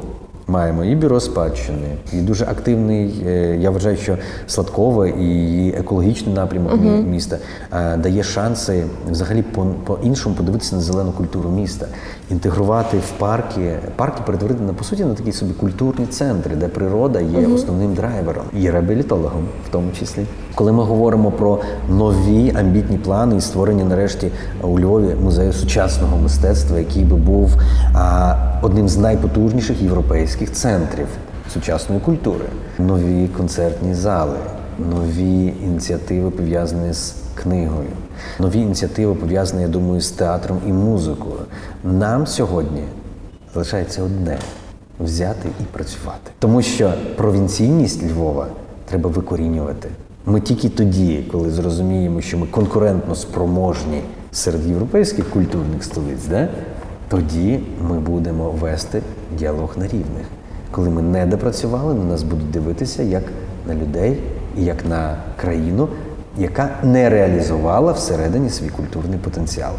маємо 0.47 0.85
і 0.85 0.97
бюро 0.97 1.21
спадщини, 1.21 1.97
і 2.13 2.17
дуже 2.17 2.45
активний. 2.45 3.15
Е, 3.27 3.57
я 3.61 3.71
вважаю, 3.71 3.97
що 3.97 4.17
Сладкова 4.47 5.09
і 5.09 5.23
її 5.23 5.75
екологічний 5.75 6.35
напрямок 6.35 6.73
міста 7.07 7.39
е, 7.73 7.97
дає 7.97 8.23
шанси 8.23 8.85
взагалі 9.11 9.45
по 9.85 9.99
іншому 10.03 10.35
подивитися 10.35 10.77
на 10.77 10.83
зелену 10.83 11.13
культуру 11.13 11.51
міста, 11.51 11.87
інтегрувати 12.31 12.99
в 12.99 13.11
парки, 13.19 13.79
парки 13.97 14.23
перетворити 14.27 14.63
на 14.63 14.73
по 14.73 14.85
суті 14.85 15.05
на 15.05 15.15
такі 15.15 15.33
собі 15.33 15.53
культурні 15.53 16.07
центри, 16.07 16.57
де 16.57 16.69
природа 16.69 17.21
є 17.21 17.27
uh 17.27 17.47
-huh. 17.47 17.55
основним 17.55 17.95
драйвером 17.95 18.45
і 18.61 18.71
реабілітологом, 18.71 19.45
в 19.69 19.73
тому 19.73 19.93
числі. 19.99 20.23
Коли 20.57 20.73
ми 20.73 20.83
говоримо 20.83 21.31
про 21.31 21.59
нові 21.89 22.53
амбітні 22.57 22.99
плани 22.99 23.37
і 23.37 23.41
створення 23.41 23.85
нарешті 23.85 24.31
у 24.63 24.81
Львові 24.81 25.15
музею 25.23 25.53
сучасного 25.53 26.17
мистецтва, 26.17 26.79
який 26.79 27.05
би 27.05 27.17
був 27.17 27.57
а, 27.95 28.37
одним 28.63 28.89
з 28.89 28.97
найпотужніших 28.97 29.83
європейських 29.83 30.53
центрів 30.53 31.07
сучасної 31.53 32.01
культури, 32.01 32.45
нові 32.79 33.29
концертні 33.29 33.95
зали, 33.95 34.37
нові 34.91 35.55
ініціативи 35.65 36.31
пов'язані 36.31 36.93
з 36.93 37.15
книгою, 37.35 37.91
нові 38.39 38.59
ініціативи 38.59 39.15
пов'язані, 39.15 39.63
я 39.63 39.69
думаю, 39.69 40.01
з 40.01 40.11
театром 40.11 40.59
і 40.67 40.73
музикою. 40.73 41.41
Нам 41.85 42.27
сьогодні 42.27 42.83
залишається 43.55 44.03
одне 44.03 44.39
взяти 45.01 45.49
і 45.61 45.63
працювати, 45.63 46.31
тому 46.39 46.63
що 46.63 46.93
провінційність 47.17 48.03
Львова 48.03 48.47
треба 48.87 49.11
викорінювати. 49.11 49.89
Ми 50.29 50.41
тільки 50.41 50.69
тоді, 50.69 51.25
коли 51.33 51.51
зрозуміємо, 51.51 52.21
що 52.21 52.39
ми 52.39 52.47
конкурентно 52.47 53.15
спроможні 53.15 54.03
серед 54.33 54.67
європейських 54.67 55.31
культурних 55.31 55.85
столиць, 55.85 56.27
да? 56.31 56.49
тоді 57.09 57.61
ми 57.89 57.99
будемо 57.99 58.51
вести 58.51 59.03
діалог 59.39 59.75
на 59.77 59.85
рівних. 59.85 60.27
Коли 60.71 60.91
ми 60.91 61.03
не 61.03 61.27
допрацювали, 61.27 61.95
на 61.95 62.05
нас 62.05 62.23
будуть 62.23 62.51
дивитися 62.51 63.03
як 63.03 63.23
на 63.69 63.75
людей 63.75 64.19
і 64.59 64.65
як 64.65 64.87
на 64.87 65.17
країну, 65.37 65.89
яка 66.39 66.71
не 66.83 67.11
реалізувала 67.11 67.93
всередині 67.93 68.51
свій 68.51 68.69
культурний 68.69 69.19
потенціал. 69.19 69.73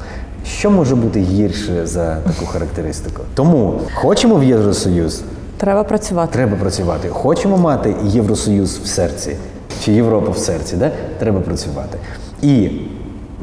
Що 0.46 0.72
може 0.72 0.96
бути 0.96 1.20
гірше 1.20 1.88
за 1.88 2.16
таку 2.16 2.46
характеристику? 2.46 3.22
Тому 3.34 3.80
хочемо 3.94 4.36
в 4.36 4.44
Євросоюз. 4.44 5.22
Треба 5.58 5.84
працювати. 5.84 6.34
Треба 6.34 6.58
працювати. 6.58 7.10
Хочемо 7.10 7.58
мати 7.58 7.96
Євросоюз 8.04 8.78
в 8.84 8.88
серці 8.88 9.36
чи 9.84 9.92
Європа 9.92 10.32
в 10.32 10.38
серці, 10.38 10.76
де 10.76 10.92
треба 11.20 11.40
працювати. 11.40 11.98
І 12.42 12.70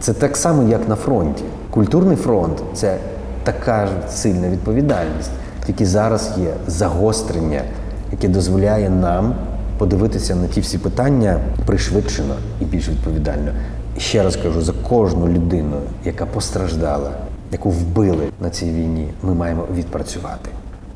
це 0.00 0.12
так 0.12 0.36
само, 0.36 0.68
як 0.68 0.88
на 0.88 0.94
фронті. 0.94 1.44
Культурний 1.70 2.16
фронт 2.16 2.62
це 2.74 2.96
така 3.44 3.86
ж 3.86 3.92
сильна 4.08 4.48
відповідальність. 4.48 5.30
Тільки 5.66 5.86
зараз 5.86 6.30
є 6.38 6.50
загострення, 6.66 7.62
яке 8.12 8.28
дозволяє 8.28 8.90
нам 8.90 9.34
подивитися 9.78 10.34
на 10.34 10.46
ті 10.46 10.60
всі 10.60 10.78
питання 10.78 11.40
пришвидшено 11.66 12.34
і 12.60 12.64
більш 12.64 12.88
відповідально. 12.88 13.52
ще 13.98 14.22
раз 14.22 14.36
кажу, 14.36 14.62
за 14.62 14.72
кожну 14.72 15.28
людину, 15.28 15.76
яка 16.04 16.26
постраждала, 16.26 17.10
яку 17.52 17.70
вбили 17.70 18.28
на 18.40 18.50
цій 18.50 18.66
війні, 18.66 19.08
ми 19.22 19.34
маємо 19.34 19.64
відпрацювати. 19.76 20.50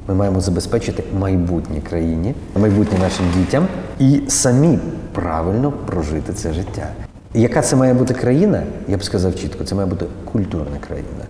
Ми 0.08 0.14
маємо 0.14 0.40
забезпечити 0.40 1.04
майбутнє 1.18 1.80
країні, 1.80 2.34
майбутнє 2.56 2.98
нашим 2.98 3.26
дітям 3.36 3.66
і 3.98 4.22
самі 4.28 4.78
правильно 5.12 5.72
прожити 5.72 6.32
це 6.32 6.52
життя. 6.52 6.86
Яка 7.34 7.62
це 7.62 7.76
має 7.76 7.94
бути 7.94 8.14
країна? 8.14 8.62
Я 8.88 8.96
б 8.96 9.04
сказав 9.04 9.34
чітко, 9.34 9.64
це 9.64 9.74
має 9.74 9.88
бути 9.88 10.06
культурна 10.32 10.78
країна. 10.86 11.24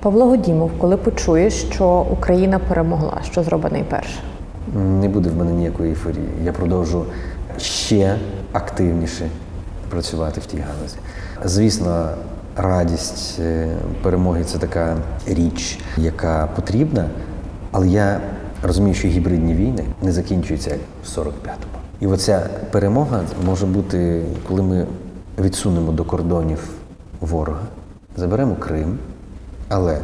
Павло 0.00 0.26
Годімов, 0.26 0.70
коли 0.78 0.96
почує, 0.96 1.50
що 1.50 2.06
Україна 2.10 2.58
перемогла, 2.58 3.20
що 3.24 3.42
зробить 3.42 3.72
найперше? 3.72 4.18
Не 4.74 5.08
буде 5.08 5.30
в 5.30 5.36
мене 5.36 5.52
ніякої 5.52 5.88
ейфорії. 5.88 6.28
Я 6.44 6.52
продовжу 6.52 7.04
ще 7.58 8.16
активніше 8.52 9.28
працювати 9.90 10.40
в 10.40 10.46
тій 10.46 10.58
галузі. 10.58 10.96
Звісно, 11.44 12.08
радість 12.56 13.40
е, 13.40 13.68
перемоги 14.02 14.44
це 14.44 14.58
така 14.58 14.96
річ, 15.26 15.78
яка 15.96 16.48
потрібна, 16.56 17.04
але 17.72 17.88
я 17.88 18.20
розумію, 18.62 18.94
що 18.94 19.08
гібридні 19.08 19.54
війни 19.54 19.84
не 20.02 20.12
закінчуються 20.12 20.76
в 21.04 21.18
45-му. 21.18 21.73
І 22.04 22.06
оця 22.06 22.48
перемога 22.70 23.20
може 23.46 23.66
бути, 23.66 24.22
коли 24.48 24.62
ми 24.62 24.86
відсунемо 25.38 25.92
до 25.92 26.04
кордонів 26.04 26.58
ворога, 27.20 27.60
заберемо 28.16 28.54
Крим, 28.54 28.98
але 29.68 29.98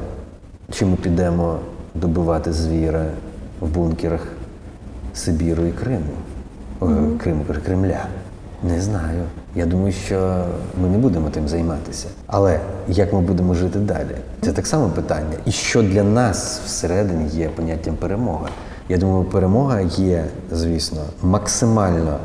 чи 0.70 0.86
ми 0.86 0.96
підемо 0.96 1.58
добивати 1.94 2.52
звіра 2.52 3.06
в 3.60 3.68
бункерах 3.68 4.26
Сибіру 5.14 5.64
і 5.64 5.72
Криму? 5.72 6.12
О, 6.80 6.86
Криму, 7.22 7.44
кажу, 7.46 7.60
Кремля. 7.66 8.06
Не 8.62 8.80
знаю. 8.80 9.22
Я 9.54 9.66
думаю, 9.66 9.92
що 9.92 10.44
ми 10.82 10.88
не 10.88 10.98
будемо 10.98 11.30
тим 11.30 11.48
займатися. 11.48 12.08
Але 12.26 12.60
як 12.88 13.12
ми 13.12 13.20
будемо 13.20 13.54
жити 13.54 13.78
далі? 13.78 14.16
Це 14.40 14.52
так 14.52 14.66
само 14.66 14.88
питання. 14.88 15.36
І 15.46 15.50
що 15.50 15.82
для 15.82 16.02
нас 16.02 16.60
всередині 16.66 17.28
є 17.28 17.48
поняттям 17.48 17.96
перемога? 17.96 18.48
Я 18.90 18.98
думаю, 18.98 19.24
перемога 19.24 19.80
є, 19.80 20.24
звісно, 20.52 21.00
максимально 21.22 22.16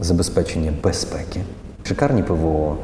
забезпечення 0.00 0.72
безпеки, 0.82 1.40
шикарні 1.82 2.22
ПВО, 2.22 2.76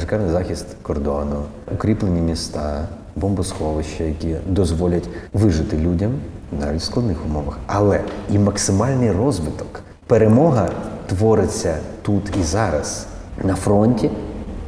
шикарний 0.00 0.30
захист 0.30 0.66
кордону, 0.82 1.42
укріплені 1.74 2.20
міста, 2.20 2.88
бомбосховища, 3.16 4.04
які 4.04 4.36
дозволять 4.48 5.08
вижити 5.32 5.78
людям 5.78 6.12
навіть 6.60 6.80
в 6.80 6.84
складних 6.84 7.16
умовах. 7.26 7.58
Але 7.66 8.00
і 8.30 8.38
максимальний 8.38 9.12
розвиток. 9.12 9.80
Перемога 10.06 10.68
твориться 11.06 11.76
тут 12.02 12.36
і 12.40 12.42
зараз 12.42 13.06
на 13.44 13.54
фронті 13.54 14.10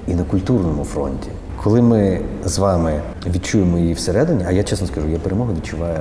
і 0.07 0.15
на 0.15 0.25
культурному 0.25 0.85
фронті. 0.85 1.29
Коли 1.63 1.83
ми 1.83 2.21
з 2.45 2.59
вами 2.59 3.01
відчуємо 3.27 3.79
її 3.79 3.95
всередині, 3.95 4.45
а 4.49 4.53
я 4.53 4.63
чесно 4.63 4.87
скажу, 4.87 5.09
я 5.09 5.19
перемогу 5.19 5.53
відчуваю 5.53 5.99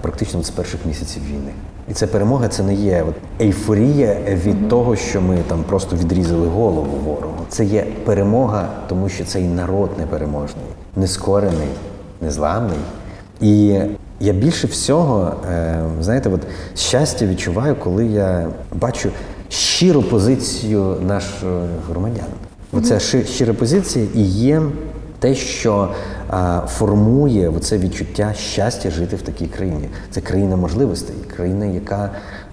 практично 0.00 0.42
з 0.42 0.50
перших 0.50 0.86
місяців 0.86 1.22
війни. 1.26 1.52
І 1.90 1.92
ця 1.92 2.06
перемога 2.06 2.48
це 2.48 2.62
не 2.62 2.74
є 2.74 3.04
от 3.08 3.14
ейфорія 3.40 4.16
від 4.44 4.68
того, 4.68 4.96
що 4.96 5.20
ми 5.20 5.38
там 5.48 5.64
просто 5.64 5.96
відрізали 5.96 6.46
голову 6.46 6.98
ворогу. 7.04 7.44
Це 7.48 7.64
є 7.64 7.86
перемога, 8.04 8.68
тому 8.88 9.08
що 9.08 9.24
цей 9.24 9.44
народ 9.44 9.90
непереможний, 9.98 10.64
нескорений, 10.96 11.68
незламний. 12.20 12.78
І 13.40 13.80
я 14.20 14.32
більше 14.32 14.66
всього, 14.66 15.34
е, 15.50 15.80
знаєте, 16.00 16.28
от 16.28 16.40
щастя 16.76 17.26
відчуваю, 17.26 17.76
коли 17.76 18.06
я 18.06 18.48
бачу 18.72 19.10
щиру 19.48 20.02
позицію 20.02 20.96
наших 21.06 21.48
громадян. 21.90 22.26
Оця 22.72 23.00
щира 23.24 23.54
позиція 23.54 24.06
і 24.14 24.22
є 24.22 24.62
те, 25.18 25.34
що 25.34 25.88
а, 26.30 26.60
формує 26.68 27.52
це 27.60 27.78
відчуття 27.78 28.32
щастя 28.36 28.90
жити 28.90 29.16
в 29.16 29.22
такій 29.22 29.46
країні. 29.46 29.88
Це 30.10 30.20
країна 30.20 30.56
можливостей, 30.56 31.16
країна, 31.36 31.66
яка 31.66 32.10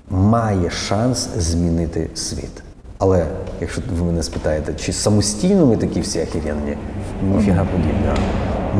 має 0.09 0.69
шанс 0.69 1.29
змінити 1.37 2.09
світ. 2.15 2.63
Але 2.97 3.25
якщо 3.61 3.81
ви 3.97 4.05
мене 4.05 4.23
спитаєте, 4.23 4.73
чи 4.73 4.93
самостійно 4.93 5.65
ми 5.65 5.77
такі 5.77 6.01
всі 6.01 6.21
охеренні, 6.21 6.77
ніфіга 7.23 7.65
подібного. 7.65 8.17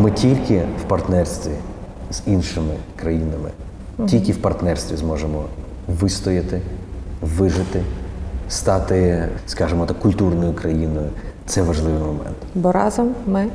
Ми 0.02 0.12
тільки 0.12 0.62
в 0.82 0.88
партнерстві 0.88 1.52
з 2.12 2.22
іншими 2.26 2.74
країнами, 2.96 3.50
тільки 4.08 4.32
в 4.32 4.38
партнерстві 4.38 4.98
зможемо 4.98 5.44
вистояти, 5.88 6.62
вижити, 7.22 7.82
стати, 8.50 9.30
скажімо 9.48 9.86
так, 9.86 10.00
культурною 10.00 10.54
країною. 10.54 11.10
Це 11.46 11.62
важливий 11.62 12.02
момент. 12.02 12.38
Бо 12.56 12.72
разом 12.72 13.16
ми 13.28 13.48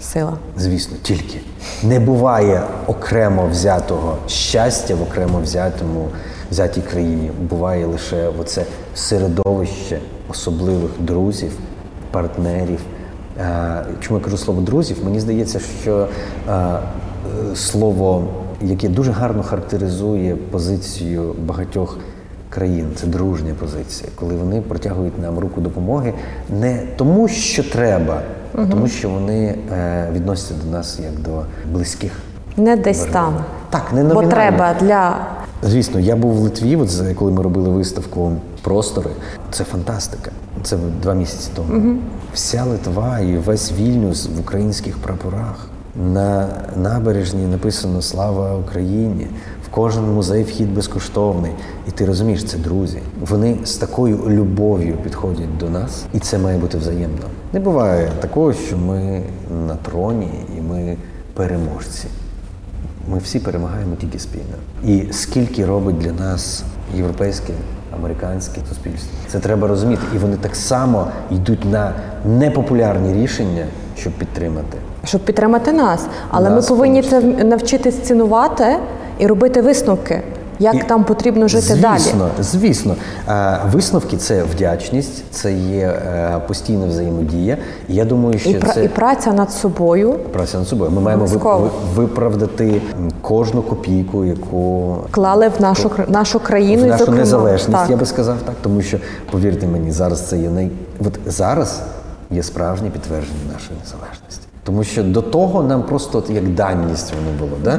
сила. 0.00 0.32
Звісно, 0.56 0.96
тільки 1.02 1.40
не 1.82 2.00
буває 2.00 2.62
окремо 2.86 3.46
взятого 3.46 4.16
щастя 4.26 4.94
в 4.94 5.02
окремо 5.02 5.40
взятому 5.40 6.08
взятій 6.50 6.80
країні. 6.80 7.30
Буває 7.40 7.86
лише 7.86 8.30
оце 8.40 8.64
середовище 8.94 9.98
особливих 10.28 10.90
друзів, 10.98 11.52
партнерів. 12.10 12.80
Е, 13.40 13.84
Чому 14.00 14.18
я 14.18 14.24
кажу 14.24 14.36
слово 14.36 14.60
друзів? 14.60 14.96
Мені 15.04 15.20
здається, 15.20 15.60
що 15.82 16.08
е, 16.48 16.78
слово, 17.54 18.24
яке 18.62 18.88
дуже 18.88 19.12
гарно 19.12 19.42
характеризує 19.42 20.36
позицію 20.36 21.34
багатьох 21.38 21.98
країн, 22.50 22.86
це 22.96 23.06
дружня 23.06 23.54
позиція, 23.60 24.10
коли 24.14 24.34
вони 24.34 24.60
протягують 24.60 25.18
нам 25.18 25.38
руку 25.38 25.60
допомоги 25.60 26.14
не 26.60 26.82
тому, 26.96 27.28
що 27.28 27.64
треба, 27.64 28.22
а 28.54 28.66
тому, 28.66 28.88
що 28.88 29.08
вони 29.08 29.58
е, 29.72 30.08
відносяться 30.12 30.54
до 30.64 30.70
нас 30.70 30.98
як 31.02 31.20
до 31.20 31.42
близьких. 31.72 32.12
Не 32.56 32.76
десь 32.76 33.04
там. 33.04 33.44
Так, 33.70 33.92
не 33.92 34.02
Бо 34.02 34.08
номінально. 34.08 34.30
треба 34.30 34.74
для 34.80 35.16
Звісно, 35.62 36.00
я 36.00 36.16
був 36.16 36.34
в 36.34 36.38
Литві, 36.38 36.76
от 36.76 37.02
коли 37.14 37.32
ми 37.32 37.42
робили 37.42 37.70
виставку 37.70 38.32
Простори. 38.62 39.10
Це 39.50 39.64
фантастика. 39.64 40.30
Це 40.62 40.76
два 41.02 41.14
місяці 41.14 41.50
тому. 41.54 41.96
Вся 42.34 42.64
Литва 42.64 43.18
і 43.18 43.36
весь 43.36 43.72
Вільнюс 43.72 44.28
в 44.36 44.40
українських 44.40 44.98
прапорах. 44.98 45.68
На 46.12 46.48
набережні 46.76 47.46
написано 47.46 48.02
Слава 48.02 48.56
Україні. 48.56 49.26
Кожен 49.70 50.14
музей 50.14 50.42
вхід 50.44 50.74
безкоштовний. 50.74 51.52
І 51.88 51.90
ти 51.90 52.06
розумієш, 52.06 52.44
це 52.44 52.58
друзі. 52.58 52.98
Вони 53.20 53.56
з 53.64 53.74
такою 53.76 54.18
любов'ю 54.28 54.96
підходять 54.96 55.58
до 55.58 55.70
нас, 55.70 56.04
і 56.14 56.18
це 56.18 56.38
має 56.38 56.58
бути 56.58 56.78
взаємно. 56.78 57.22
Не 57.52 57.60
буває 57.60 58.10
такого, 58.20 58.52
що 58.52 58.76
ми 58.76 59.22
на 59.66 59.74
троні 59.76 60.28
і 60.58 60.60
ми 60.60 60.96
переможці. 61.34 62.06
Ми 63.08 63.18
всі 63.18 63.38
перемагаємо 63.38 63.96
тільки 64.00 64.18
спільно. 64.18 64.56
І 64.86 65.12
скільки 65.12 65.66
робить 65.66 65.98
для 65.98 66.12
нас 66.12 66.62
європейське, 66.96 67.52
американське 67.96 68.60
суспільство, 68.68 69.10
це 69.28 69.38
треба 69.40 69.68
розуміти. 69.68 70.02
І 70.14 70.18
вони 70.18 70.36
так 70.36 70.56
само 70.56 71.06
йдуть 71.30 71.64
на 71.64 71.92
непопулярні 72.24 73.12
рішення, 73.22 73.66
щоб 73.96 74.12
підтримати. 74.12 74.78
щоб 75.04 75.20
підтримати 75.20 75.72
нас. 75.72 76.06
Але 76.30 76.50
Нас, 76.50 76.64
ми 76.64 76.76
повинні 76.76 77.02
це 77.02 77.20
навчитись 77.44 77.98
цінувати 77.98 78.76
і 79.20 79.26
робити 79.26 79.62
висновки, 79.62 80.22
як 80.58 80.74
І- 80.74 80.78
там 80.78 81.04
потрібно 81.04 81.48
жити 81.48 81.62
звісно, 81.66 81.80
далі. 82.18 82.28
Звісно, 82.40 82.94
Е, 83.28 83.58
висновки 83.72 84.16
це 84.16 84.42
вдячність, 84.42 85.24
це 85.30 85.52
є 85.52 85.86
е, 85.86 86.40
постійна 86.48 86.86
взаємодія. 86.86 87.56
І 87.88 87.94
я 87.94 88.04
думаю, 88.04 88.38
що 88.38 88.50
І, 88.50 88.54
пра- 88.54 88.74
це 88.74 88.84
і 88.84 88.88
праця 88.88 89.32
над 89.32 89.52
собою 89.52 90.12
праця 90.32 90.58
над 90.58 90.68
собою. 90.68 90.90
Ми 90.90 91.00
маємо 91.00 91.24
ви- 91.24 91.36
Обов'язково. 91.36 91.70
ви- 91.94 92.02
виправдати 92.02 92.82
кожну 93.20 93.62
копійку, 93.62 94.24
яку 94.24 94.96
клали 95.10 95.48
в 95.58 95.60
нашу 95.62 95.88
кр- 95.88 96.10
нашу 96.10 96.40
країну 96.40 96.82
в 96.82 96.86
нашу 96.86 96.98
зокрема. 96.98 97.18
незалежність, 97.20 97.70
Так. 97.80 97.90
я 97.90 97.96
би 97.96 98.06
сказав 98.06 98.36
так, 98.44 98.54
тому 98.62 98.82
що 98.82 98.98
повірте 99.30 99.66
мені, 99.66 99.90
зараз 99.92 100.20
це 100.20 100.38
є 100.38 100.50
най... 100.50 100.70
От 101.06 101.18
зараз 101.26 101.80
є 102.30 102.42
справжнє 102.42 102.90
підтвердження 102.90 103.52
нашої 103.52 103.78
незалежності. 103.84 104.46
Тому 104.64 104.84
що 104.84 105.02
до 105.04 105.22
того 105.22 105.62
нам 105.62 105.82
просто 105.82 106.18
от 106.18 106.30
як 106.30 106.48
даність 106.48 107.12
воно 107.12 107.38
було, 107.38 107.58
да? 107.64 107.78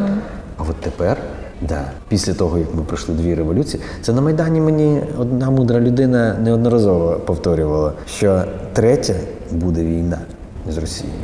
А 0.61 0.69
от 0.69 0.75
тепер, 0.75 1.17
да, 1.61 1.81
після 2.07 2.33
того, 2.33 2.57
як 2.57 2.75
ми 2.75 2.81
пройшли 2.83 3.15
дві 3.15 3.35
революції, 3.35 3.83
це 4.01 4.13
на 4.13 4.21
Майдані 4.21 4.61
мені 4.61 5.01
одна 5.17 5.49
мудра 5.49 5.79
людина 5.79 6.35
неодноразово 6.43 7.19
повторювала, 7.25 7.93
що 8.07 8.43
третя 8.73 9.13
буде 9.51 9.83
війна 9.83 10.17
з 10.69 10.77
Росією. 10.77 11.17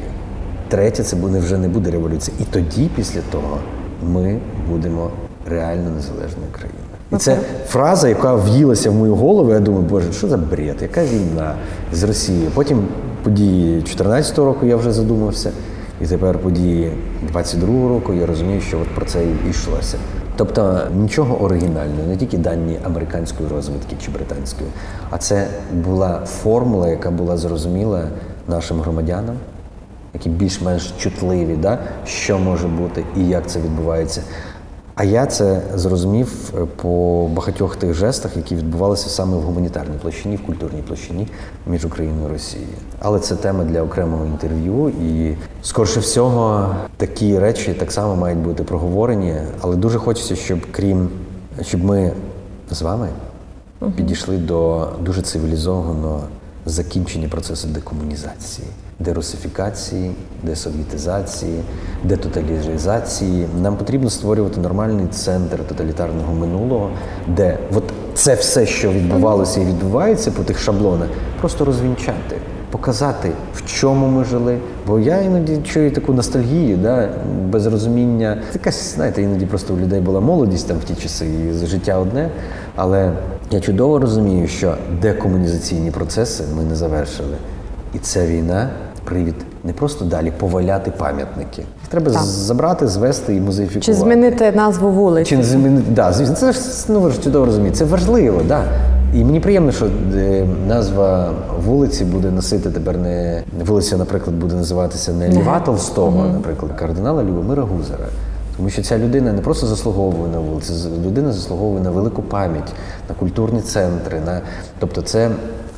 Третє, 0.70 1.04
це 1.04 1.16
буде 1.16 1.40
вже 1.40 1.58
не 1.58 1.68
буде 1.68 1.92
революція. 1.92 2.38
І 2.42 2.44
тоді, 2.44 2.90
після 2.96 3.22
того, 3.32 3.58
ми 4.04 4.40
будемо 4.70 5.12
реально 5.50 5.90
незалежною 5.90 6.52
країною. 6.52 6.84
І 7.12 7.16
це 7.16 7.40
фраза, 7.68 8.10
яка 8.10 8.36
в'їлася 8.36 8.90
в 8.90 8.94
мою 8.94 9.16
голову. 9.16 9.52
Я 9.52 9.60
думаю, 9.60 9.84
боже, 9.84 10.14
що 10.14 10.28
за 10.28 10.38
бред? 10.38 10.76
Яка 10.82 11.04
війна 11.04 11.56
з 11.94 12.04
Росією? 12.04 12.52
Потім 12.54 12.88
події 13.24 13.74
2014 13.74 14.38
року 14.38 14.66
я 14.66 14.76
вже 14.76 14.92
задумався, 14.92 15.52
і 16.02 16.08
тепер 16.08 16.40
події 16.40 16.92
22-го 17.34 17.90
року 17.90 18.14
я 18.14 18.26
розумію, 18.26 18.62
що 18.62 18.80
от 18.80 18.88
про 18.88 19.06
це 19.06 19.24
і 19.24 19.50
йшлося. 19.50 19.98
Тобто 20.36 20.80
нічого 20.96 21.42
оригінального, 21.42 22.08
не 22.08 22.18
тільки 22.18 22.38
дані 22.38 22.80
американської 22.86 23.50
розвідки 23.50 23.96
чи 24.06 24.12
британської, 24.12 24.70
а 25.10 25.18
це 25.18 25.48
була 25.74 26.26
формула, 26.26 26.90
яка 26.90 27.12
була 27.12 27.38
зрозуміла 27.38 28.04
нашим 28.48 28.82
громадянам, 28.82 29.36
які 30.14 30.30
більш-менш 30.30 30.94
чутливі, 31.00 31.56
да, 31.56 31.80
що 32.06 32.40
може 32.40 32.68
бути 32.68 33.04
і 33.18 33.28
як 33.28 33.50
це 33.50 33.60
відбувається. 33.60 34.22
А 35.00 35.04
я 35.04 35.26
це 35.26 35.62
зрозумів 35.76 36.54
е, 36.58 36.66
по 36.76 37.28
багатьох 37.34 37.76
тих 37.76 37.94
жестах, 37.94 38.38
які 38.38 38.56
відбувалися 38.56 39.10
саме 39.10 39.38
в 39.38 39.42
гуманітарній 39.42 39.98
площині, 40.02 40.36
в 40.36 40.46
культурній 40.46 40.82
площині 40.82 41.28
між 41.68 41.86
Україною 41.86 42.30
і 42.30 42.32
Росією. 42.32 42.70
Але 43.00 43.20
це 43.20 43.36
тема 43.36 43.64
для 43.64 43.82
окремого 43.82 44.26
інтерв'ю, 44.26 44.90
і 44.90 45.36
скорше 45.62 46.00
всього 46.00 46.76
такі 46.98 47.40
речі 47.40 47.74
так 47.74 47.92
само 47.92 48.16
мають 48.16 48.40
бути 48.40 48.64
проговорені. 48.64 49.36
Але 49.62 49.76
дуже 49.76 50.00
хочеться, 50.00 50.36
щоб 50.36 50.60
крім 50.72 51.10
щоб 51.62 51.84
ми 51.84 52.12
з 52.72 52.82
вами 52.82 53.10
підійшли 53.96 54.38
до 54.38 54.88
дуже 55.02 55.22
цивілізованого 55.22 56.22
закінчення 56.68 57.28
процесу 57.28 57.68
декомунізації, 57.68 58.68
дерусифікації, 59.00 60.12
десовітизації, 60.44 61.62
детоталізації. 62.04 63.48
Нам 63.62 63.78
потрібно 63.78 64.10
створювати 64.10 64.60
нормальний 64.60 65.08
центр 65.08 65.60
тоталітарного 65.68 66.34
минулого, 66.34 66.92
де 67.28 67.60
от 67.76 67.84
це 68.14 68.36
все, 68.36 68.66
що 68.66 68.92
відбувалося 68.92 69.62
і 69.62 69.66
відбувається 69.66 70.32
по 70.32 70.44
тих 70.44 70.60
шаблонах, 70.60 71.10
просто 71.40 71.66
розвінчати. 71.66 72.38
Показати, 72.72 73.32
в 73.56 73.66
чому 73.66 74.08
ми 74.08 74.24
жили. 74.24 74.58
Бо 74.88 75.00
я 75.00 75.22
іноді 75.22 75.58
чую 75.64 75.92
таку 75.92 76.14
ностальгію, 76.14 76.78
да, 76.78 77.10
без 77.50 77.66
розуміння. 77.68 78.38
Якась, 78.54 78.96
знаєте, 78.96 79.22
іноді 79.22 79.46
просто 79.46 79.74
у 79.74 79.78
людей 79.78 80.02
була 80.02 80.20
молодість 80.20 80.68
там 80.68 80.78
в 80.78 80.84
ті 80.84 80.96
часи, 80.96 81.26
і 81.26 81.66
життя 81.66 81.98
одне. 81.98 82.30
Але 82.76 83.12
я 83.52 83.60
чудово 83.60 84.00
розумію, 84.00 84.48
що 84.48 84.76
декомунізаційні 85.02 85.92
процеси 85.92 86.44
ми 86.58 86.64
не 86.64 86.76
завершили. 86.76 87.36
І 87.94 88.00
ця 88.00 88.26
війна 88.26 88.70
привід 89.04 89.36
не 89.64 89.74
просто 89.74 90.06
далі 90.06 90.32
поваляти 90.40 90.92
пам'ятники. 90.98 91.62
Їх 91.62 91.90
треба 91.90 92.12
Так. 92.12 92.24
забрати, 92.24 92.88
звести 92.88 93.36
і 93.36 93.40
музеїфікувати. 93.42 93.86
Чи 93.86 93.94
змінити 93.94 94.52
назву 94.52 94.90
вулиці? 94.92 95.36
Чи 95.38 95.44
змінити? 95.44 95.92
Да, 95.92 96.14
звісно, 96.14 96.36
це 96.36 96.52
ж 96.52 96.60
ну 96.90 97.00
ви 97.00 97.12
ж 97.12 97.22
чудово 97.24 97.46
розумієте. 97.46 97.78
Це 97.78 97.86
важливо, 97.86 98.42
да. 98.48 98.64
І 99.14 99.24
мені 99.24 99.40
приємно, 99.40 99.72
що 99.72 99.86
е, 99.86 100.48
назва 100.68 101.32
вулиці 101.66 102.06
буде 102.06 102.32
носити 102.32 102.70
тепер 102.70 102.98
не 102.98 103.44
вулиця, 103.66 103.98
наприклад, 103.98 104.36
буде 104.36 104.56
називатися 104.56 105.14
не 105.14 105.30
Льва 105.30 105.60
Толстого, 105.60 106.26
наприклад, 106.26 106.72
кардинала 106.80 107.24
Любомира 107.24 107.64
Гузера. 107.64 108.08
Тому 108.58 108.70
що 108.70 108.82
ця 108.82 108.98
людина 108.98 109.34
не 109.34 109.42
просто 109.42 109.68
заслуговує 109.68 110.32
на 110.32 110.40
вулиці, 110.40 110.74
людина 111.06 111.34
заслуговує 111.34 111.84
на 111.84 111.92
велику 111.92 112.22
пам'ять, 112.22 112.74
на 113.10 113.16
культурні 113.16 113.62
центри. 113.62 114.20
На... 114.26 114.42
Тобто 114.80 115.02
це 115.02 115.30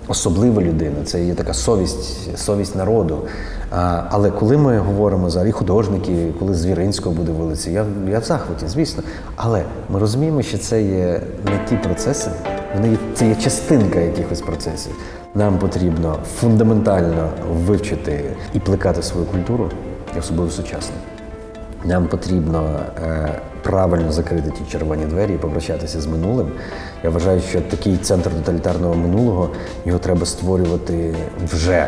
особлива 0.09 0.61
людина, 0.61 0.95
це 1.05 1.25
є 1.25 1.33
така 1.33 1.53
совість, 1.53 2.37
совість 2.37 2.75
народу. 2.75 3.21
Але 4.09 4.31
коли 4.31 4.57
ми 4.57 4.77
говоримо 4.77 5.29
за 5.29 5.47
і 5.47 5.51
художники, 5.51 6.33
коли 6.39 6.53
Звіринського 6.53 7.15
буде 7.15 7.31
вулиці, 7.31 7.71
я, 7.71 7.85
я 8.09 8.19
в 8.19 8.23
захваті, 8.23 8.67
звісно. 8.67 9.03
Але 9.35 9.63
ми 9.89 9.99
розуміємо, 9.99 10.41
що 10.41 10.57
це 10.57 10.83
є 10.83 11.21
не 11.45 11.65
ті 11.69 11.75
процеси, 11.75 12.31
вони 12.75 12.89
є, 12.89 12.97
це 13.13 13.27
є 13.27 13.35
частинка 13.35 13.99
якихось 13.99 14.41
процесів. 14.41 14.91
Нам 15.35 15.59
потрібно 15.59 16.19
фундаментально 16.39 17.29
вивчити 17.65 18.23
і 18.53 18.59
плекати 18.59 19.03
свою 19.03 19.25
культуру, 19.25 19.69
особливо 20.19 20.51
сучасну. 20.51 20.95
Нам 21.83 22.07
потрібно 22.07 22.79
е, 23.03 23.29
правильно 23.61 24.11
закрити 24.11 24.51
ті 24.51 24.71
червоні 24.71 25.05
двері 25.05 25.33
і 25.33 25.37
попрощатися 25.37 26.01
з 26.01 26.07
минулим. 26.07 26.51
Я 27.03 27.09
вважаю, 27.09 27.41
що 27.41 27.61
такий 27.61 27.97
центр 27.97 28.29
тоталітарного 28.29 28.95
минулого 28.95 29.49
його 29.85 29.99
треба 29.99 30.25
створювати 30.25 31.15
вже. 31.51 31.87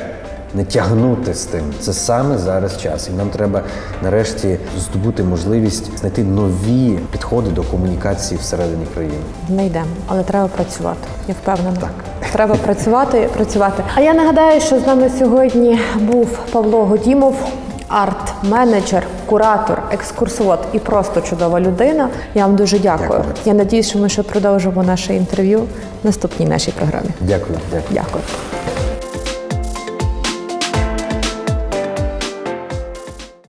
Не 0.55 0.63
тягнути 0.65 1.33
з 1.33 1.45
тим. 1.45 1.61
Це 1.79 1.93
саме 1.93 2.37
зараз 2.37 2.81
час. 2.81 3.09
І 3.09 3.11
нам 3.11 3.29
треба 3.29 3.61
нарешті 4.03 4.57
здобути 4.79 5.23
можливість 5.23 5.97
знайти 5.97 6.23
нові 6.23 6.99
підходи 7.11 7.49
до 7.49 7.63
комунікації 7.63 8.39
всередині 8.39 8.85
країни. 8.93 9.15
Не 9.49 9.65
йдемо, 9.65 9.85
але 10.07 10.23
треба 10.23 10.47
працювати. 10.47 11.07
Я 11.27 11.33
впевнена. 11.41 11.75
Так. 11.81 11.93
Треба 12.31 12.55
працювати, 12.55 13.29
працювати. 13.35 13.83
А 13.95 14.01
я 14.01 14.13
нагадаю, 14.13 14.61
що 14.61 14.79
з 14.79 14.87
нами 14.87 15.09
сьогодні 15.19 15.79
був 15.99 16.39
Павло 16.51 16.85
Годімов, 16.85 17.35
арт-менеджер, 17.91 19.03
куратор, 19.25 19.83
екскурсовод 19.91 20.59
і 20.73 20.79
просто 20.79 21.21
чудова 21.21 21.59
людина. 21.59 22.09
Я 22.35 22.45
вам 22.45 22.55
дуже 22.55 22.79
дякую. 22.79 23.09
Дякую. 23.09 23.33
Я 23.45 23.53
надіюсь, 23.53 23.89
що 23.89 23.99
ми 23.99 24.09
ще 24.09 24.23
продовжимо 24.23 24.83
наше 24.83 25.15
інтерв'ю 25.15 25.59
в 26.03 26.05
наступній 26.05 26.45
нашій 26.45 26.71
програмі. 26.71 27.09
Дякую, 27.19 27.59
дякую. 27.71 27.83
Дякую. 27.91 28.23